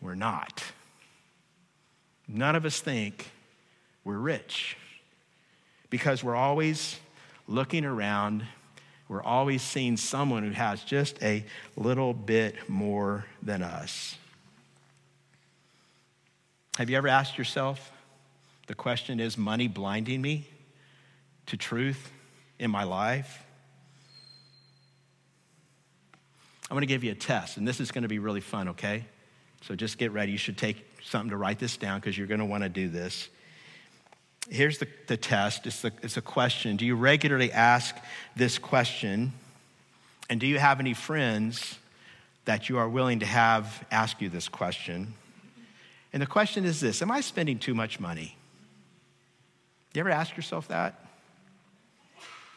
we're 0.00 0.14
not. 0.14 0.62
None 2.28 2.54
of 2.54 2.64
us 2.64 2.80
think 2.80 3.32
we're 4.04 4.18
rich 4.18 4.76
because 5.96 6.22
we're 6.22 6.36
always 6.36 7.00
looking 7.48 7.86
around. 7.86 8.44
We're 9.08 9.22
always 9.22 9.62
seeing 9.62 9.96
someone 9.96 10.42
who 10.42 10.50
has 10.50 10.84
just 10.84 11.22
a 11.22 11.42
little 11.74 12.12
bit 12.12 12.68
more 12.68 13.24
than 13.42 13.62
us. 13.62 14.14
Have 16.76 16.90
you 16.90 16.98
ever 16.98 17.08
asked 17.08 17.38
yourself 17.38 17.90
the 18.66 18.74
question 18.74 19.20
is 19.20 19.38
money 19.38 19.68
blinding 19.68 20.20
me 20.20 20.46
to 21.46 21.56
truth 21.56 22.12
in 22.58 22.70
my 22.70 22.84
life? 22.84 23.42
I'm 26.70 26.74
going 26.74 26.82
to 26.82 26.86
give 26.86 27.04
you 27.04 27.12
a 27.12 27.14
test, 27.14 27.56
and 27.56 27.66
this 27.66 27.80
is 27.80 27.90
going 27.90 28.02
to 28.02 28.08
be 28.08 28.18
really 28.18 28.42
fun, 28.42 28.68
okay? 28.68 29.06
So 29.62 29.74
just 29.74 29.96
get 29.96 30.12
ready. 30.12 30.30
You 30.30 30.36
should 30.36 30.58
take 30.58 30.84
something 31.02 31.30
to 31.30 31.38
write 31.38 31.58
this 31.58 31.78
down 31.78 32.00
because 32.00 32.18
you're 32.18 32.26
going 32.26 32.40
to 32.40 32.44
want 32.44 32.64
to 32.64 32.68
do 32.68 32.86
this. 32.90 33.30
Here's 34.48 34.78
the, 34.78 34.86
the 35.06 35.16
test 35.16 35.66
it's, 35.66 35.84
it's 35.84 36.16
a 36.16 36.22
question. 36.22 36.76
Do 36.76 36.86
you 36.86 36.94
regularly 36.94 37.52
ask 37.52 37.96
this 38.36 38.58
question? 38.58 39.32
And 40.28 40.40
do 40.40 40.46
you 40.46 40.58
have 40.58 40.80
any 40.80 40.94
friends 40.94 41.78
that 42.44 42.68
you 42.68 42.78
are 42.78 42.88
willing 42.88 43.20
to 43.20 43.26
have 43.26 43.84
ask 43.90 44.20
you 44.20 44.28
this 44.28 44.48
question? 44.48 45.14
And 46.12 46.22
the 46.22 46.26
question 46.26 46.64
is 46.64 46.80
this 46.80 47.02
Am 47.02 47.10
I 47.10 47.20
spending 47.20 47.58
too 47.58 47.74
much 47.74 48.00
money? 48.00 48.36
You 49.94 50.00
ever 50.00 50.10
ask 50.10 50.36
yourself 50.36 50.68
that? 50.68 51.00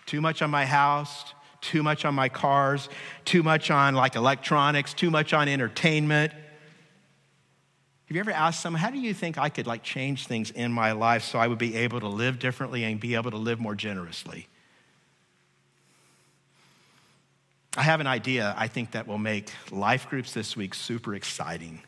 Too 0.05 0.21
much 0.21 0.41
on 0.41 0.49
my 0.49 0.65
house, 0.65 1.33
too 1.61 1.83
much 1.83 2.03
on 2.03 2.13
my 2.13 2.29
cars, 2.29 2.89
too 3.25 3.43
much 3.43 3.71
on 3.71 3.95
like 3.95 4.15
electronics, 4.15 4.93
too 4.93 5.09
much 5.09 5.33
on 5.33 5.47
entertainment, 5.47 6.33
have 8.09 8.15
you 8.15 8.21
ever 8.21 8.31
asked 8.31 8.61
someone, 8.61 8.81
how 8.81 8.89
do 8.89 8.97
you 8.97 9.13
think 9.13 9.37
I 9.37 9.49
could 9.49 9.67
like 9.67 9.83
change 9.83 10.25
things 10.25 10.49
in 10.49 10.71
my 10.71 10.93
life 10.93 11.23
so 11.23 11.37
I 11.37 11.45
would 11.45 11.59
be 11.59 11.75
able 11.75 11.99
to 11.99 12.07
live 12.07 12.39
differently 12.39 12.83
and 12.83 12.99
be 12.99 13.13
able 13.13 13.29
to 13.29 13.37
live 13.37 13.59
more 13.59 13.75
generously? 13.75 14.47
I 17.77 17.83
have 17.83 17.99
an 17.99 18.07
idea 18.07 18.55
I 18.57 18.67
think 18.67 18.91
that 18.91 19.07
will 19.07 19.19
make 19.19 19.51
life 19.69 20.09
groups 20.09 20.33
this 20.33 20.57
week 20.57 20.73
super 20.73 21.13
exciting. 21.13 21.83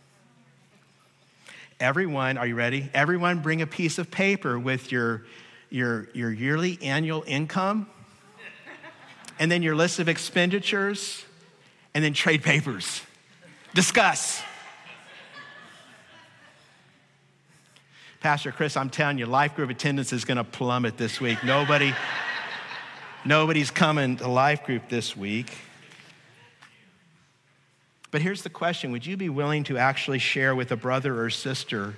Everyone, 1.80 2.38
are 2.38 2.46
you 2.46 2.54
ready? 2.54 2.88
Everyone 2.94 3.40
bring 3.40 3.64
a 3.64 3.68
piece 3.68 3.98
of 3.98 4.12
paper 4.12 4.60
with 4.60 4.92
your, 4.92 5.26
your, 5.72 6.08
your 6.14 6.32
yearly 6.32 6.78
annual 6.84 7.24
income, 7.26 7.90
and 9.40 9.52
then 9.52 9.64
your 9.64 9.74
list 9.74 9.98
of 9.98 10.08
expenditures, 10.08 11.26
and 11.96 12.04
then 12.04 12.14
trade 12.14 12.44
papers. 12.44 13.02
Discuss. 13.74 14.44
Pastor 18.22 18.52
Chris, 18.52 18.78
I'm 18.78 18.92
telling 18.92 19.18
you, 19.18 19.26
life 19.26 19.56
group 19.56 19.72
attendance 19.72 20.14
is 20.14 20.26
going 20.26 20.38
to 20.38 20.44
plummet 20.44 20.96
this 20.96 21.20
week. 21.20 21.44
Nobody, 21.44 21.92
nobody's 23.26 23.72
coming 23.72 24.18
to 24.18 24.28
life 24.28 24.64
group 24.64 24.90
this 24.90 25.18
week. 25.18 25.52
But 28.12 28.22
here's 28.22 28.44
the 28.44 28.52
question 28.52 28.92
Would 28.92 29.08
you 29.08 29.18
be 29.18 29.30
willing 29.30 29.64
to 29.64 29.80
actually 29.80 30.20
share 30.20 30.54
with 30.54 30.72
a 30.72 30.76
brother 30.76 31.20
or 31.20 31.32
sister, 31.32 31.96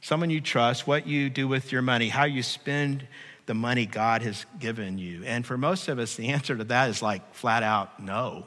someone 0.00 0.30
you 0.30 0.40
trust, 0.40 0.86
what 0.86 1.08
you 1.08 1.28
do 1.28 1.48
with 1.48 1.72
your 1.72 1.82
money, 1.82 2.08
how 2.08 2.22
you 2.22 2.44
spend 2.44 3.08
the 3.46 3.54
money 3.54 3.84
God 3.84 4.22
has 4.22 4.46
given 4.60 4.96
you? 4.96 5.24
And 5.24 5.44
for 5.44 5.58
most 5.58 5.88
of 5.88 5.98
us, 5.98 6.14
the 6.14 6.28
answer 6.28 6.56
to 6.56 6.62
that 6.62 6.88
is 6.88 7.02
like 7.02 7.34
flat 7.34 7.64
out 7.64 8.00
no. 8.00 8.46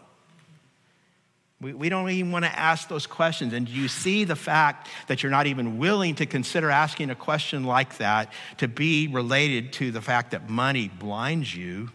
We, 1.62 1.74
we 1.74 1.90
don't 1.90 2.10
even 2.10 2.32
want 2.32 2.46
to 2.46 2.60
ask 2.60 2.88
those 2.88 3.06
questions. 3.06 3.54
And 3.54 3.70
you 3.70 3.88
see 3.88 4.24
the 4.24 4.36
fact 4.36 4.88
that 5.08 5.22
you're 5.22 5.32
not 5.32 5.48
even 5.48 5.78
willing 5.78 6.16
to 6.16 6.26
consider 6.26 6.72
asking 6.72 7.10
a 7.12 7.16
question 7.16 7.64
like 7.64 7.98
that 7.98 8.34
to 8.58 8.68
be 8.68 9.08
related 9.08 9.74
to 9.74 9.92
the 9.92 10.02
fact 10.02 10.32
that 10.32 10.50
money 10.50 10.88
blinds 10.88 11.56
you 11.56 11.90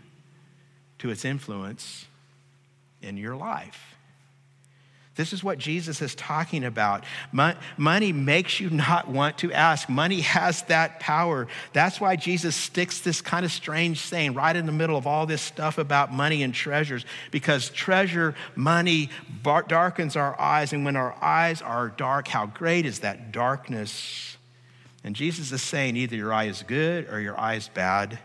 to 0.99 1.11
its 1.11 1.25
influence 1.25 2.07
in 3.03 3.17
your 3.17 3.37
life? 3.37 3.96
This 5.17 5.33
is 5.33 5.43
what 5.43 5.57
Jesus 5.57 6.03
is 6.03 6.15
talking 6.15 6.63
about. 6.63 7.05
Money 7.33 8.13
makes 8.13 8.61
you 8.61 8.69
not 8.69 9.09
want 9.09 9.39
to 9.39 9.51
ask. 9.51 9.89
Money 9.89 10.21
has 10.21 10.63
that 10.65 11.01
power. 11.01 11.49
That's 11.73 11.99
why 11.99 12.17
Jesus 12.17 12.55
sticks 12.55 13.01
this 13.01 13.23
kind 13.23 13.47
of 13.47 13.51
strange 13.51 14.01
saying 14.01 14.35
right 14.35 14.55
in 14.55 14.67
the 14.67 14.73
middle 14.73 14.97
of 14.97 15.07
all 15.07 15.25
this 15.25 15.41
stuff 15.41 15.79
about 15.79 16.13
money 16.13 16.43
and 16.43 16.53
treasures, 16.53 17.07
because 17.31 17.71
treasure, 17.71 18.35
money 18.55 19.09
darkens 19.43 20.17
our 20.17 20.39
eyes. 20.39 20.75
And 20.75 20.85
when 20.85 20.97
our 20.97 21.17
eyes 21.25 21.63
are 21.63 21.89
dark, 21.89 22.29
how 22.29 22.45
great 22.45 22.85
is 22.85 22.99
that 22.99 23.33
darkness? 23.33 24.37
And 25.03 25.17
Jesus 25.17 25.51
is 25.51 25.63
saying 25.63 25.97
either 25.97 26.17
your 26.17 26.33
eye 26.35 26.45
is 26.45 26.63
good 26.63 27.09
or 27.09 27.21
your 27.21 27.41
eye 27.41 27.55
is 27.55 27.69
bad. 27.69 28.19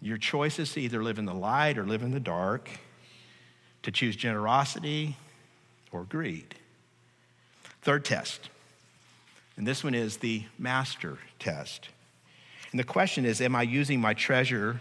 Your 0.00 0.16
choice 0.16 0.58
is 0.58 0.72
to 0.72 0.80
either 0.80 1.02
live 1.02 1.18
in 1.18 1.26
the 1.26 1.34
light 1.34 1.76
or 1.76 1.84
live 1.84 2.02
in 2.02 2.12
the 2.12 2.20
dark, 2.20 2.70
to 3.82 3.90
choose 3.90 4.16
generosity 4.16 5.18
or 5.96 6.04
greed. 6.04 6.54
Third 7.82 8.04
test, 8.04 8.50
and 9.56 9.66
this 9.66 9.82
one 9.82 9.94
is 9.94 10.18
the 10.18 10.44
master 10.58 11.18
test. 11.38 11.88
And 12.70 12.78
the 12.78 12.84
question 12.84 13.24
is 13.24 13.40
Am 13.40 13.56
I 13.56 13.62
using 13.62 14.00
my 14.00 14.12
treasure 14.12 14.80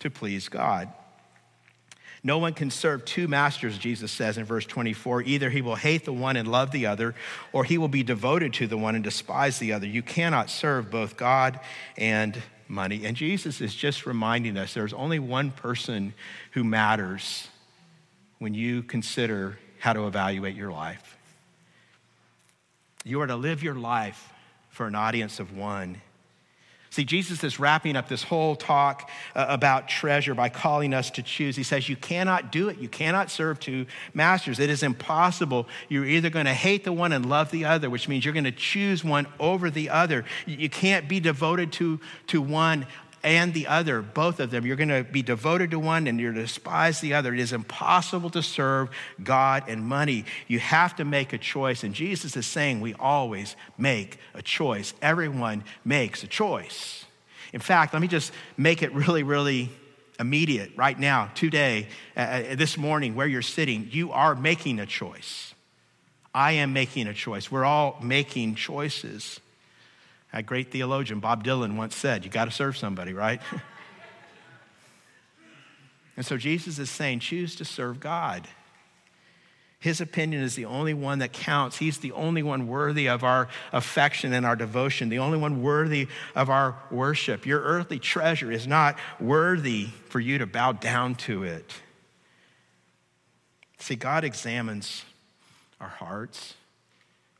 to 0.00 0.10
please 0.10 0.48
God? 0.48 0.92
No 2.26 2.38
one 2.38 2.54
can 2.54 2.70
serve 2.70 3.04
two 3.04 3.28
masters, 3.28 3.76
Jesus 3.76 4.10
says 4.10 4.38
in 4.38 4.44
verse 4.44 4.64
24. 4.64 5.22
Either 5.22 5.50
he 5.50 5.60
will 5.60 5.74
hate 5.76 6.06
the 6.06 6.12
one 6.12 6.36
and 6.36 6.48
love 6.48 6.70
the 6.70 6.86
other, 6.86 7.14
or 7.52 7.64
he 7.64 7.76
will 7.76 7.88
be 7.88 8.02
devoted 8.02 8.54
to 8.54 8.66
the 8.66 8.78
one 8.78 8.94
and 8.94 9.04
despise 9.04 9.58
the 9.58 9.74
other. 9.74 9.86
You 9.86 10.02
cannot 10.02 10.48
serve 10.48 10.90
both 10.90 11.18
God 11.18 11.60
and 11.98 12.42
money. 12.66 13.04
And 13.04 13.14
Jesus 13.14 13.60
is 13.60 13.74
just 13.74 14.06
reminding 14.06 14.56
us 14.56 14.72
there's 14.72 14.94
only 14.94 15.18
one 15.18 15.50
person 15.50 16.14
who 16.52 16.64
matters 16.64 17.48
when 18.38 18.54
you 18.54 18.82
consider 18.82 19.58
how 19.84 19.92
to 19.92 20.06
evaluate 20.06 20.56
your 20.56 20.72
life. 20.72 21.18
You 23.04 23.20
are 23.20 23.26
to 23.26 23.36
live 23.36 23.62
your 23.62 23.74
life 23.74 24.32
for 24.70 24.86
an 24.86 24.94
audience 24.94 25.40
of 25.40 25.54
one. 25.54 26.00
See, 26.88 27.04
Jesus 27.04 27.44
is 27.44 27.60
wrapping 27.60 27.94
up 27.94 28.08
this 28.08 28.22
whole 28.22 28.56
talk 28.56 29.10
uh, 29.34 29.44
about 29.46 29.88
treasure 29.88 30.34
by 30.34 30.48
calling 30.48 30.94
us 30.94 31.10
to 31.10 31.22
choose. 31.22 31.54
He 31.54 31.64
says, 31.64 31.86
You 31.86 31.96
cannot 31.96 32.50
do 32.50 32.70
it. 32.70 32.78
You 32.78 32.88
cannot 32.88 33.30
serve 33.30 33.60
two 33.60 33.84
masters. 34.14 34.58
It 34.58 34.70
is 34.70 34.82
impossible. 34.82 35.68
You're 35.90 36.06
either 36.06 36.30
going 36.30 36.46
to 36.46 36.54
hate 36.54 36.84
the 36.84 36.92
one 36.92 37.12
and 37.12 37.28
love 37.28 37.50
the 37.50 37.66
other, 37.66 37.90
which 37.90 38.08
means 38.08 38.24
you're 38.24 38.32
going 38.32 38.44
to 38.44 38.52
choose 38.52 39.04
one 39.04 39.26
over 39.38 39.68
the 39.68 39.90
other. 39.90 40.24
You 40.46 40.70
can't 40.70 41.10
be 41.10 41.20
devoted 41.20 41.72
to, 41.72 42.00
to 42.28 42.40
one 42.40 42.86
and 43.24 43.54
the 43.54 43.66
other, 43.66 44.02
both 44.02 44.38
of 44.38 44.50
them. 44.50 44.66
You're 44.66 44.76
going 44.76 44.90
to 44.90 45.02
be 45.02 45.22
devoted 45.22 45.70
to 45.70 45.78
one 45.78 46.06
and 46.06 46.20
you're 46.20 46.32
to 46.32 46.42
despise 46.42 47.00
the 47.00 47.14
other. 47.14 47.32
It 47.32 47.40
is 47.40 47.54
impossible 47.54 48.28
to 48.30 48.42
serve 48.42 48.90
God 49.22 49.64
and 49.66 49.82
money. 49.82 50.26
You 50.46 50.58
have 50.58 50.94
to 50.96 51.06
make 51.06 51.32
a 51.32 51.38
choice. 51.38 51.82
And 51.82 51.94
Jesus 51.94 52.36
is 52.36 52.46
saying 52.46 52.82
we 52.82 52.92
always 52.94 53.56
make 53.78 54.18
a 54.34 54.42
choice. 54.42 54.92
Everyone 55.00 55.64
makes 55.86 56.22
a 56.22 56.26
choice. 56.26 57.06
In 57.54 57.60
fact, 57.60 57.94
let 57.94 58.02
me 58.02 58.08
just 58.08 58.30
make 58.58 58.82
it 58.82 58.92
really, 58.92 59.22
really 59.22 59.70
immediate 60.20 60.72
right 60.76 60.98
now, 60.98 61.30
today, 61.34 61.88
uh, 62.16 62.20
uh 62.20 62.54
this 62.56 62.76
morning, 62.76 63.14
where 63.14 63.26
you're 63.26 63.42
sitting. 63.42 63.88
You 63.90 64.12
are 64.12 64.34
making 64.34 64.80
a 64.80 64.86
choice. 64.86 65.54
I 66.34 66.52
am 66.52 66.72
making 66.72 67.06
a 67.06 67.14
choice. 67.14 67.50
We're 67.50 67.64
all 67.64 67.98
making 68.02 68.56
choices. 68.56 69.40
A 70.34 70.42
great 70.42 70.72
theologian, 70.72 71.20
Bob 71.20 71.44
Dylan, 71.44 71.76
once 71.76 71.94
said, 71.94 72.24
You 72.24 72.30
got 72.30 72.46
to 72.46 72.50
serve 72.50 72.76
somebody, 72.76 73.12
right? 73.12 73.40
and 76.16 76.26
so 76.26 76.36
Jesus 76.36 76.80
is 76.80 76.90
saying, 76.90 77.20
Choose 77.20 77.54
to 77.54 77.64
serve 77.64 78.00
God. 78.00 78.48
His 79.78 80.00
opinion 80.00 80.42
is 80.42 80.56
the 80.56 80.64
only 80.64 80.92
one 80.92 81.20
that 81.20 81.32
counts. 81.32 81.76
He's 81.76 81.98
the 81.98 82.10
only 82.12 82.42
one 82.42 82.66
worthy 82.66 83.08
of 83.08 83.22
our 83.22 83.48
affection 83.72 84.32
and 84.32 84.44
our 84.44 84.56
devotion, 84.56 85.08
the 85.08 85.20
only 85.20 85.38
one 85.38 85.62
worthy 85.62 86.08
of 86.34 86.50
our 86.50 86.76
worship. 86.90 87.46
Your 87.46 87.60
earthly 87.60 88.00
treasure 88.00 88.50
is 88.50 88.66
not 88.66 88.98
worthy 89.20 89.88
for 90.08 90.18
you 90.18 90.38
to 90.38 90.46
bow 90.46 90.72
down 90.72 91.14
to 91.16 91.44
it. 91.44 91.70
See, 93.78 93.94
God 93.94 94.24
examines 94.24 95.04
our 95.80 95.88
hearts, 95.88 96.54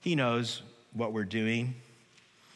He 0.00 0.14
knows 0.14 0.62
what 0.92 1.12
we're 1.12 1.24
doing. 1.24 1.74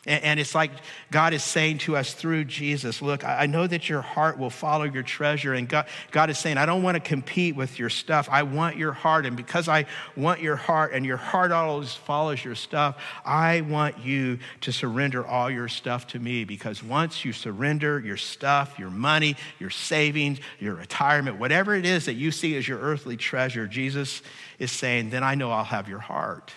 And 0.08 0.40
it's 0.40 0.54
like 0.54 0.70
God 1.10 1.34
is 1.34 1.44
saying 1.44 1.78
to 1.78 1.94
us 1.94 2.14
through 2.14 2.44
Jesus, 2.44 3.02
look, 3.02 3.24
I 3.24 3.44
know 3.44 3.66
that 3.66 3.90
your 3.90 4.00
heart 4.00 4.38
will 4.38 4.48
follow 4.48 4.84
your 4.84 5.02
treasure. 5.02 5.52
And 5.52 5.68
God, 5.68 5.86
God 6.12 6.30
is 6.30 6.38
saying, 6.38 6.56
I 6.56 6.64
don't 6.64 6.82
want 6.82 6.94
to 6.94 7.00
compete 7.00 7.54
with 7.54 7.78
your 7.78 7.90
stuff. 7.90 8.26
I 8.30 8.42
want 8.42 8.78
your 8.78 8.92
heart. 8.92 9.26
And 9.26 9.36
because 9.36 9.68
I 9.68 9.84
want 10.16 10.40
your 10.40 10.56
heart 10.56 10.94
and 10.94 11.04
your 11.04 11.18
heart 11.18 11.52
always 11.52 11.92
follows 11.92 12.42
your 12.42 12.54
stuff, 12.54 12.96
I 13.22 13.60
want 13.60 13.98
you 13.98 14.38
to 14.62 14.72
surrender 14.72 15.26
all 15.26 15.50
your 15.50 15.68
stuff 15.68 16.06
to 16.08 16.18
me. 16.18 16.44
Because 16.44 16.82
once 16.82 17.22
you 17.26 17.34
surrender 17.34 18.00
your 18.00 18.16
stuff, 18.16 18.78
your 18.78 18.90
money, 18.90 19.36
your 19.58 19.70
savings, 19.70 20.38
your 20.58 20.74
retirement, 20.74 21.38
whatever 21.38 21.74
it 21.74 21.84
is 21.84 22.06
that 22.06 22.14
you 22.14 22.30
see 22.30 22.56
as 22.56 22.66
your 22.66 22.78
earthly 22.78 23.18
treasure, 23.18 23.66
Jesus 23.66 24.22
is 24.58 24.72
saying, 24.72 25.10
then 25.10 25.22
I 25.22 25.34
know 25.34 25.50
I'll 25.50 25.64
have 25.64 25.86
your 25.86 25.98
heart. 25.98 26.50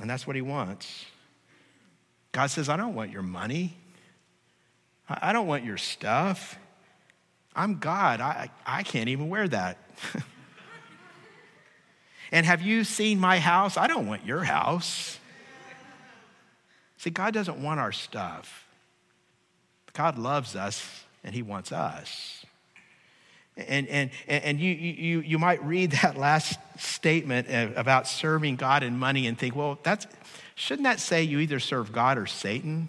And 0.00 0.08
that's 0.08 0.28
what 0.28 0.36
he 0.36 0.42
wants. 0.42 1.06
God 2.34 2.48
says, 2.48 2.68
I 2.68 2.76
don't 2.76 2.96
want 2.96 3.12
your 3.12 3.22
money. 3.22 3.76
I 5.08 5.32
don't 5.32 5.46
want 5.46 5.62
your 5.64 5.76
stuff. 5.76 6.58
I'm 7.54 7.78
God. 7.78 8.20
I, 8.20 8.50
I 8.66 8.82
can't 8.82 9.08
even 9.08 9.28
wear 9.28 9.46
that. 9.46 9.78
and 12.32 12.44
have 12.44 12.60
you 12.60 12.82
seen 12.82 13.20
my 13.20 13.38
house? 13.38 13.76
I 13.76 13.86
don't 13.86 14.08
want 14.08 14.26
your 14.26 14.42
house. 14.42 15.20
See, 16.96 17.10
God 17.10 17.32
doesn't 17.32 17.62
want 17.62 17.78
our 17.78 17.92
stuff. 17.92 18.66
God 19.92 20.18
loves 20.18 20.56
us 20.56 21.04
and 21.22 21.36
He 21.36 21.42
wants 21.42 21.70
us. 21.70 22.44
And, 23.56 23.86
and, 23.86 24.10
and 24.26 24.58
you, 24.58 24.72
you, 24.72 25.20
you 25.20 25.38
might 25.38 25.62
read 25.62 25.92
that 26.02 26.18
last 26.18 26.58
statement 26.78 27.46
about 27.78 28.08
serving 28.08 28.56
God 28.56 28.82
and 28.82 28.98
money 28.98 29.28
and 29.28 29.38
think, 29.38 29.54
well, 29.54 29.78
that's, 29.84 30.08
Shouldn't 30.54 30.84
that 30.84 31.00
say 31.00 31.22
you 31.22 31.40
either 31.40 31.58
serve 31.58 31.92
God 31.92 32.16
or 32.16 32.26
Satan? 32.26 32.88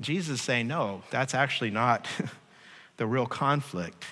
Jesus 0.00 0.40
is 0.40 0.42
saying, 0.42 0.66
no, 0.66 1.02
that's 1.10 1.34
actually 1.34 1.70
not 1.70 2.06
the 2.96 3.06
real 3.06 3.26
conflict. 3.26 4.04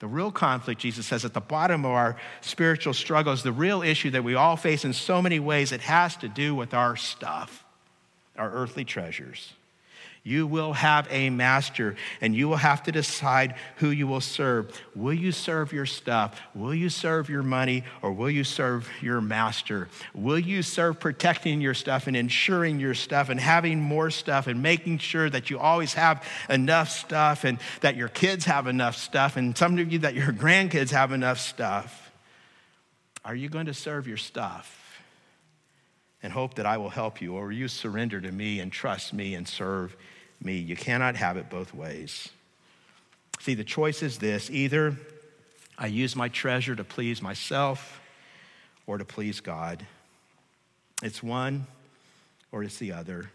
The 0.00 0.06
real 0.06 0.30
conflict, 0.30 0.80
Jesus 0.80 1.06
says, 1.06 1.24
at 1.24 1.34
the 1.34 1.40
bottom 1.40 1.84
of 1.84 1.90
our 1.90 2.16
spiritual 2.40 2.94
struggles, 2.94 3.42
the 3.42 3.52
real 3.52 3.82
issue 3.82 4.10
that 4.10 4.22
we 4.24 4.34
all 4.34 4.56
face 4.56 4.84
in 4.84 4.92
so 4.92 5.20
many 5.20 5.40
ways, 5.40 5.72
it 5.72 5.80
has 5.82 6.16
to 6.18 6.28
do 6.28 6.54
with 6.54 6.72
our 6.72 6.96
stuff, 6.96 7.64
our 8.36 8.50
earthly 8.50 8.84
treasures. 8.84 9.52
You 10.28 10.46
will 10.46 10.74
have 10.74 11.08
a 11.10 11.30
master, 11.30 11.96
and 12.20 12.36
you 12.36 12.50
will 12.50 12.56
have 12.56 12.82
to 12.82 12.92
decide 12.92 13.54
who 13.76 13.88
you 13.88 14.06
will 14.06 14.20
serve. 14.20 14.78
Will 14.94 15.14
you 15.14 15.32
serve 15.32 15.72
your 15.72 15.86
stuff? 15.86 16.38
Will 16.54 16.74
you 16.74 16.90
serve 16.90 17.30
your 17.30 17.42
money? 17.42 17.82
Or 18.02 18.12
will 18.12 18.28
you 18.28 18.44
serve 18.44 18.90
your 19.00 19.22
master? 19.22 19.88
Will 20.14 20.38
you 20.38 20.62
serve 20.62 21.00
protecting 21.00 21.62
your 21.62 21.72
stuff 21.72 22.08
and 22.08 22.14
ensuring 22.14 22.78
your 22.78 22.92
stuff 22.92 23.30
and 23.30 23.40
having 23.40 23.80
more 23.80 24.10
stuff 24.10 24.48
and 24.48 24.62
making 24.62 24.98
sure 24.98 25.30
that 25.30 25.48
you 25.48 25.58
always 25.58 25.94
have 25.94 26.22
enough 26.50 26.90
stuff 26.90 27.44
and 27.44 27.58
that 27.80 27.96
your 27.96 28.08
kids 28.08 28.44
have 28.44 28.66
enough 28.66 28.96
stuff 28.96 29.38
and 29.38 29.56
some 29.56 29.78
of 29.78 29.90
you 29.90 30.00
that 30.00 30.14
your 30.14 30.32
grandkids 30.32 30.90
have 30.90 31.10
enough 31.10 31.40
stuff? 31.40 32.12
Are 33.24 33.34
you 33.34 33.48
going 33.48 33.66
to 33.66 33.74
serve 33.74 34.06
your 34.06 34.18
stuff 34.18 35.00
and 36.22 36.34
hope 36.34 36.56
that 36.56 36.66
I 36.66 36.76
will 36.76 36.90
help 36.90 37.22
you? 37.22 37.34
Or 37.34 37.46
will 37.46 37.52
you 37.52 37.66
surrender 37.66 38.20
to 38.20 38.30
me 38.30 38.60
and 38.60 38.70
trust 38.70 39.14
me 39.14 39.34
and 39.34 39.48
serve 39.48 39.96
me. 40.42 40.56
You 40.56 40.76
cannot 40.76 41.16
have 41.16 41.36
it 41.36 41.50
both 41.50 41.74
ways. 41.74 42.28
See, 43.40 43.54
the 43.54 43.64
choice 43.64 44.02
is 44.02 44.18
this 44.18 44.50
either 44.50 44.96
I 45.76 45.86
use 45.86 46.16
my 46.16 46.28
treasure 46.28 46.74
to 46.74 46.84
please 46.84 47.22
myself 47.22 48.00
or 48.86 48.98
to 48.98 49.04
please 49.04 49.40
God. 49.40 49.86
It's 51.02 51.22
one 51.22 51.66
or 52.50 52.64
it's 52.64 52.78
the 52.78 52.92
other. 52.92 53.30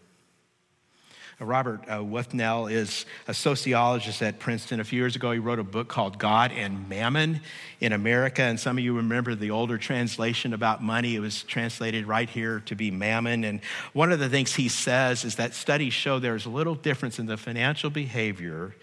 Robert 1.40 1.80
uh, 1.88 1.98
Wuthnow 1.98 2.70
is 2.70 3.06
a 3.26 3.34
sociologist 3.34 4.22
at 4.22 4.38
Princeton. 4.38 4.80
A 4.80 4.84
few 4.84 5.00
years 5.00 5.16
ago, 5.16 5.32
he 5.32 5.38
wrote 5.38 5.58
a 5.58 5.64
book 5.64 5.88
called 5.88 6.18
God 6.18 6.52
and 6.52 6.88
Mammon 6.88 7.40
in 7.80 7.92
America. 7.92 8.42
And 8.42 8.58
some 8.58 8.78
of 8.78 8.84
you 8.84 8.96
remember 8.96 9.34
the 9.34 9.50
older 9.50 9.76
translation 9.76 10.52
about 10.52 10.82
money. 10.82 11.16
It 11.16 11.20
was 11.20 11.42
translated 11.42 12.06
right 12.06 12.28
here 12.28 12.60
to 12.66 12.76
be 12.76 12.90
mammon. 12.90 13.44
And 13.44 13.60
one 13.92 14.12
of 14.12 14.20
the 14.20 14.28
things 14.28 14.54
he 14.54 14.68
says 14.68 15.24
is 15.24 15.36
that 15.36 15.54
studies 15.54 15.92
show 15.92 16.18
there's 16.18 16.46
little 16.46 16.76
difference 16.76 17.18
in 17.18 17.26
the 17.26 17.36
financial 17.36 17.90
behavior 17.90 18.74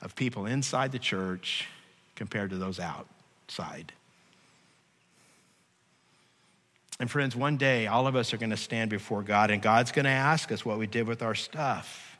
of 0.00 0.16
people 0.16 0.46
inside 0.46 0.92
the 0.92 0.98
church 0.98 1.68
compared 2.16 2.50
to 2.50 2.56
those 2.56 2.80
outside. 2.80 3.92
And 7.00 7.10
friends, 7.10 7.34
one 7.34 7.56
day 7.56 7.86
all 7.86 8.06
of 8.06 8.14
us 8.14 8.34
are 8.34 8.36
going 8.36 8.50
to 8.50 8.58
stand 8.58 8.90
before 8.90 9.22
God, 9.22 9.50
and 9.50 9.62
God's 9.62 9.90
going 9.90 10.04
to 10.04 10.10
ask 10.10 10.52
us 10.52 10.66
what 10.66 10.78
we 10.78 10.86
did 10.86 11.08
with 11.08 11.22
our 11.22 11.34
stuff. 11.34 12.18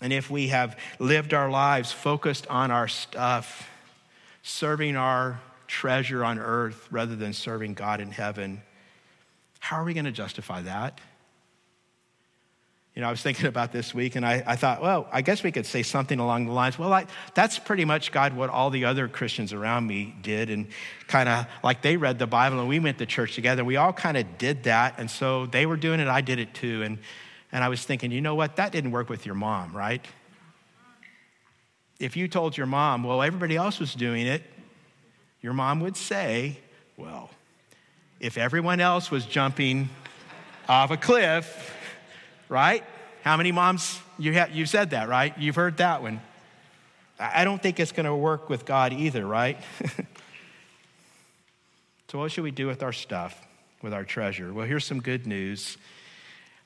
And 0.00 0.14
if 0.14 0.30
we 0.30 0.48
have 0.48 0.78
lived 0.98 1.34
our 1.34 1.50
lives 1.50 1.92
focused 1.92 2.46
on 2.46 2.70
our 2.70 2.88
stuff, 2.88 3.68
serving 4.42 4.96
our 4.96 5.40
treasure 5.66 6.24
on 6.24 6.38
earth 6.38 6.88
rather 6.90 7.16
than 7.16 7.34
serving 7.34 7.74
God 7.74 8.00
in 8.00 8.10
heaven, 8.10 8.62
how 9.60 9.76
are 9.76 9.84
we 9.84 9.92
going 9.92 10.06
to 10.06 10.12
justify 10.12 10.62
that? 10.62 10.98
You 12.98 13.02
know, 13.02 13.08
I 13.08 13.10
was 13.12 13.22
thinking 13.22 13.46
about 13.46 13.70
this 13.70 13.94
week 13.94 14.16
and 14.16 14.26
I, 14.26 14.42
I 14.44 14.56
thought, 14.56 14.82
well, 14.82 15.06
I 15.12 15.22
guess 15.22 15.44
we 15.44 15.52
could 15.52 15.66
say 15.66 15.84
something 15.84 16.18
along 16.18 16.46
the 16.46 16.52
lines, 16.52 16.80
well, 16.80 16.92
I, 16.92 17.06
that's 17.32 17.56
pretty 17.56 17.84
much, 17.84 18.10
God, 18.10 18.32
what 18.32 18.50
all 18.50 18.70
the 18.70 18.86
other 18.86 19.06
Christians 19.06 19.52
around 19.52 19.86
me 19.86 20.16
did. 20.20 20.50
And 20.50 20.66
kind 21.06 21.28
of 21.28 21.46
like 21.62 21.80
they 21.80 21.96
read 21.96 22.18
the 22.18 22.26
Bible 22.26 22.58
and 22.58 22.68
we 22.68 22.80
went 22.80 22.98
to 22.98 23.06
church 23.06 23.36
together. 23.36 23.64
We 23.64 23.76
all 23.76 23.92
kind 23.92 24.16
of 24.16 24.36
did 24.36 24.64
that. 24.64 24.98
And 24.98 25.08
so 25.08 25.46
they 25.46 25.64
were 25.64 25.76
doing 25.76 26.00
it, 26.00 26.08
I 26.08 26.22
did 26.22 26.40
it 26.40 26.54
too. 26.54 26.82
And, 26.82 26.98
and 27.52 27.62
I 27.62 27.68
was 27.68 27.84
thinking, 27.84 28.10
you 28.10 28.20
know 28.20 28.34
what? 28.34 28.56
That 28.56 28.72
didn't 28.72 28.90
work 28.90 29.08
with 29.08 29.24
your 29.24 29.36
mom, 29.36 29.76
right? 29.76 30.04
If 32.00 32.16
you 32.16 32.26
told 32.26 32.56
your 32.56 32.66
mom, 32.66 33.04
well, 33.04 33.22
everybody 33.22 33.54
else 33.54 33.78
was 33.78 33.94
doing 33.94 34.26
it, 34.26 34.42
your 35.40 35.52
mom 35.52 35.78
would 35.82 35.96
say, 35.96 36.58
well, 36.96 37.30
if 38.18 38.36
everyone 38.36 38.80
else 38.80 39.08
was 39.08 39.24
jumping 39.24 39.88
off 40.68 40.90
a 40.90 40.96
cliff, 40.96 41.76
right? 42.48 42.84
How 43.22 43.36
many 43.36 43.52
moms 43.52 44.00
you 44.18 44.32
have, 44.34 44.50
you 44.50 44.66
said 44.66 44.90
that, 44.90 45.08
right? 45.08 45.36
You've 45.38 45.56
heard 45.56 45.78
that 45.78 46.02
one. 46.02 46.20
I 47.18 47.44
don't 47.44 47.60
think 47.60 47.80
it's 47.80 47.92
going 47.92 48.06
to 48.06 48.14
work 48.14 48.48
with 48.48 48.64
God 48.64 48.92
either, 48.92 49.26
right? 49.26 49.58
so, 52.08 52.18
what 52.18 52.30
should 52.30 52.44
we 52.44 52.52
do 52.52 52.68
with 52.68 52.82
our 52.82 52.92
stuff, 52.92 53.46
with 53.82 53.92
our 53.92 54.04
treasure? 54.04 54.52
Well, 54.52 54.66
here's 54.66 54.84
some 54.84 55.00
good 55.00 55.26
news. 55.26 55.78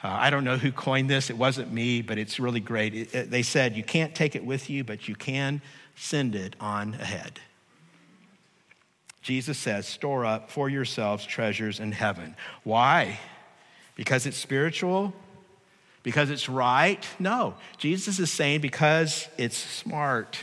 Uh, 0.03 0.09
I 0.09 0.31
don't 0.31 0.45
know 0.45 0.57
who 0.57 0.71
coined 0.73 1.09
this. 1.09 1.31
It 1.31 1.39
wasn't 1.39 1.73
me, 1.73 2.03
but 2.03 2.19
it's 2.19 2.39
really 2.39 2.61
great. 2.61 2.95
It, 2.95 3.15
it, 3.15 3.31
they 3.31 3.43
said, 3.43 3.77
You 3.77 3.85
can't 3.85 4.15
take 4.15 4.37
it 4.37 4.45
with 4.45 4.69
you, 4.69 4.85
but 4.85 5.09
you 5.09 5.15
can 5.15 5.63
send 5.95 6.35
it 6.35 6.55
on 6.61 6.95
ahead. 6.95 7.41
Jesus 9.23 9.57
says, 9.57 9.87
Store 9.87 10.27
up 10.27 10.51
for 10.51 10.69
yourselves 10.69 11.25
treasures 11.25 11.81
in 11.81 11.93
heaven. 11.93 12.37
Why? 12.65 13.21
Because 13.95 14.27
it's 14.27 14.37
spiritual? 14.37 15.15
Because 16.03 16.31
it's 16.31 16.49
right? 16.49 17.05
No. 17.19 17.55
Jesus 17.79 18.19
is 18.19 18.31
saying 18.31 18.61
because 18.61 19.29
it's 19.39 19.57
smart. 19.57 20.39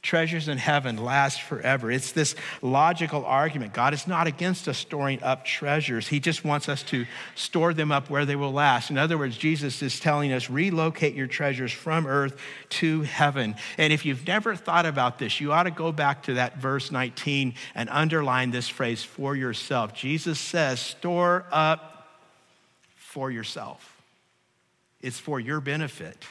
Treasures 0.00 0.46
in 0.46 0.58
heaven 0.58 0.96
last 0.96 1.42
forever. 1.42 1.90
It's 1.90 2.12
this 2.12 2.36
logical 2.62 3.24
argument. 3.24 3.72
God 3.72 3.94
is 3.94 4.06
not 4.06 4.26
against 4.26 4.68
us 4.68 4.78
storing 4.78 5.22
up 5.22 5.44
treasures. 5.44 6.06
He 6.06 6.20
just 6.20 6.44
wants 6.44 6.68
us 6.68 6.82
to 6.84 7.04
store 7.34 7.74
them 7.74 7.90
up 7.90 8.08
where 8.08 8.24
they 8.24 8.36
will 8.36 8.52
last. 8.52 8.90
In 8.90 8.98
other 8.98 9.18
words, 9.18 9.36
Jesus 9.36 9.82
is 9.82 9.98
telling 9.98 10.32
us 10.32 10.48
relocate 10.48 11.14
your 11.14 11.26
treasures 11.26 11.72
from 11.72 12.06
earth 12.06 12.38
to 12.70 13.02
heaven. 13.02 13.56
And 13.76 13.92
if 13.92 14.06
you've 14.06 14.26
never 14.26 14.54
thought 14.54 14.86
about 14.86 15.18
this, 15.18 15.40
you 15.40 15.52
ought 15.52 15.64
to 15.64 15.70
go 15.72 15.90
back 15.90 16.22
to 16.24 16.34
that 16.34 16.58
verse 16.58 16.92
19 16.92 17.54
and 17.74 17.88
underline 17.88 18.50
this 18.50 18.68
phrase 18.68 19.02
for 19.02 19.34
yourself. 19.34 19.94
Jesus 19.94 20.38
says, 20.38 20.78
store 20.78 21.44
up 21.50 22.06
for 22.94 23.30
yourself. 23.30 23.87
It's 25.00 25.18
for 25.18 25.38
your 25.38 25.60
benefit, 25.60 26.24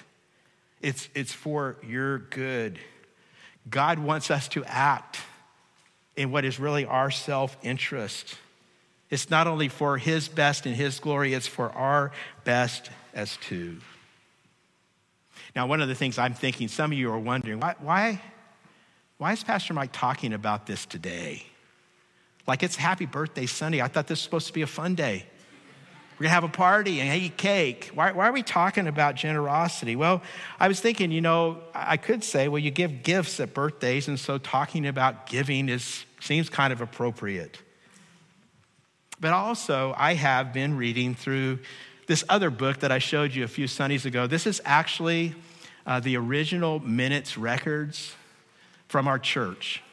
it's, 0.81 1.09
it's 1.15 1.33
for 1.33 1.77
your 1.85 2.19
good. 2.19 2.79
God 3.69 3.99
wants 3.99 4.31
us 4.31 4.47
to 4.49 4.63
act 4.63 5.19
in 6.15 6.31
what 6.31 6.45
is 6.45 6.59
really 6.59 6.85
our 6.85 7.11
self 7.11 7.57
interest. 7.61 8.35
It's 9.09 9.29
not 9.29 9.47
only 9.47 9.69
for 9.69 9.97
His 9.97 10.27
best 10.27 10.65
and 10.65 10.75
His 10.75 10.99
glory, 10.99 11.33
it's 11.33 11.47
for 11.47 11.69
our 11.71 12.11
best 12.43 12.89
as 13.13 13.37
too. 13.37 13.77
Now, 15.55 15.67
one 15.67 15.81
of 15.81 15.87
the 15.87 15.95
things 15.95 16.17
I'm 16.17 16.33
thinking, 16.33 16.67
some 16.67 16.91
of 16.91 16.97
you 16.97 17.11
are 17.11 17.19
wondering, 17.19 17.59
why, 17.59 17.75
why, 17.79 18.21
why 19.17 19.33
is 19.33 19.43
Pastor 19.43 19.73
Mike 19.73 19.91
talking 19.91 20.33
about 20.33 20.67
this 20.67 20.85
today? 20.85 21.43
Like 22.45 22.63
it's 22.63 22.75
Happy 22.75 23.05
Birthday 23.05 23.45
Sunday. 23.45 23.81
I 23.81 23.87
thought 23.87 24.07
this 24.07 24.19
was 24.19 24.23
supposed 24.23 24.47
to 24.47 24.53
be 24.53 24.61
a 24.61 24.67
fun 24.67 24.95
day. 24.95 25.25
We're 26.17 26.23
going 26.23 26.29
to 26.31 26.33
have 26.33 26.43
a 26.45 26.47
party 26.49 26.99
and 26.99 27.21
eat 27.21 27.37
cake. 27.37 27.91
Why, 27.93 28.11
why, 28.11 28.27
are 28.27 28.31
we 28.31 28.41
talking 28.41 28.87
about 28.87 29.13
generosity? 29.13 29.95
Well, 29.95 30.23
I 30.59 30.67
was 30.67 30.79
thinking, 30.79 31.11
you 31.11 31.21
know, 31.21 31.59
I 31.75 31.97
could 31.97 32.23
say, 32.23 32.47
well, 32.47 32.57
you 32.57 32.71
give 32.71 33.03
gifts 33.03 33.39
at 33.39 33.53
birthdays, 33.53 34.07
and 34.07 34.19
so 34.19 34.39
talking 34.39 34.87
about 34.87 35.27
giving 35.27 35.69
is, 35.69 36.05
seems 36.19 36.49
kind 36.49 36.73
of 36.73 36.81
appropriate. 36.81 37.59
But 39.19 39.33
also, 39.33 39.93
I 39.95 40.15
have 40.15 40.53
been 40.53 40.75
reading 40.75 41.13
through 41.13 41.59
this 42.07 42.23
other 42.29 42.49
book 42.49 42.79
that 42.79 42.91
I 42.91 42.97
showed 42.97 43.35
you 43.35 43.43
a 43.43 43.47
few 43.47 43.67
Sundays 43.67 44.07
ago. 44.07 44.25
This 44.25 44.47
is 44.47 44.59
actually 44.65 45.35
uh, 45.85 45.99
the 45.99 46.17
original 46.17 46.79
minutes 46.79 47.37
records 47.37 48.15
from 48.87 49.07
our 49.07 49.19
church. 49.19 49.83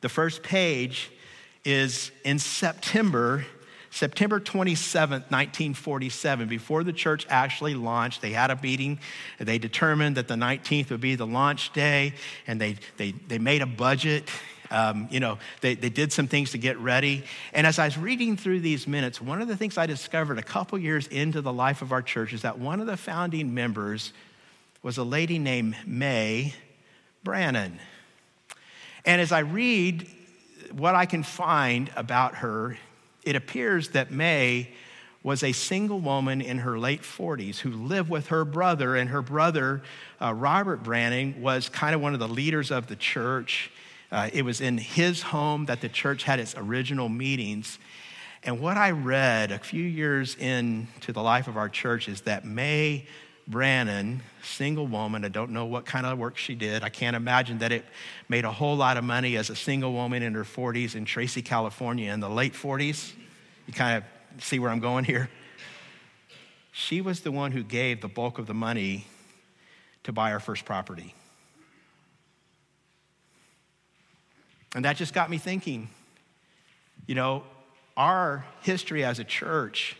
The 0.00 0.08
first 0.08 0.42
page 0.42 1.12
is 1.64 2.10
in 2.24 2.40
September 2.40 3.46
September 3.94 4.40
27th, 4.40 5.30
1947, 5.30 6.48
before 6.48 6.82
the 6.82 6.92
church 6.92 7.28
actually 7.30 7.76
launched, 7.76 8.22
they 8.22 8.32
had 8.32 8.50
a 8.50 8.60
meeting. 8.60 8.98
They 9.38 9.56
determined 9.58 10.16
that 10.16 10.26
the 10.26 10.34
19th 10.34 10.90
would 10.90 11.00
be 11.00 11.14
the 11.14 11.28
launch 11.28 11.72
day, 11.72 12.14
and 12.48 12.60
they, 12.60 12.74
they, 12.96 13.12
they 13.12 13.38
made 13.38 13.62
a 13.62 13.66
budget. 13.66 14.28
Um, 14.72 15.06
you 15.12 15.20
know, 15.20 15.38
they, 15.60 15.76
they 15.76 15.90
did 15.90 16.12
some 16.12 16.26
things 16.26 16.50
to 16.50 16.58
get 16.58 16.76
ready. 16.78 17.22
And 17.52 17.68
as 17.68 17.78
I 17.78 17.84
was 17.84 17.96
reading 17.96 18.36
through 18.36 18.60
these 18.60 18.88
minutes, 18.88 19.20
one 19.20 19.40
of 19.40 19.46
the 19.46 19.56
things 19.56 19.78
I 19.78 19.86
discovered 19.86 20.40
a 20.40 20.42
couple 20.42 20.76
years 20.76 21.06
into 21.06 21.40
the 21.40 21.52
life 21.52 21.80
of 21.80 21.92
our 21.92 22.02
church 22.02 22.32
is 22.32 22.42
that 22.42 22.58
one 22.58 22.80
of 22.80 22.88
the 22.88 22.96
founding 22.96 23.54
members 23.54 24.12
was 24.82 24.98
a 24.98 25.04
lady 25.04 25.38
named 25.38 25.76
May 25.86 26.52
Brannon. 27.22 27.78
And 29.04 29.20
as 29.20 29.30
I 29.30 29.38
read 29.38 30.08
what 30.72 30.96
I 30.96 31.06
can 31.06 31.22
find 31.22 31.92
about 31.94 32.34
her 32.36 32.76
it 33.24 33.36
appears 33.36 33.90
that 33.90 34.10
May 34.10 34.70
was 35.22 35.42
a 35.42 35.52
single 35.52 36.00
woman 36.00 36.42
in 36.42 36.58
her 36.58 36.78
late 36.78 37.00
40s 37.00 37.58
who 37.58 37.70
lived 37.70 38.10
with 38.10 38.26
her 38.26 38.44
brother, 38.44 38.94
and 38.94 39.08
her 39.08 39.22
brother, 39.22 39.82
uh, 40.20 40.34
Robert 40.34 40.82
Brannon, 40.82 41.40
was 41.40 41.70
kind 41.70 41.94
of 41.94 42.02
one 42.02 42.12
of 42.12 42.20
the 42.20 42.28
leaders 42.28 42.70
of 42.70 42.86
the 42.86 42.96
church. 42.96 43.70
Uh, 44.12 44.28
it 44.32 44.44
was 44.44 44.60
in 44.60 44.76
his 44.76 45.22
home 45.22 45.64
that 45.66 45.80
the 45.80 45.88
church 45.88 46.24
had 46.24 46.38
its 46.38 46.54
original 46.56 47.08
meetings. 47.08 47.78
And 48.42 48.60
what 48.60 48.76
I 48.76 48.90
read 48.90 49.50
a 49.50 49.58
few 49.58 49.82
years 49.82 50.34
into 50.34 51.12
the 51.14 51.22
life 51.22 51.48
of 51.48 51.56
our 51.56 51.70
church 51.70 52.08
is 52.10 52.20
that 52.22 52.44
May 52.44 53.06
Brannon, 53.46 54.22
single 54.42 54.86
woman, 54.86 55.24
I 55.24 55.28
don't 55.28 55.50
know 55.50 55.66
what 55.66 55.84
kind 55.84 56.06
of 56.06 56.18
work 56.18 56.38
she 56.38 56.54
did. 56.54 56.82
I 56.82 56.88
can't 56.88 57.14
imagine 57.14 57.58
that 57.58 57.72
it 57.72 57.84
made 58.28 58.44
a 58.44 58.52
whole 58.52 58.76
lot 58.76 58.96
of 58.96 59.04
money 59.04 59.36
as 59.36 59.50
a 59.50 59.56
single 59.56 59.92
woman 59.92 60.22
in 60.22 60.34
her 60.34 60.44
40s 60.44 60.94
in 60.94 61.04
Tracy, 61.04 61.42
California 61.42 62.12
in 62.12 62.20
the 62.20 62.30
late 62.30 62.54
40s. 62.54 63.12
You 63.66 63.74
kind 63.74 63.98
of 63.98 64.42
see 64.42 64.58
where 64.58 64.70
I'm 64.70 64.80
going 64.80 65.04
here? 65.04 65.28
she 66.76 67.00
was 67.00 67.20
the 67.20 67.30
one 67.30 67.52
who 67.52 67.62
gave 67.62 68.00
the 68.00 68.08
bulk 68.08 68.36
of 68.40 68.48
the 68.48 68.54
money 68.54 69.06
to 70.02 70.12
buy 70.12 70.32
our 70.32 70.40
first 70.40 70.64
property. 70.64 71.14
And 74.74 74.84
that 74.84 74.96
just 74.96 75.14
got 75.14 75.30
me 75.30 75.38
thinking, 75.38 75.88
you 77.06 77.14
know, 77.14 77.44
our 77.96 78.44
history 78.62 79.04
as 79.04 79.20
a 79.20 79.24
church, 79.24 79.96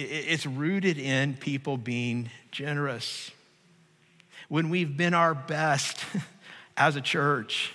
it's 0.00 0.46
rooted 0.46 0.98
in 0.98 1.34
people 1.34 1.76
being 1.76 2.30
generous. 2.50 3.30
When 4.48 4.70
we've 4.70 4.96
been 4.96 5.14
our 5.14 5.34
best 5.34 6.04
as 6.76 6.96
a 6.96 7.00
church, 7.00 7.72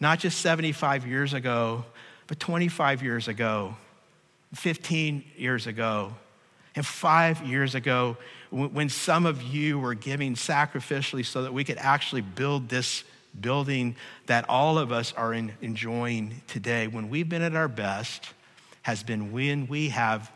not 0.00 0.18
just 0.18 0.40
75 0.40 1.06
years 1.06 1.34
ago, 1.34 1.84
but 2.26 2.40
25 2.40 3.02
years 3.02 3.28
ago, 3.28 3.76
15 4.54 5.24
years 5.36 5.66
ago, 5.66 6.14
and 6.76 6.84
five 6.84 7.42
years 7.42 7.74
ago, 7.74 8.16
when 8.50 8.88
some 8.88 9.26
of 9.26 9.42
you 9.42 9.78
were 9.78 9.94
giving 9.94 10.34
sacrificially 10.34 11.24
so 11.24 11.42
that 11.42 11.52
we 11.52 11.64
could 11.64 11.78
actually 11.78 12.20
build 12.20 12.68
this 12.68 13.04
building 13.40 13.96
that 14.26 14.48
all 14.48 14.78
of 14.78 14.92
us 14.92 15.12
are 15.12 15.34
enjoying 15.34 16.40
today, 16.46 16.86
when 16.86 17.08
we've 17.10 17.28
been 17.28 17.42
at 17.42 17.54
our 17.54 17.68
best, 17.68 18.28
has 18.82 19.02
been 19.02 19.32
when 19.32 19.66
we 19.66 19.88
have 19.88 20.30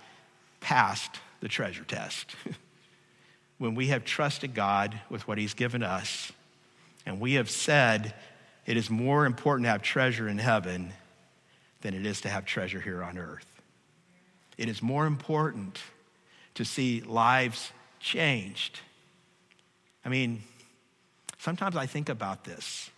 passed 0.69 1.19
the 1.41 1.49
treasure 1.49 1.85
test. 1.85 2.37
when 3.59 3.75
we 3.75 3.87
have 3.87 4.05
trusted 4.05 4.55
God 4.55 5.01
with 5.09 5.27
what 5.27 5.39
He's 5.39 5.55
given 5.55 5.83
us, 5.83 6.31
and 7.07 7.19
we 7.19 7.35
have 7.35 7.49
said 7.49 8.13
it 8.67 8.77
is 8.77 8.91
more 8.91 9.25
important 9.25 9.65
to 9.65 9.71
have 9.71 9.81
treasure 9.81 10.29
in 10.29 10.37
heaven 10.37 10.93
than 11.81 11.95
it 11.95 12.05
is 12.05 12.21
to 12.21 12.29
have 12.29 12.45
treasure 12.45 12.83
here 12.83 13.03
on 13.03 13.17
earth. 13.17 13.47
It 14.59 14.69
is 14.69 14.83
more 14.83 15.07
important 15.07 15.79
to 16.57 16.67
see 16.67 17.01
lives 17.01 17.73
changed. 17.99 18.79
I 20.05 20.11
mean, 20.11 20.43
sometimes 21.39 21.77
I 21.77 21.87
think 21.87 22.11
about 22.11 22.45
this. 22.45 22.91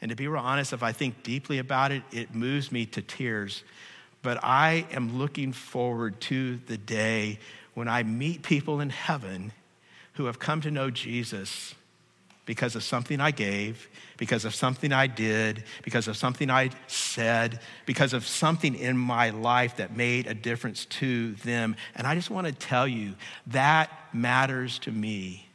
And 0.00 0.08
to 0.08 0.16
be 0.16 0.26
real 0.26 0.42
honest, 0.42 0.72
if 0.72 0.82
I 0.82 0.90
think 0.90 1.22
deeply 1.22 1.58
about 1.58 1.92
it, 1.92 2.02
it 2.10 2.34
moves 2.34 2.72
me 2.72 2.86
to 2.86 3.02
tears. 3.02 3.62
But 4.22 4.42
I 4.42 4.86
am 4.92 5.18
looking 5.18 5.52
forward 5.52 6.20
to 6.22 6.58
the 6.66 6.78
day 6.78 7.38
when 7.74 7.88
I 7.88 8.02
meet 8.02 8.42
people 8.42 8.80
in 8.80 8.90
heaven 8.90 9.52
who 10.14 10.26
have 10.26 10.38
come 10.38 10.60
to 10.62 10.70
know 10.70 10.90
Jesus 10.90 11.74
because 12.44 12.74
of 12.74 12.82
something 12.82 13.20
I 13.20 13.30
gave, 13.30 13.88
because 14.16 14.44
of 14.44 14.54
something 14.54 14.92
I 14.92 15.06
did, 15.06 15.64
because 15.84 16.08
of 16.08 16.16
something 16.16 16.50
I 16.50 16.70
said, 16.88 17.60
because 17.86 18.12
of 18.12 18.26
something 18.26 18.74
in 18.74 18.96
my 18.98 19.30
life 19.30 19.76
that 19.76 19.96
made 19.96 20.26
a 20.26 20.34
difference 20.34 20.84
to 20.86 21.32
them. 21.34 21.76
And 21.94 22.06
I 22.06 22.14
just 22.14 22.30
want 22.30 22.48
to 22.48 22.52
tell 22.52 22.86
you 22.86 23.14
that 23.48 23.90
matters 24.12 24.78
to 24.80 24.90
me 24.90 25.48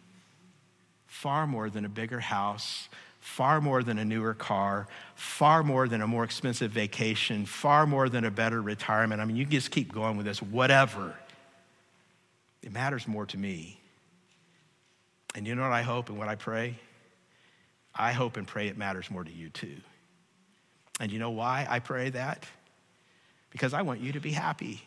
far 1.07 1.45
more 1.45 1.69
than 1.69 1.83
a 1.83 1.89
bigger 1.89 2.19
house, 2.19 2.87
far 3.27 3.61
more 3.61 3.83
than 3.83 3.97
a 3.97 4.05
newer 4.05 4.33
car, 4.33 4.87
far 5.15 5.63
more 5.63 5.87
than 5.87 6.01
a 6.01 6.07
more 6.07 6.23
expensive 6.23 6.71
vacation, 6.71 7.45
far 7.45 7.85
more 7.85 8.09
than 8.09 8.25
a 8.25 8.31
better 8.31 8.61
retirement. 8.61 9.21
I 9.21 9.25
mean, 9.25 9.35
you 9.35 9.45
can 9.45 9.51
just 9.51 9.71
keep 9.71 9.91
going 9.93 10.17
with 10.17 10.25
this, 10.25 10.41
whatever. 10.41 11.15
It 12.63 12.71
matters 12.71 13.07
more 13.07 13.25
to 13.27 13.37
me 13.37 13.79
and 15.37 15.45
you 15.45 15.53
know 15.53 15.61
what 15.61 15.71
I 15.71 15.83
hope 15.83 16.09
and 16.09 16.17
what 16.17 16.27
I 16.27 16.33
pray? 16.33 16.79
I 17.93 18.11
hope 18.11 18.37
and 18.37 18.47
pray 18.47 18.69
it 18.69 18.77
matters 18.77 19.11
more 19.11 19.23
to 19.23 19.31
you 19.31 19.49
too. 19.49 19.77
And 20.99 21.11
you 21.11 21.19
know 21.19 21.29
why 21.29 21.67
I 21.69 21.77
pray 21.77 22.09
that? 22.09 22.43
Because 23.51 23.71
I 23.71 23.83
want 23.83 23.99
you 23.99 24.13
to 24.13 24.19
be 24.19 24.31
happy. 24.31 24.81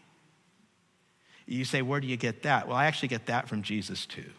You 1.47 1.65
say, 1.65 1.83
where 1.83 2.01
do 2.01 2.09
you 2.09 2.17
get 2.17 2.43
that? 2.43 2.67
Well, 2.67 2.77
I 2.77 2.87
actually 2.87 3.09
get 3.09 3.27
that 3.27 3.49
from 3.49 3.63
Jesus 3.63 4.07
too. 4.07 4.31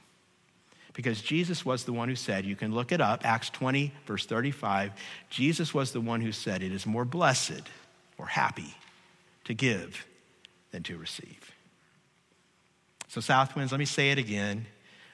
Because 0.93 1.21
Jesus 1.21 1.65
was 1.65 1.85
the 1.85 1.93
one 1.93 2.09
who 2.09 2.15
said, 2.15 2.45
you 2.45 2.55
can 2.55 2.73
look 2.73 2.91
it 2.91 2.99
up, 2.99 3.25
Acts 3.25 3.49
20, 3.49 3.93
verse 4.05 4.25
35. 4.25 4.91
Jesus 5.29 5.73
was 5.73 5.91
the 5.93 6.01
one 6.01 6.21
who 6.21 6.31
said, 6.31 6.61
it 6.61 6.71
is 6.71 6.85
more 6.85 7.05
blessed 7.05 7.63
or 8.17 8.25
happy 8.25 8.75
to 9.45 9.53
give 9.53 10.05
than 10.71 10.83
to 10.83 10.97
receive. 10.97 11.51
So, 13.07 13.21
Southwinds, 13.21 13.71
let 13.71 13.79
me 13.79 13.85
say 13.85 14.11
it 14.11 14.17
again. 14.17 14.65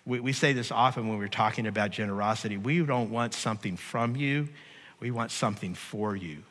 We, 0.05 0.19
we 0.19 0.33
say 0.33 0.53
this 0.53 0.71
often 0.71 1.07
when 1.07 1.17
we're 1.17 1.27
talking 1.27 1.67
about 1.67 1.91
generosity. 1.91 2.57
We 2.57 2.83
don't 2.83 3.09
want 3.09 3.33
something 3.33 3.77
from 3.77 4.15
you, 4.15 4.49
we 4.99 5.11
want 5.11 5.31
something 5.31 5.75
for 5.75 6.15
you. 6.15 6.43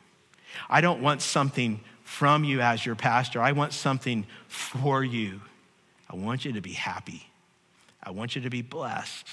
I 0.69 0.81
don't 0.81 1.01
want 1.01 1.21
something 1.21 1.81
from 2.03 2.43
you 2.43 2.61
as 2.61 2.85
your 2.85 2.95
pastor, 2.95 3.41
I 3.41 3.51
want 3.51 3.73
something 3.73 4.25
for 4.47 5.03
you. 5.03 5.41
I 6.09 6.15
want 6.15 6.45
you 6.45 6.53
to 6.53 6.61
be 6.61 6.71
happy, 6.71 7.29
I 8.07 8.11
want 8.11 8.37
you 8.37 8.41
to 8.43 8.49
be 8.49 8.61
blessed. 8.61 9.27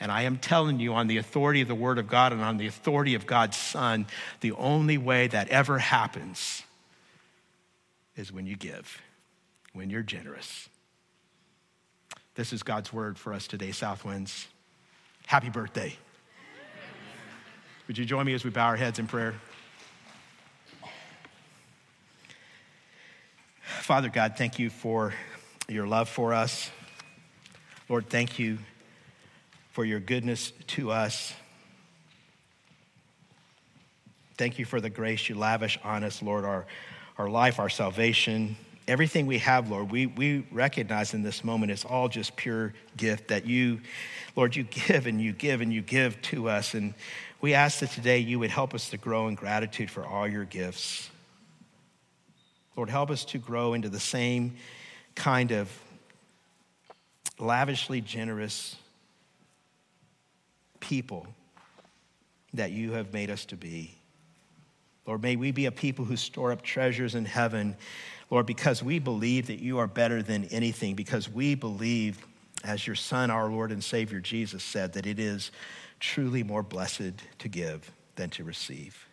And 0.00 0.10
I 0.10 0.22
am 0.22 0.38
telling 0.38 0.80
you, 0.80 0.94
on 0.94 1.06
the 1.06 1.18
authority 1.18 1.60
of 1.60 1.68
the 1.68 1.74
Word 1.76 1.98
of 1.98 2.08
God 2.08 2.32
and 2.32 2.42
on 2.42 2.56
the 2.56 2.66
authority 2.66 3.14
of 3.14 3.26
God's 3.26 3.56
Son, 3.56 4.08
the 4.40 4.50
only 4.52 4.98
way 4.98 5.28
that 5.28 5.48
ever 5.50 5.78
happens 5.78 6.64
is 8.16 8.32
when 8.32 8.44
you 8.44 8.56
give, 8.56 9.00
when 9.72 9.88
you're 9.88 10.02
generous. 10.02 10.68
This 12.34 12.52
is 12.52 12.64
God's 12.64 12.92
word 12.92 13.16
for 13.18 13.32
us 13.32 13.46
today, 13.46 13.68
Southwinds. 13.68 14.46
Happy 15.26 15.48
birthday. 15.48 15.96
Would 17.86 17.98
you 17.98 18.04
join 18.04 18.26
me 18.26 18.34
as 18.34 18.42
we 18.42 18.50
bow 18.50 18.66
our 18.66 18.76
heads 18.76 18.98
in 18.98 19.06
prayer? 19.06 19.34
Father 23.62 24.08
God, 24.08 24.34
thank 24.36 24.58
you 24.58 24.70
for 24.70 25.14
your 25.68 25.86
love 25.86 26.08
for 26.08 26.34
us. 26.34 26.72
Lord, 27.88 28.10
thank 28.10 28.38
you 28.38 28.58
for 29.72 29.82
your 29.82 29.98
goodness 29.98 30.52
to 30.66 30.90
us. 30.90 31.32
Thank 34.36 34.58
you 34.58 34.66
for 34.66 34.80
the 34.80 34.90
grace 34.90 35.28
you 35.28 35.34
lavish 35.34 35.78
on 35.82 36.04
us, 36.04 36.22
Lord, 36.22 36.44
our, 36.44 36.66
our 37.16 37.30
life, 37.30 37.58
our 37.58 37.70
salvation, 37.70 38.56
everything 38.86 39.26
we 39.26 39.38
have, 39.38 39.70
Lord, 39.70 39.90
we, 39.90 40.06
we 40.06 40.46
recognize 40.50 41.14
in 41.14 41.22
this 41.22 41.42
moment 41.42 41.72
it's 41.72 41.84
all 41.84 42.08
just 42.08 42.36
pure 42.36 42.74
gift 42.96 43.28
that 43.28 43.46
you, 43.46 43.80
Lord, 44.36 44.54
you 44.54 44.64
give 44.64 45.06
and 45.06 45.20
you 45.20 45.32
give 45.32 45.62
and 45.62 45.72
you 45.72 45.80
give 45.80 46.20
to 46.22 46.50
us. 46.50 46.74
And 46.74 46.92
we 47.40 47.54
ask 47.54 47.80
that 47.80 47.90
today 47.90 48.18
you 48.18 48.38
would 48.38 48.50
help 48.50 48.74
us 48.74 48.90
to 48.90 48.98
grow 48.98 49.28
in 49.28 49.34
gratitude 49.34 49.90
for 49.90 50.04
all 50.04 50.28
your 50.28 50.44
gifts. 50.44 51.08
Lord, 52.76 52.90
help 52.90 53.10
us 53.10 53.24
to 53.26 53.38
grow 53.38 53.72
into 53.72 53.88
the 53.88 54.00
same 54.00 54.56
kind 55.14 55.52
of 55.52 55.70
lavishly 57.38 58.00
generous 58.00 58.76
people 60.80 61.26
that 62.54 62.72
you 62.72 62.92
have 62.92 63.12
made 63.12 63.30
us 63.30 63.44
to 63.46 63.56
be. 63.56 63.94
Lord, 65.06 65.22
may 65.22 65.36
we 65.36 65.52
be 65.52 65.66
a 65.66 65.72
people 65.72 66.04
who 66.04 66.16
store 66.16 66.52
up 66.52 66.62
treasures 66.62 67.14
in 67.14 67.24
heaven 67.24 67.76
Lord, 68.30 68.46
because 68.46 68.82
we 68.82 68.98
believe 68.98 69.46
that 69.46 69.60
you 69.60 69.78
are 69.78 69.86
better 69.86 70.22
than 70.22 70.44
anything, 70.46 70.94
because 70.94 71.30
we 71.30 71.54
believe, 71.54 72.26
as 72.62 72.86
your 72.86 72.96
Son, 72.96 73.30
our 73.30 73.48
Lord 73.48 73.72
and 73.72 73.82
Savior 73.82 74.20
Jesus 74.20 74.62
said, 74.62 74.92
that 74.94 75.06
it 75.06 75.18
is 75.18 75.50
truly 75.98 76.42
more 76.42 76.62
blessed 76.62 77.12
to 77.38 77.48
give 77.48 77.90
than 78.16 78.28
to 78.30 78.44
receive. 78.44 79.06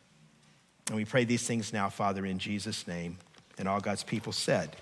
And 0.87 0.97
we 0.97 1.05
pray 1.05 1.23
these 1.23 1.47
things 1.47 1.71
now, 1.71 1.89
Father, 1.89 2.25
in 2.25 2.39
Jesus' 2.39 2.87
name. 2.87 3.17
And 3.57 3.69
all 3.69 3.79
God's 3.79 4.03
people 4.03 4.33
said, 4.33 4.75